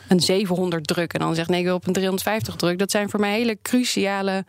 een 0.07 0.19
700 0.19 0.87
druk. 0.87 1.13
En 1.13 1.19
dan 1.19 1.35
zegt, 1.35 1.49
nee, 1.49 1.65
ik 1.65 1.71
op 1.71 1.87
een 1.87 1.93
350 1.93 2.55
druk. 2.55 2.79
Dat 2.79 2.91
zijn 2.91 3.09
voor 3.09 3.19
mij 3.19 3.37
hele 3.37 3.57
cruciale... 3.61 4.45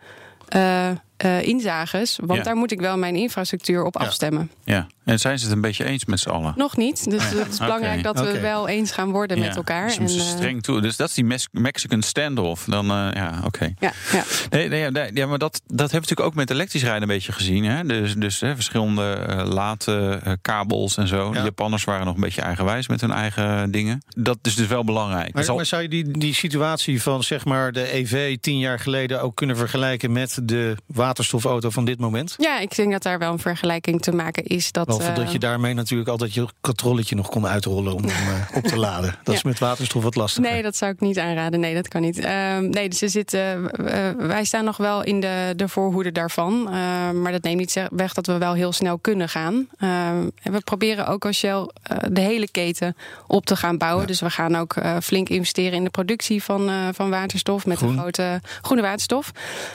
eh, 0.47 0.89
eh, 1.19 1.41
inzages, 1.47 2.17
want 2.25 2.39
Ja. 2.39 2.45
daar 2.45 2.55
moet 2.55 2.71
ik 2.71 2.79
wel 2.79 2.97
mijn 2.97 3.15
infrastructuur 3.15 3.83
op 3.83 3.99
Ja. 3.99 4.05
afstemmen. 4.05 4.51
Ja. 4.63 4.87
En 5.05 5.19
zijn 5.19 5.39
ze 5.39 5.45
het 5.45 5.53
een 5.53 5.61
beetje 5.61 5.83
eens 5.85 6.05
met 6.05 6.19
z'n 6.19 6.29
allen? 6.29 6.53
Nog 6.55 6.77
niet, 6.77 7.09
dus 7.09 7.29
het 7.29 7.47
is 7.51 7.57
belangrijk 7.57 8.03
dat 8.03 8.19
we 8.19 8.39
wel 8.39 8.67
eens 8.67 8.91
gaan 8.91 9.11
worden 9.11 9.37
Ja, 9.37 9.45
met 9.47 9.55
elkaar. 9.55 9.85
Dus 9.85 9.93
ze 9.95 10.01
moeten 10.01 10.19
eh, 10.19 10.25
streng 10.25 10.63
toe. 10.63 10.81
Dus 10.81 10.95
dat 10.95 11.07
is 11.09 11.13
die 11.13 11.37
Mexican 11.51 12.01
standoff. 12.01 12.63
Dan, 12.65 12.85
eh, 12.91 13.07
ja, 13.13 13.41
oké. 13.45 13.73
ja, 13.79 13.91
ja. 14.11 14.23
Nee, 14.49 14.67
nee, 14.69 14.79
ja, 14.79 14.89
nee, 14.89 15.11
ja, 15.13 15.27
maar 15.27 15.37
dat, 15.37 15.51
dat 15.53 15.61
hebben 15.67 15.87
we 15.87 15.93
natuurlijk 15.93 16.27
ook 16.27 16.35
met 16.35 16.49
elektrisch 16.49 16.83
rijden 16.83 17.01
een 17.01 17.07
beetje 17.07 17.31
gezien. 17.31 17.63
Hè? 17.63 17.83
Dus, 17.83 18.13
dus 18.15 18.39
hè, 18.39 18.55
verschillende 18.55 19.11
eh, 19.13 19.47
late 19.47 20.19
eh, 20.23 20.33
kabels 20.41 20.97
en 20.97 21.07
zo. 21.07 21.25
Ja. 21.33 21.37
De 21.39 21.43
Japanners 21.45 21.83
waren 21.83 22.05
nog 22.05 22.15
een 22.15 22.21
beetje 22.21 22.41
eigenwijs 22.41 22.87
met 22.87 23.01
hun 23.01 23.11
eigen 23.11 23.71
dingen. 23.71 24.03
Dat 24.15 24.37
is 24.41 24.55
dus 24.55 24.67
wel 24.67 24.83
belangrijk. 24.83 25.33
Maar, 25.33 25.43
Zal- 25.43 25.55
maar 25.55 25.65
zou 25.65 25.81
je 25.81 25.89
die, 25.89 26.17
die 26.17 26.33
situatie 26.33 27.01
van 27.01 27.23
zeg 27.23 27.45
maar 27.45 27.71
de 27.71 27.93
EV 27.95 28.37
tien 28.37 28.59
jaar 28.59 28.79
geleden 28.79 29.21
ook 29.21 29.35
kunnen 29.35 29.57
vergelijken 29.57 30.11
met 30.11 30.39
de 30.43 30.75
waterstofauto 31.09 31.69
van 31.69 31.85
dit 31.85 31.99
moment? 31.99 32.35
Ja, 32.37 32.59
ik 32.59 32.75
denk 32.75 32.91
dat 32.91 33.03
daar 33.03 33.19
wel 33.19 33.31
een 33.31 33.39
vergelijking 33.39 34.01
te 34.01 34.11
maken 34.11 34.43
is. 34.43 34.71
Dat, 34.71 34.85
Behalve 34.85 35.09
eh, 35.09 35.15
dat 35.15 35.31
je 35.31 35.39
daarmee 35.39 35.73
natuurlijk 35.73 36.09
altijd 36.09 36.33
je 36.33 36.47
katrolletje 36.61 37.15
nog 37.15 37.29
kon 37.29 37.47
uitrollen 37.47 37.93
om 37.93 38.03
hem 38.03 38.33
eh, 38.33 38.57
op 38.57 38.63
te 38.63 38.77
laden. 38.87 39.15
Dat 39.23 39.35
is 39.35 39.43
met 39.43 39.59
waterstof 39.59 40.03
wat 40.03 40.15
lastiger. 40.15 40.51
Nee, 40.51 40.61
dat 40.61 40.75
zou 40.75 40.91
ik 40.91 40.99
niet 40.99 41.19
aanraden. 41.19 41.59
Nee, 41.59 41.73
dat 41.73 41.87
kan 41.87 42.01
niet. 42.01 42.19
Ehm, 42.19 42.69
nee, 42.69 42.89
dus 42.89 43.01
er 43.01 43.09
zitten, 43.09 43.71
eh, 43.71 44.27
wij 44.27 44.43
staan 44.43 44.65
nog 44.65 44.77
wel 44.77 45.03
in 45.03 45.19
de, 45.19 45.53
de 45.55 45.67
voorhoede 45.67 46.11
daarvan. 46.11 46.67
Ehm, 46.67 47.21
maar 47.21 47.31
dat 47.31 47.43
neemt 47.43 47.59
niet 47.59 47.87
weg 47.91 48.13
dat 48.13 48.27
we 48.27 48.37
wel 48.37 48.53
heel 48.53 48.71
snel 48.71 48.97
kunnen 48.97 49.29
gaan. 49.29 49.67
Ehm, 49.77 50.27
en 50.41 50.51
we 50.51 50.61
proberen 50.63 51.07
ook 51.07 51.25
als 51.25 51.37
Shell 51.37 51.69
eh, 51.83 51.97
de 52.11 52.21
hele 52.21 52.47
keten 52.51 52.95
op 53.27 53.45
te 53.45 53.55
gaan 53.55 53.77
bouwen. 53.77 54.07
Dus 54.07 54.21
we 54.21 54.29
gaan 54.29 54.55
ook 54.55 54.75
eh, 54.75 54.97
flink 55.01 55.29
investeren 55.29 55.73
in 55.73 55.83
de 55.83 55.89
productie 55.89 56.43
van, 56.43 56.69
eh, 56.69 56.75
van 56.93 57.09
waterstof. 57.09 57.65
Met 57.65 57.77
Groen. 57.77 57.89
een 57.89 57.99
grote 57.99 58.41
groene 58.61 58.81
waterstof. 58.81 59.31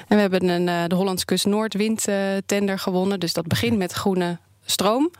En 0.08 0.16
we 0.16 0.20
hebben 0.20 0.48
een, 0.48 0.68
eh, 0.68 0.84
de 0.86 0.94
Hollandse 0.94 1.23
Kust 1.24 1.46
Noord 1.46 1.74
windtender 1.74 2.78
gewonnen. 2.78 3.20
Dus 3.20 3.32
dat 3.32 3.46
begint 3.46 3.78
met 3.78 3.92
groene 3.92 4.38
stroom. 4.64 5.10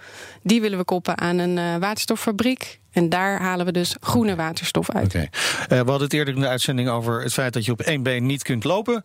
Die 0.43 0.61
willen 0.61 0.79
we 0.79 0.85
koppen 0.85 1.19
aan 1.19 1.39
een 1.39 1.59
eh, 1.59 1.77
waterstoffabriek. 1.77 2.81
En 2.95 3.09
daar 3.09 3.41
halen 3.41 3.67
we 3.67 3.73
dus 3.73 3.97
groene 4.01 4.37
waterstof 4.37 4.91
uit. 4.91 5.05
Oké. 5.07 5.19
Eh, 5.19 5.69
we 5.69 5.75
hadden 5.77 6.01
het 6.03 6.13
eerder 6.13 6.35
in 6.35 6.41
de 6.41 6.49
uitzending 6.49 6.89
over 6.89 7.23
het 7.23 7.33
feit 7.33 7.53
dat 7.53 7.65
je 7.65 7.73
op 7.73 7.81
één 7.81 8.03
been 8.03 8.27
niet 8.27 8.43
kunt 8.43 8.65
lopen. 8.65 9.03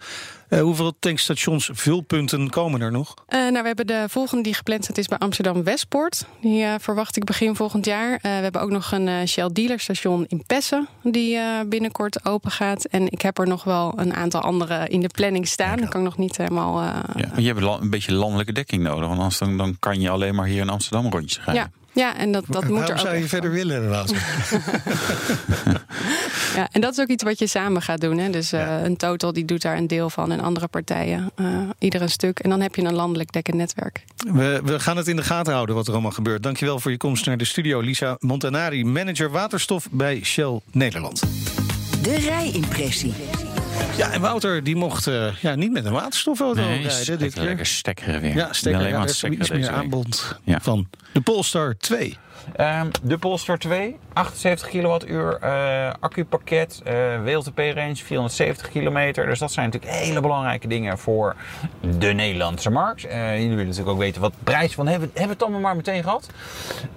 Eh, 0.50 0.62
hoeveel 0.62 0.94
tankstations, 1.00 1.70
vulpunten 1.74 2.50
komen 2.50 2.82
er 2.82 2.92
nog? 2.92 3.14
Eh, 3.28 3.40
nou, 3.40 3.52
we 3.62 3.68
hebben 3.68 3.88
de 3.88 4.04
volgende 4.08 4.44
die 4.44 4.54
gepland 4.54 4.84
staat 4.84 4.98
is 4.98 5.08
bij 5.08 5.18
Amsterdam 5.18 5.64
Westpoort. 5.64 6.26
Die 6.42 6.64
eh, 6.64 6.74
verwacht 6.80 7.18
ik 7.18 7.24
begin 7.24 7.56
volgend 7.56 7.86
jaar. 7.86 8.12
Eh, 8.14 8.22
we 8.22 8.28
hebben 8.28 8.62
ook 8.62 8.70
nog 8.70 8.92
een 8.92 9.08
eh, 9.08 9.26
Shell 9.26 9.50
dealerstation 9.54 10.26
in 10.28 10.44
Pessen 10.48 10.88
die 11.04 11.36
eh, 11.38 11.44
binnenkort 11.68 12.26
open 12.26 12.52
gaat. 12.52 12.86
En 12.86 13.12
ik 13.12 13.22
heb 13.22 13.38
er 13.38 13.48
nog 13.48 13.64
wel 13.64 13.94
een 13.96 14.14
aantal 14.14 14.42
andere 14.42 14.88
in 14.88 15.02
de 15.02 15.08
planning 15.08 15.48
staan. 15.48 15.78
Dat 15.78 15.90
kan 15.90 16.00
ik 16.00 16.06
nog 16.06 16.18
niet 16.18 16.38
helemaal. 16.38 16.80
eh, 16.82 16.86
ja, 17.16 17.28
maar 17.32 17.42
je 17.42 17.54
hebt 17.54 17.82
een 17.82 17.90
beetje 17.90 18.14
landelijke 18.14 18.52
dekking 18.54 18.84
nodig. 18.84 19.08
Want 19.08 19.20
anders 19.20 19.38
dan, 19.38 19.58
dan 19.58 19.76
kan 19.80 20.02
je 20.02 20.10
alleen 20.10 20.36
maar 20.36 20.46
hier 20.48 20.62
in 20.62 20.70
Amsterdam 20.70 21.12
rondjes 21.12 21.44
rijden. 21.46 21.64
ja. 21.64 21.79
Ja, 22.00 22.18
en 22.18 22.32
dat, 22.32 22.44
dat 22.48 22.68
moet 22.68 22.90
er 22.90 22.92
ook 22.92 23.00
zou 23.00 23.16
je 23.16 23.28
verder 23.28 23.50
van. 23.50 23.60
willen? 23.60 23.76
Inderdaad? 23.76 24.14
Ja, 26.56 26.70
en 26.72 26.82
dat 26.82 26.92
is 26.92 27.00
ook 27.00 27.08
iets 27.08 27.24
wat 27.24 27.40
je 27.40 27.48
samen 27.48 27.82
gaat 27.82 28.02
doen. 28.02 28.18
Hè. 28.18 28.30
Dus 28.30 28.52
eh, 28.52 28.84
een 28.84 28.98
total 28.98 29.34
die 29.34 29.46
doet 29.46 29.62
daar 29.62 29.78
een 29.78 29.88
deel 29.88 30.10
van 30.10 30.32
en 30.32 30.40
andere 30.40 30.68
partijen 30.68 31.32
eh 31.36 31.46
ieder 31.80 32.02
een 32.02 32.10
stuk. 32.10 32.40
En 32.40 32.50
dan 32.50 32.62
heb 32.62 32.76
je 32.76 32.82
een 32.82 32.94
landelijk 32.94 33.32
dekkend 33.32 33.56
netwerk. 33.56 34.04
We, 34.18 34.62
we 34.64 34.80
gaan 34.80 34.98
het 34.98 35.08
in 35.08 35.16
de 35.16 35.24
gaten 35.24 35.54
houden 35.54 35.76
wat 35.76 35.88
er 35.88 35.94
allemaal 35.94 36.12
gebeurt. 36.12 36.44
Dankjewel 36.44 36.80
voor 36.80 36.92
je 36.92 36.98
komst 36.98 37.26
naar 37.26 37.38
de 37.38 37.46
studio. 37.46 37.80
Lisa 37.80 38.16
Montanari, 38.20 38.86
manager 38.86 39.32
waterstof 39.32 39.88
bij 39.92 40.20
Shell 40.24 40.60
Nederland. 40.72 41.22
De 42.02 42.16
rijimpressie. 42.16 43.14
Ja, 43.98 44.12
en 44.12 44.22
Wouter 44.22 44.64
die 44.64 44.76
mocht 44.76 45.08
eh, 45.08 45.36
ja, 45.42 45.56
niet 45.56 45.72
met 45.72 45.86
een 45.86 45.92
waterstofauto 45.92 46.62
Nee, 46.62 46.74
rijden 46.74 46.92
stekker, 46.92 47.18
dit 47.18 47.34
keer. 47.34 47.44
lekker 47.44 47.66
stekkeren 47.66 48.22
weer. 48.22 48.36
Ja, 48.36 48.54
stekker. 48.54 48.88
Ja, 48.88 48.92
maar 48.92 49.02
er 49.02 49.10
is 49.10 49.24
iets 49.24 49.50
meer 49.50 49.60
week. 49.62 49.70
aanbod 49.70 50.40
Ja. 50.44 50.60
van 50.62 50.88
de 51.12 51.22
Polestar 51.22 51.76
2. 51.78 52.18
Ehm, 52.56 52.88
de 53.04 53.18
Polestar 53.18 53.58
2, 53.58 53.98
78 54.14 54.68
kilowattuur 54.68 55.38
eh 55.42 55.92
accupakket, 56.00 56.82
eh 56.84 57.24
WLTP-range 57.24 57.96
470 57.96 58.70
kilometer. 58.70 59.26
Dus 59.26 59.40
dat 59.40 59.52
zijn 59.52 59.66
natuurlijk 59.66 59.94
hele 59.94 60.22
belangrijke 60.22 60.68
dingen 60.68 60.98
voor 60.98 61.36
de 61.98 62.08
Nederlandse 62.14 62.70
markt. 62.70 63.06
Eh, 63.06 63.32
jullie 63.32 63.50
willen 63.50 63.66
natuurlijk 63.66 63.92
ook 63.92 63.98
weten 63.98 64.22
wat 64.22 64.34
prijs 64.44 64.74
van 64.74 64.88
hebben. 64.88 65.08
Hebben 65.08 65.28
we 65.28 65.34
het 65.34 65.44
allemaal 65.44 65.62
maar 65.62 65.76
meteen 65.76 66.04
gehad? 66.04 66.30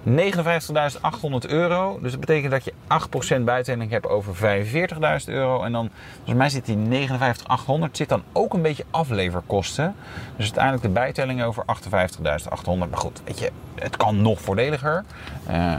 59.800 0.03 1.47
euro. 1.49 1.99
Dus 2.03 2.11
dat 2.11 2.21
betekent 2.21 2.51
dat 2.51 2.65
je 2.65 2.73
8% 2.87 3.45
bijtelling 3.45 3.91
hebt 3.91 4.09
over 4.09 4.35
45.000 4.35 5.29
euro. 5.29 5.63
En 5.63 5.73
dan, 5.73 5.91
volgens 6.15 6.37
mij 6.37 6.49
zit 6.49 6.67
die 6.67 7.09
59.800 7.09 7.91
zit 7.93 8.09
dan 8.09 8.23
ook 8.33 8.55
een 8.55 8.63
beetje 8.63 8.85
afleverkosten. 8.91 9.95
Dus 10.37 10.45
uiteindelijk 10.45 10.83
de 10.83 10.89
bijtelling 10.89 11.43
over 11.43 11.65
58.800. 11.65 12.89
Maar 12.89 12.89
goed, 12.93 13.21
weet 13.25 13.39
je, 13.39 13.51
het 13.75 13.97
kan 13.97 14.23
nog 14.23 14.41
voordeliger. 14.41 15.05
We 15.47 15.79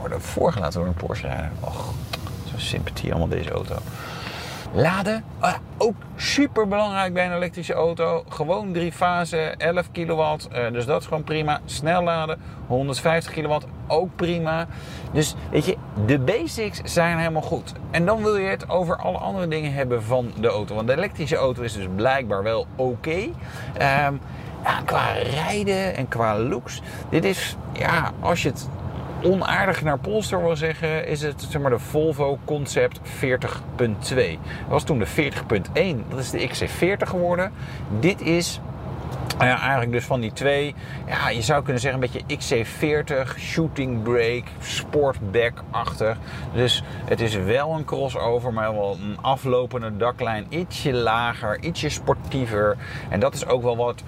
worden 0.00 0.20
voorgelaten 0.20 0.78
door 0.80 0.88
een 0.88 0.94
Porsche. 0.94 1.48
Och, 1.60 1.92
zo 2.50 2.58
sympathie 2.58 3.10
allemaal 3.10 3.28
deze 3.28 3.50
auto. 3.50 3.74
Laden, 4.74 5.24
ah, 5.38 5.54
ook 5.78 5.94
super 6.16 6.68
belangrijk 6.68 7.12
bij 7.12 7.26
een 7.26 7.32
elektrische 7.32 7.72
auto. 7.72 8.24
Gewoon 8.28 8.72
drie 8.72 8.92
fase, 8.92 9.36
11 9.36 9.90
kilowatt. 9.92 10.48
eh, 10.48 10.72
dus 10.72 10.86
dat 10.86 11.00
is 11.00 11.06
gewoon 11.06 11.24
prima. 11.24 11.60
Snel 11.64 12.02
laden, 12.02 12.38
150 12.66 13.32
kilowatt, 13.32 13.66
ook 13.86 14.16
prima. 14.16 14.66
Dus 15.12 15.34
weet 15.50 15.64
je, 15.64 15.76
de 16.06 16.18
basics 16.18 16.80
zijn 16.84 17.18
helemaal 17.18 17.42
goed. 17.42 17.72
En 17.90 18.06
dan 18.06 18.22
wil 18.22 18.36
je 18.36 18.48
het 18.48 18.68
over 18.68 18.96
alle 18.96 19.18
andere 19.18 19.48
dingen 19.48 19.72
hebben 19.72 20.02
van 20.02 20.32
de 20.40 20.48
auto. 20.48 20.74
Want 20.74 20.86
de 20.86 20.96
elektrische 20.96 21.36
auto 21.36 21.62
is 21.62 21.72
dus 21.72 21.86
blijkbaar 21.96 22.42
wel 22.42 22.66
oké. 22.76 23.28
Ehm, 23.78 24.14
ja, 24.64 24.80
qua 24.84 25.12
rijden 25.12 25.96
en 25.96 26.08
qua 26.08 26.38
looks. 26.38 26.82
Dit 27.08 27.24
is, 27.24 27.56
ja, 27.72 28.10
als 28.20 28.42
je 28.42 28.48
het 28.48 28.68
onaardig 29.22 29.82
naar 29.82 29.98
Polestar 29.98 30.42
wil 30.42 30.56
zeggen, 30.56 31.06
is 31.06 31.22
het 31.22 31.46
zeg 31.48 31.62
maar, 31.62 31.70
de 31.70 31.78
Volvo 31.78 32.38
Concept 32.44 33.00
40.2. 33.00 33.36
Dat 33.78 34.36
was 34.68 34.84
toen 34.84 34.98
de 34.98 35.06
40.1, 35.06 36.08
dat 36.08 36.18
is 36.18 36.30
de 36.30 36.48
XC40 36.48 37.08
geworden. 37.08 37.52
Dit 38.00 38.20
is 38.20 38.60
nou 39.38 39.58
eigenlijk 39.58 39.92
dus 39.92 40.04
van 40.04 40.20
die 40.20 40.32
twee, 40.32 40.74
ja, 41.06 41.28
je 41.28 41.42
zou 41.42 41.62
kunnen 41.62 41.82
zeggen 41.82 42.02
een 42.02 42.10
beetje 42.10 42.64
XC40, 42.64 43.38
shooting 43.38 44.02
brake, 44.02 44.44
sportback-achtig. 44.60 46.18
Dus 46.52 46.82
het 47.04 47.20
is 47.20 47.34
wel 47.34 47.74
een 47.74 47.84
crossover, 47.84 48.52
maar 48.52 48.72
wel 48.72 48.98
een 49.02 49.18
aflopende 49.20 49.96
daklijn, 49.96 50.46
ietsje 50.48 50.92
lager, 50.92 51.62
ietsje 51.62 51.88
sportiever. 51.88 52.76
En 53.08 53.20
dat 53.20 53.34
is 53.34 53.46
ook 53.46 53.62
wel 53.62 53.76
wat 53.76 54.02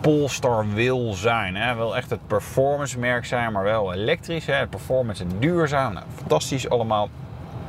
Polestar 0.00 0.66
wil 0.74 1.12
zijn. 1.12 1.56
Hè. 1.56 1.74
Wil 1.74 1.96
echt 1.96 2.10
het 2.10 2.26
performance 2.26 2.98
merk 2.98 3.24
zijn, 3.24 3.52
maar 3.52 3.64
wel 3.64 3.92
elektrisch. 3.92 4.46
Hè. 4.46 4.66
Performance 4.66 5.22
en 5.22 5.30
duurzaam. 5.38 5.92
Nou, 5.92 6.06
fantastisch 6.16 6.68
allemaal. 6.68 7.08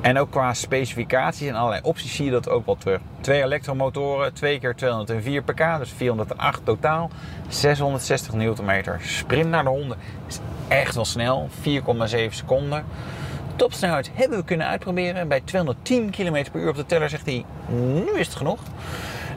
En 0.01 0.17
ook 0.17 0.31
qua 0.31 0.53
specificaties 0.53 1.47
en 1.47 1.55
allerlei 1.55 1.81
opties 1.83 2.15
zie 2.15 2.25
je 2.25 2.31
dat 2.31 2.49
ook 2.49 2.65
wel 2.65 2.77
terug. 2.77 2.99
Twee 3.21 3.43
elektromotoren, 3.43 4.33
2 4.33 4.59
keer 4.59 4.75
204 4.75 5.43
pk, 5.43 5.77
dus 5.77 5.91
408 5.91 6.65
totaal. 6.65 7.09
660 7.47 8.33
Nm. 8.33 8.81
Sprint 8.99 9.49
naar 9.49 9.63
de 9.63 9.69
honden 9.69 9.97
is 10.27 10.39
echt 10.67 10.95
wel 10.95 11.05
snel, 11.05 11.49
4,7 11.61 12.29
seconden. 12.29 12.85
Topsnelheid 13.55 14.11
hebben 14.13 14.37
we 14.37 14.43
kunnen 14.43 14.67
uitproberen. 14.67 15.27
Bij 15.27 15.41
210 15.43 16.09
km 16.09 16.45
per 16.51 16.61
uur 16.61 16.69
op 16.69 16.75
de 16.75 16.85
teller 16.85 17.09
zegt 17.09 17.25
hij, 17.25 17.45
nu 17.67 18.11
is 18.15 18.27
het 18.27 18.35
genoeg. 18.35 18.59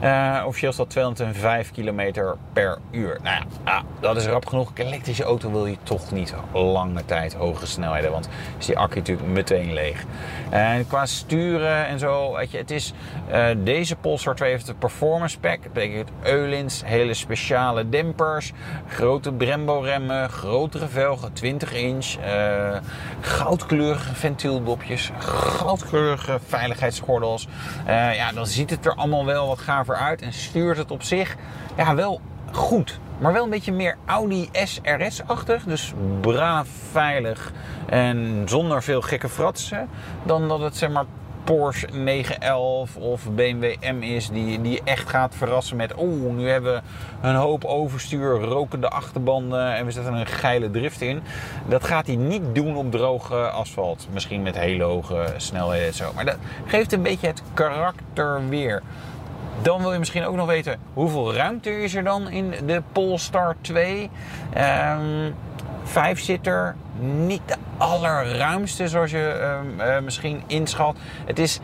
Uh, 0.03 0.43
officieel 0.45 0.75
dat 0.75 0.89
205 0.89 1.71
km 1.71 2.33
per 2.53 2.77
uur. 2.91 3.19
Nou 3.23 3.35
ja, 3.35 3.43
ah, 3.63 3.81
dat 3.99 4.15
is 4.15 4.25
rap 4.25 4.45
genoeg. 4.45 4.71
Een 4.75 4.85
elektrische 4.85 5.23
auto 5.23 5.51
wil 5.51 5.65
je 5.65 5.77
toch 5.83 6.11
niet 6.11 6.33
lange 6.53 7.05
tijd 7.05 7.33
hoge 7.33 7.65
snelheden. 7.65 8.11
Want 8.11 8.29
is 8.57 8.65
die 8.65 8.77
accu 8.77 8.97
natuurlijk 8.97 9.27
meteen 9.27 9.73
leeg. 9.73 10.03
En 10.49 10.87
qua 10.87 11.05
sturen 11.05 11.87
en 11.87 11.99
zo, 11.99 12.33
weet 12.35 12.51
je, 12.51 12.57
het 12.57 12.71
is... 12.71 12.93
Uh, 13.31 13.45
deze 13.57 13.95
Polestar 13.95 14.35
2 14.35 14.49
heeft 14.49 14.65
de 14.65 14.73
performance 14.73 15.39
pack. 15.39 15.63
Dat 15.63 15.73
betekent 15.73 16.09
Eulins, 16.23 16.81
hele 16.85 17.13
speciale 17.13 17.89
dempers. 17.89 18.51
Grote 18.87 19.31
Brembo 19.31 19.79
remmen, 19.79 20.29
grotere 20.29 20.87
velgen, 20.87 21.33
20 21.33 21.73
inch. 21.73 22.15
Uh, 22.25 22.77
goudkleurige 23.21 24.15
ventieldopjes. 24.15 25.11
Goudkleurige 25.19 26.39
veiligheidsgordels. 26.47 27.47
ja, 27.87 28.31
dan 28.31 28.47
ziet 28.47 28.69
het 28.69 28.85
er 28.85 28.95
allemaal 28.95 29.25
wel 29.25 29.47
wat 29.47 29.59
gaaf 29.59 29.84
uit 29.93 30.21
en 30.21 30.33
stuurt 30.33 30.77
het 30.77 30.91
op 30.91 31.03
zich 31.03 31.35
ja, 31.77 31.95
wel 31.95 32.21
goed. 32.51 32.99
Maar 33.17 33.33
wel 33.33 33.43
een 33.43 33.49
beetje 33.49 33.71
meer 33.71 33.97
Audi 34.05 34.49
SRS-achtig. 34.51 35.63
Dus 35.63 35.93
braaf, 36.21 36.67
veilig 36.91 37.51
en 37.85 38.43
zonder 38.45 38.83
veel 38.83 39.01
gekke 39.01 39.29
fratsen. 39.29 39.89
Dan 40.23 40.47
dat 40.47 40.59
het 40.59 40.75
zeg 40.75 40.89
maar 40.89 41.05
Porsche 41.45 41.87
911 41.91 42.95
of 42.95 43.29
BMW 43.35 43.75
M 43.81 44.01
is 44.01 44.29
die, 44.29 44.61
die 44.61 44.81
echt 44.83 45.09
gaat 45.09 45.35
verrassen 45.35 45.77
met... 45.77 45.93
oeh, 45.97 46.33
nu 46.33 46.49
hebben 46.49 46.83
we 47.21 47.27
een 47.27 47.35
hoop 47.35 47.65
overstuur, 47.65 48.39
rokende 48.39 48.89
achterbanden 48.89 49.75
en 49.75 49.85
we 49.85 49.91
zetten 49.91 50.13
een 50.13 50.25
geile 50.25 50.71
drift 50.71 51.01
in. 51.01 51.21
Dat 51.67 51.83
gaat 51.83 52.07
hij 52.07 52.15
niet 52.15 52.41
doen 52.53 52.75
op 52.75 52.91
droge 52.91 53.35
asfalt. 53.35 54.07
Misschien 54.11 54.41
met 54.41 54.57
hele 54.57 54.83
hoge 54.83 55.33
snelheden 55.37 55.87
en 55.87 55.93
zo. 55.93 56.11
Maar 56.15 56.25
dat 56.25 56.37
geeft 56.65 56.93
een 56.93 57.01
beetje 57.01 57.27
het 57.27 57.41
karakter 57.53 58.49
weer. 58.49 58.81
Dan 59.61 59.81
wil 59.81 59.93
je 59.93 59.99
misschien 59.99 60.25
ook 60.25 60.35
nog 60.35 60.47
weten 60.47 60.79
hoeveel 60.93 61.33
ruimte 61.33 61.83
is 61.83 61.95
er 61.95 62.03
dan 62.03 62.29
in 62.29 62.53
de 62.65 62.81
Polestar 62.91 63.55
2. 63.61 64.09
Um, 64.57 65.35
vijfzitter, 65.83 66.75
niet 66.99 67.41
de 67.45 67.55
allerruimste 67.77 68.87
zoals 68.87 69.11
je 69.11 69.57
uh, 69.79 69.87
uh, 69.87 69.99
misschien 69.99 70.43
inschat. 70.47 70.95
Het 71.25 71.39
is 71.39 71.59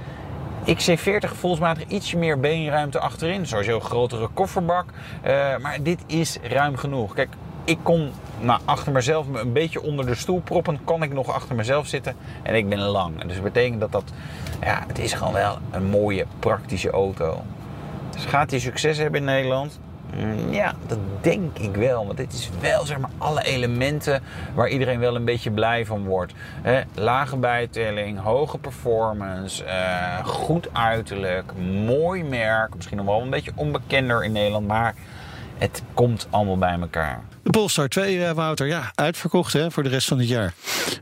XC40 0.66 1.28
gevoelsmatig 1.28 1.88
ietsje 1.88 2.18
meer 2.18 2.40
beenruimte 2.40 3.00
achterin. 3.00 3.46
Zoals 3.46 3.68
een 3.68 3.82
grotere 3.82 4.28
kofferbak. 4.34 4.86
Uh, 5.26 5.58
maar 5.58 5.78
dit 5.84 6.00
is 6.06 6.38
ruim 6.42 6.78
genoeg. 6.78 7.14
Kijk, 7.14 7.30
ik 7.64 7.78
kon 7.84 8.12
nou, 8.40 8.62
achter 8.66 8.92
mezelf 8.92 9.28
een 9.34 9.54
beetje 9.54 9.82
onder 9.82 10.06
de 10.06 10.16
stoel 10.16 10.42
proppen. 10.42 10.84
Kan 10.84 11.04
ik 11.04 11.14
nog 11.14 11.34
achter 11.34 11.56
mezelf 11.56 11.88
zitten. 11.88 12.16
En 12.44 12.56
ik 12.56 12.70
ben 12.70 12.80
lang. 12.80 13.22
Dus 13.24 13.34
dat 13.34 13.44
betekent 13.44 13.80
dat 13.80 13.92
dat... 13.92 14.04
Ja, 14.62 14.84
het 14.88 15.00
is 15.00 15.14
gewoon 15.14 15.34
wel 15.34 15.58
een 15.72 15.86
mooie, 15.86 16.26
praktische 16.40 16.90
auto. 16.90 17.44
Dus 18.22 18.30
gaat 18.30 18.50
hij 18.50 18.60
succes 18.60 18.98
hebben 18.98 19.20
in 19.20 19.26
Nederland? 19.26 19.80
Ja, 20.50 20.74
dat 20.88 20.98
denk 21.22 21.58
ik 21.58 21.76
wel. 21.76 22.06
Want 22.06 22.18
dit 22.18 22.34
is 22.34 22.50
wel 22.60 22.86
zeg 22.86 22.98
maar 22.98 23.10
alle 23.18 23.44
elementen 23.44 24.22
waar 24.54 24.70
iedereen 24.70 25.00
wel 25.00 25.16
een 25.16 25.26
beetje 25.26 25.52
blij 25.52 25.86
van 25.86 26.06
wordt. 26.06 26.34
He, 26.62 26.82
lage 26.94 27.38
bijtelling, 27.38 28.20
hoge 28.20 28.58
performance, 28.58 29.64
uh, 29.66 30.26
goed 30.26 30.68
uiterlijk, 30.74 31.52
mooi 31.86 32.24
merk. 32.24 32.76
Misschien 32.76 32.98
nog 32.98 33.06
wel 33.06 33.22
een 33.22 33.30
beetje 33.30 33.52
onbekender 33.56 34.24
in 34.24 34.32
Nederland, 34.32 34.68
maar 34.68 34.96
het 35.62 35.82
komt 35.94 36.28
allemaal 36.30 36.58
bij 36.58 36.78
elkaar. 36.80 37.22
De 37.44 37.50
Polestar 37.50 37.88
2, 37.88 38.18
uh, 38.18 38.32
Wouter, 38.32 38.68
ja, 38.68 38.92
uitverkocht 38.96 39.54
hè, 39.54 39.72
voor 39.72 39.84
de 39.84 39.90
rest 39.90 40.08
van 40.08 40.20
het 40.20 40.28
jaar. 40.28 40.54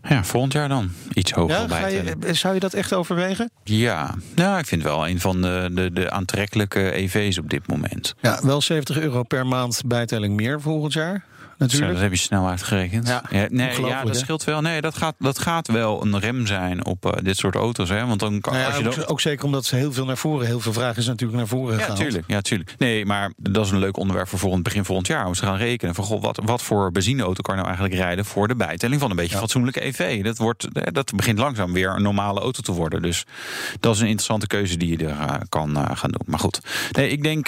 Ja, 0.09 0.23
volgend 0.23 0.53
jaar 0.53 0.69
dan. 0.69 0.91
Iets 1.13 1.31
hoger 1.31 1.59
ja, 1.59 1.65
bijtellen. 1.65 2.15
Je, 2.27 2.33
zou 2.33 2.53
je 2.53 2.59
dat 2.59 2.73
echt 2.73 2.93
overwegen? 2.93 3.51
Ja, 3.63 4.15
nou, 4.35 4.59
ik 4.59 4.65
vind 4.65 4.83
wel 4.83 5.07
een 5.07 5.19
van 5.19 5.41
de, 5.41 5.69
de, 5.71 5.93
de 5.93 6.11
aantrekkelijke 6.11 6.91
EV's 6.91 7.37
op 7.37 7.49
dit 7.49 7.67
moment. 7.67 8.15
Ja, 8.21 8.39
wel 8.43 8.61
70 8.61 8.97
euro 8.97 9.23
per 9.23 9.47
maand 9.47 9.81
bijtelling 9.85 10.35
meer 10.35 10.61
volgend 10.61 10.93
jaar. 10.93 11.23
Natuurlijk. 11.59 11.87
Zo, 11.87 11.93
dat 11.93 12.03
heb 12.03 12.11
je 12.11 12.17
snel 12.17 12.47
uitgerekend. 12.47 13.07
Ja, 13.07 13.23
ja 13.29 13.47
nee, 13.49 13.81
ja 13.81 14.03
dat 14.03 14.17
scheelt 14.17 14.43
wel. 14.43 14.61
Nee, 14.61 14.81
dat 14.81 14.97
gaat, 14.97 15.15
dat 15.19 15.39
gaat 15.39 15.67
wel 15.67 16.05
een 16.05 16.19
rem 16.19 16.47
zijn 16.47 16.85
op 16.85 17.05
uh, 17.05 17.11
dit 17.23 17.37
soort 17.37 17.55
auto's. 17.55 17.89
Hè? 17.89 18.05
Want 18.05 18.19
dan 18.19 18.41
kan, 18.41 18.53
nou 18.53 18.65
ja, 18.65 18.71
als 18.71 18.81
je 18.81 18.87
ook, 18.87 18.95
dan... 18.95 19.07
ook 19.07 19.21
zeker 19.21 19.45
omdat 19.45 19.65
ze 19.65 19.75
heel 19.75 19.93
veel 19.93 20.05
naar 20.05 20.17
voren, 20.17 20.45
heel 20.45 20.59
veel 20.59 20.73
vragen 20.73 20.97
is 20.97 21.05
natuurlijk 21.07 21.37
naar 21.37 21.47
voren 21.47 21.73
ja, 21.73 21.81
gehaald. 21.81 21.99
Tuurlijk, 21.99 22.23
ja, 22.27 22.41
tuurlijk. 22.41 22.75
Nee, 22.77 23.05
maar 23.05 23.33
dat 23.37 23.65
is 23.65 23.71
een 23.71 23.79
leuk 23.79 23.97
onderwerp 23.97 24.27
voor 24.27 24.39
volgend, 24.39 24.63
begin 24.63 24.85
volgend 24.85 25.07
jaar. 25.07 25.25
Om 25.25 25.33
te 25.33 25.45
gaan 25.45 25.57
rekenen 25.57 25.95
van 25.95 26.03
goh, 26.03 26.21
wat, 26.21 26.39
wat 26.43 26.61
voor 26.61 26.91
benzineauto 26.91 27.41
kan 27.41 27.55
je 27.55 27.61
nou 27.61 27.73
eigenlijk 27.73 28.01
rijden 28.01 28.25
voor 28.25 28.47
de 28.47 28.55
bijtelling 28.55 29.01
van 29.01 29.09
een 29.09 29.15
beetje 29.15 29.33
ja. 29.33 29.39
fatsoenlijke 29.39 29.85
EV. 29.85 30.23
Dat, 30.23 30.37
wordt, 30.37 30.93
dat 30.93 31.15
begint 31.15 31.39
langzaam 31.39 31.73
weer 31.73 31.89
een 31.95 32.01
normale 32.01 32.39
auto 32.39 32.61
te 32.61 32.71
worden. 32.71 33.01
Dus 33.01 33.25
dat 33.79 33.95
is 33.95 33.99
een 33.99 34.07
interessante 34.07 34.47
keuze 34.47 34.77
die 34.77 34.97
je 34.97 35.05
er 35.05 35.11
uh, 35.11 35.33
kan 35.49 35.77
uh, 35.77 35.85
gaan 35.93 36.11
doen. 36.11 36.23
Maar 36.25 36.39
goed, 36.39 36.61
nee, 36.91 37.09
ik 37.09 37.23
denk 37.23 37.47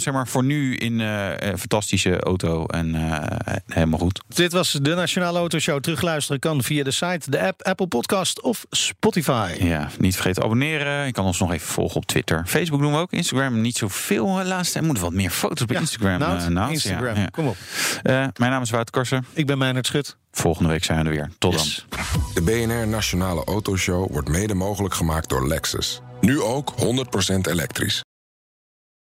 zeg 0.00 0.12
maar 0.12 0.28
voor 0.28 0.44
nu 0.44 0.76
in 0.76 1.00
fantastische 1.58 2.20
auto 2.20 2.66
en 2.66 2.94
helemaal 3.66 3.98
goed. 3.98 4.22
Dit 4.28 4.52
was 4.52 4.72
de 4.72 4.94
Nationale 4.94 5.38
Autoshow. 5.38 5.80
Terugluisteren 5.80 6.40
kan 6.40 6.62
via 6.62 6.84
de 6.84 6.90
site, 6.90 7.30
de 7.30 7.40
app, 7.40 7.62
Apple 7.62 7.86
Podcast 7.86 8.40
of 8.40 8.64
Spotify. 8.70 9.54
Ja, 9.58 9.88
niet 9.98 10.14
vergeten 10.14 10.40
te 10.40 10.46
abonneren. 10.46 11.06
Je 11.06 11.12
kan 11.12 11.24
ons 11.24 11.38
nog 11.38 11.52
even 11.52 11.66
volgen 11.66 11.96
op 11.96 12.06
Twitter. 12.06 12.42
Facebook 12.46 12.80
doen 12.80 12.92
we 12.92 12.98
ook. 12.98 13.12
Instagram 13.12 13.60
niet 13.60 13.76
zoveel 13.76 14.38
helaas. 14.38 14.74
Er 14.74 14.84
moeten 14.84 15.02
wat 15.02 15.12
meer 15.12 15.30
foto's 15.30 15.62
op 15.62 15.70
ja, 15.70 15.80
Instagram. 15.80 16.18
Nou, 16.18 16.40
uh, 16.40 16.46
nou, 16.46 16.72
Instagram, 16.72 17.16
ja. 17.16 17.26
kom 17.26 17.46
op. 17.46 17.56
Uh, 18.02 18.12
mijn 18.12 18.50
naam 18.50 18.62
is 18.62 18.70
Wouter 18.70 18.94
Karsen. 18.94 19.26
Ik 19.32 19.46
ben 19.46 19.58
Meijnerd 19.58 19.86
Schut. 19.86 20.16
Volgende 20.32 20.68
week 20.68 20.84
zijn 20.84 20.98
we 20.98 21.04
er 21.04 21.10
weer. 21.10 21.30
Tot 21.38 21.52
yes. 21.52 21.86
dan. 21.88 22.22
De 22.34 22.42
BNR 22.42 22.88
Nationale 22.88 23.44
Autoshow 23.44 24.12
wordt 24.12 24.28
mede 24.28 24.54
mogelijk 24.54 24.94
gemaakt 24.94 25.28
door 25.28 25.48
Lexus. 25.48 26.00
Nu 26.20 26.40
ook 26.40 26.74
100% 26.78 26.84
elektrisch. 27.50 28.03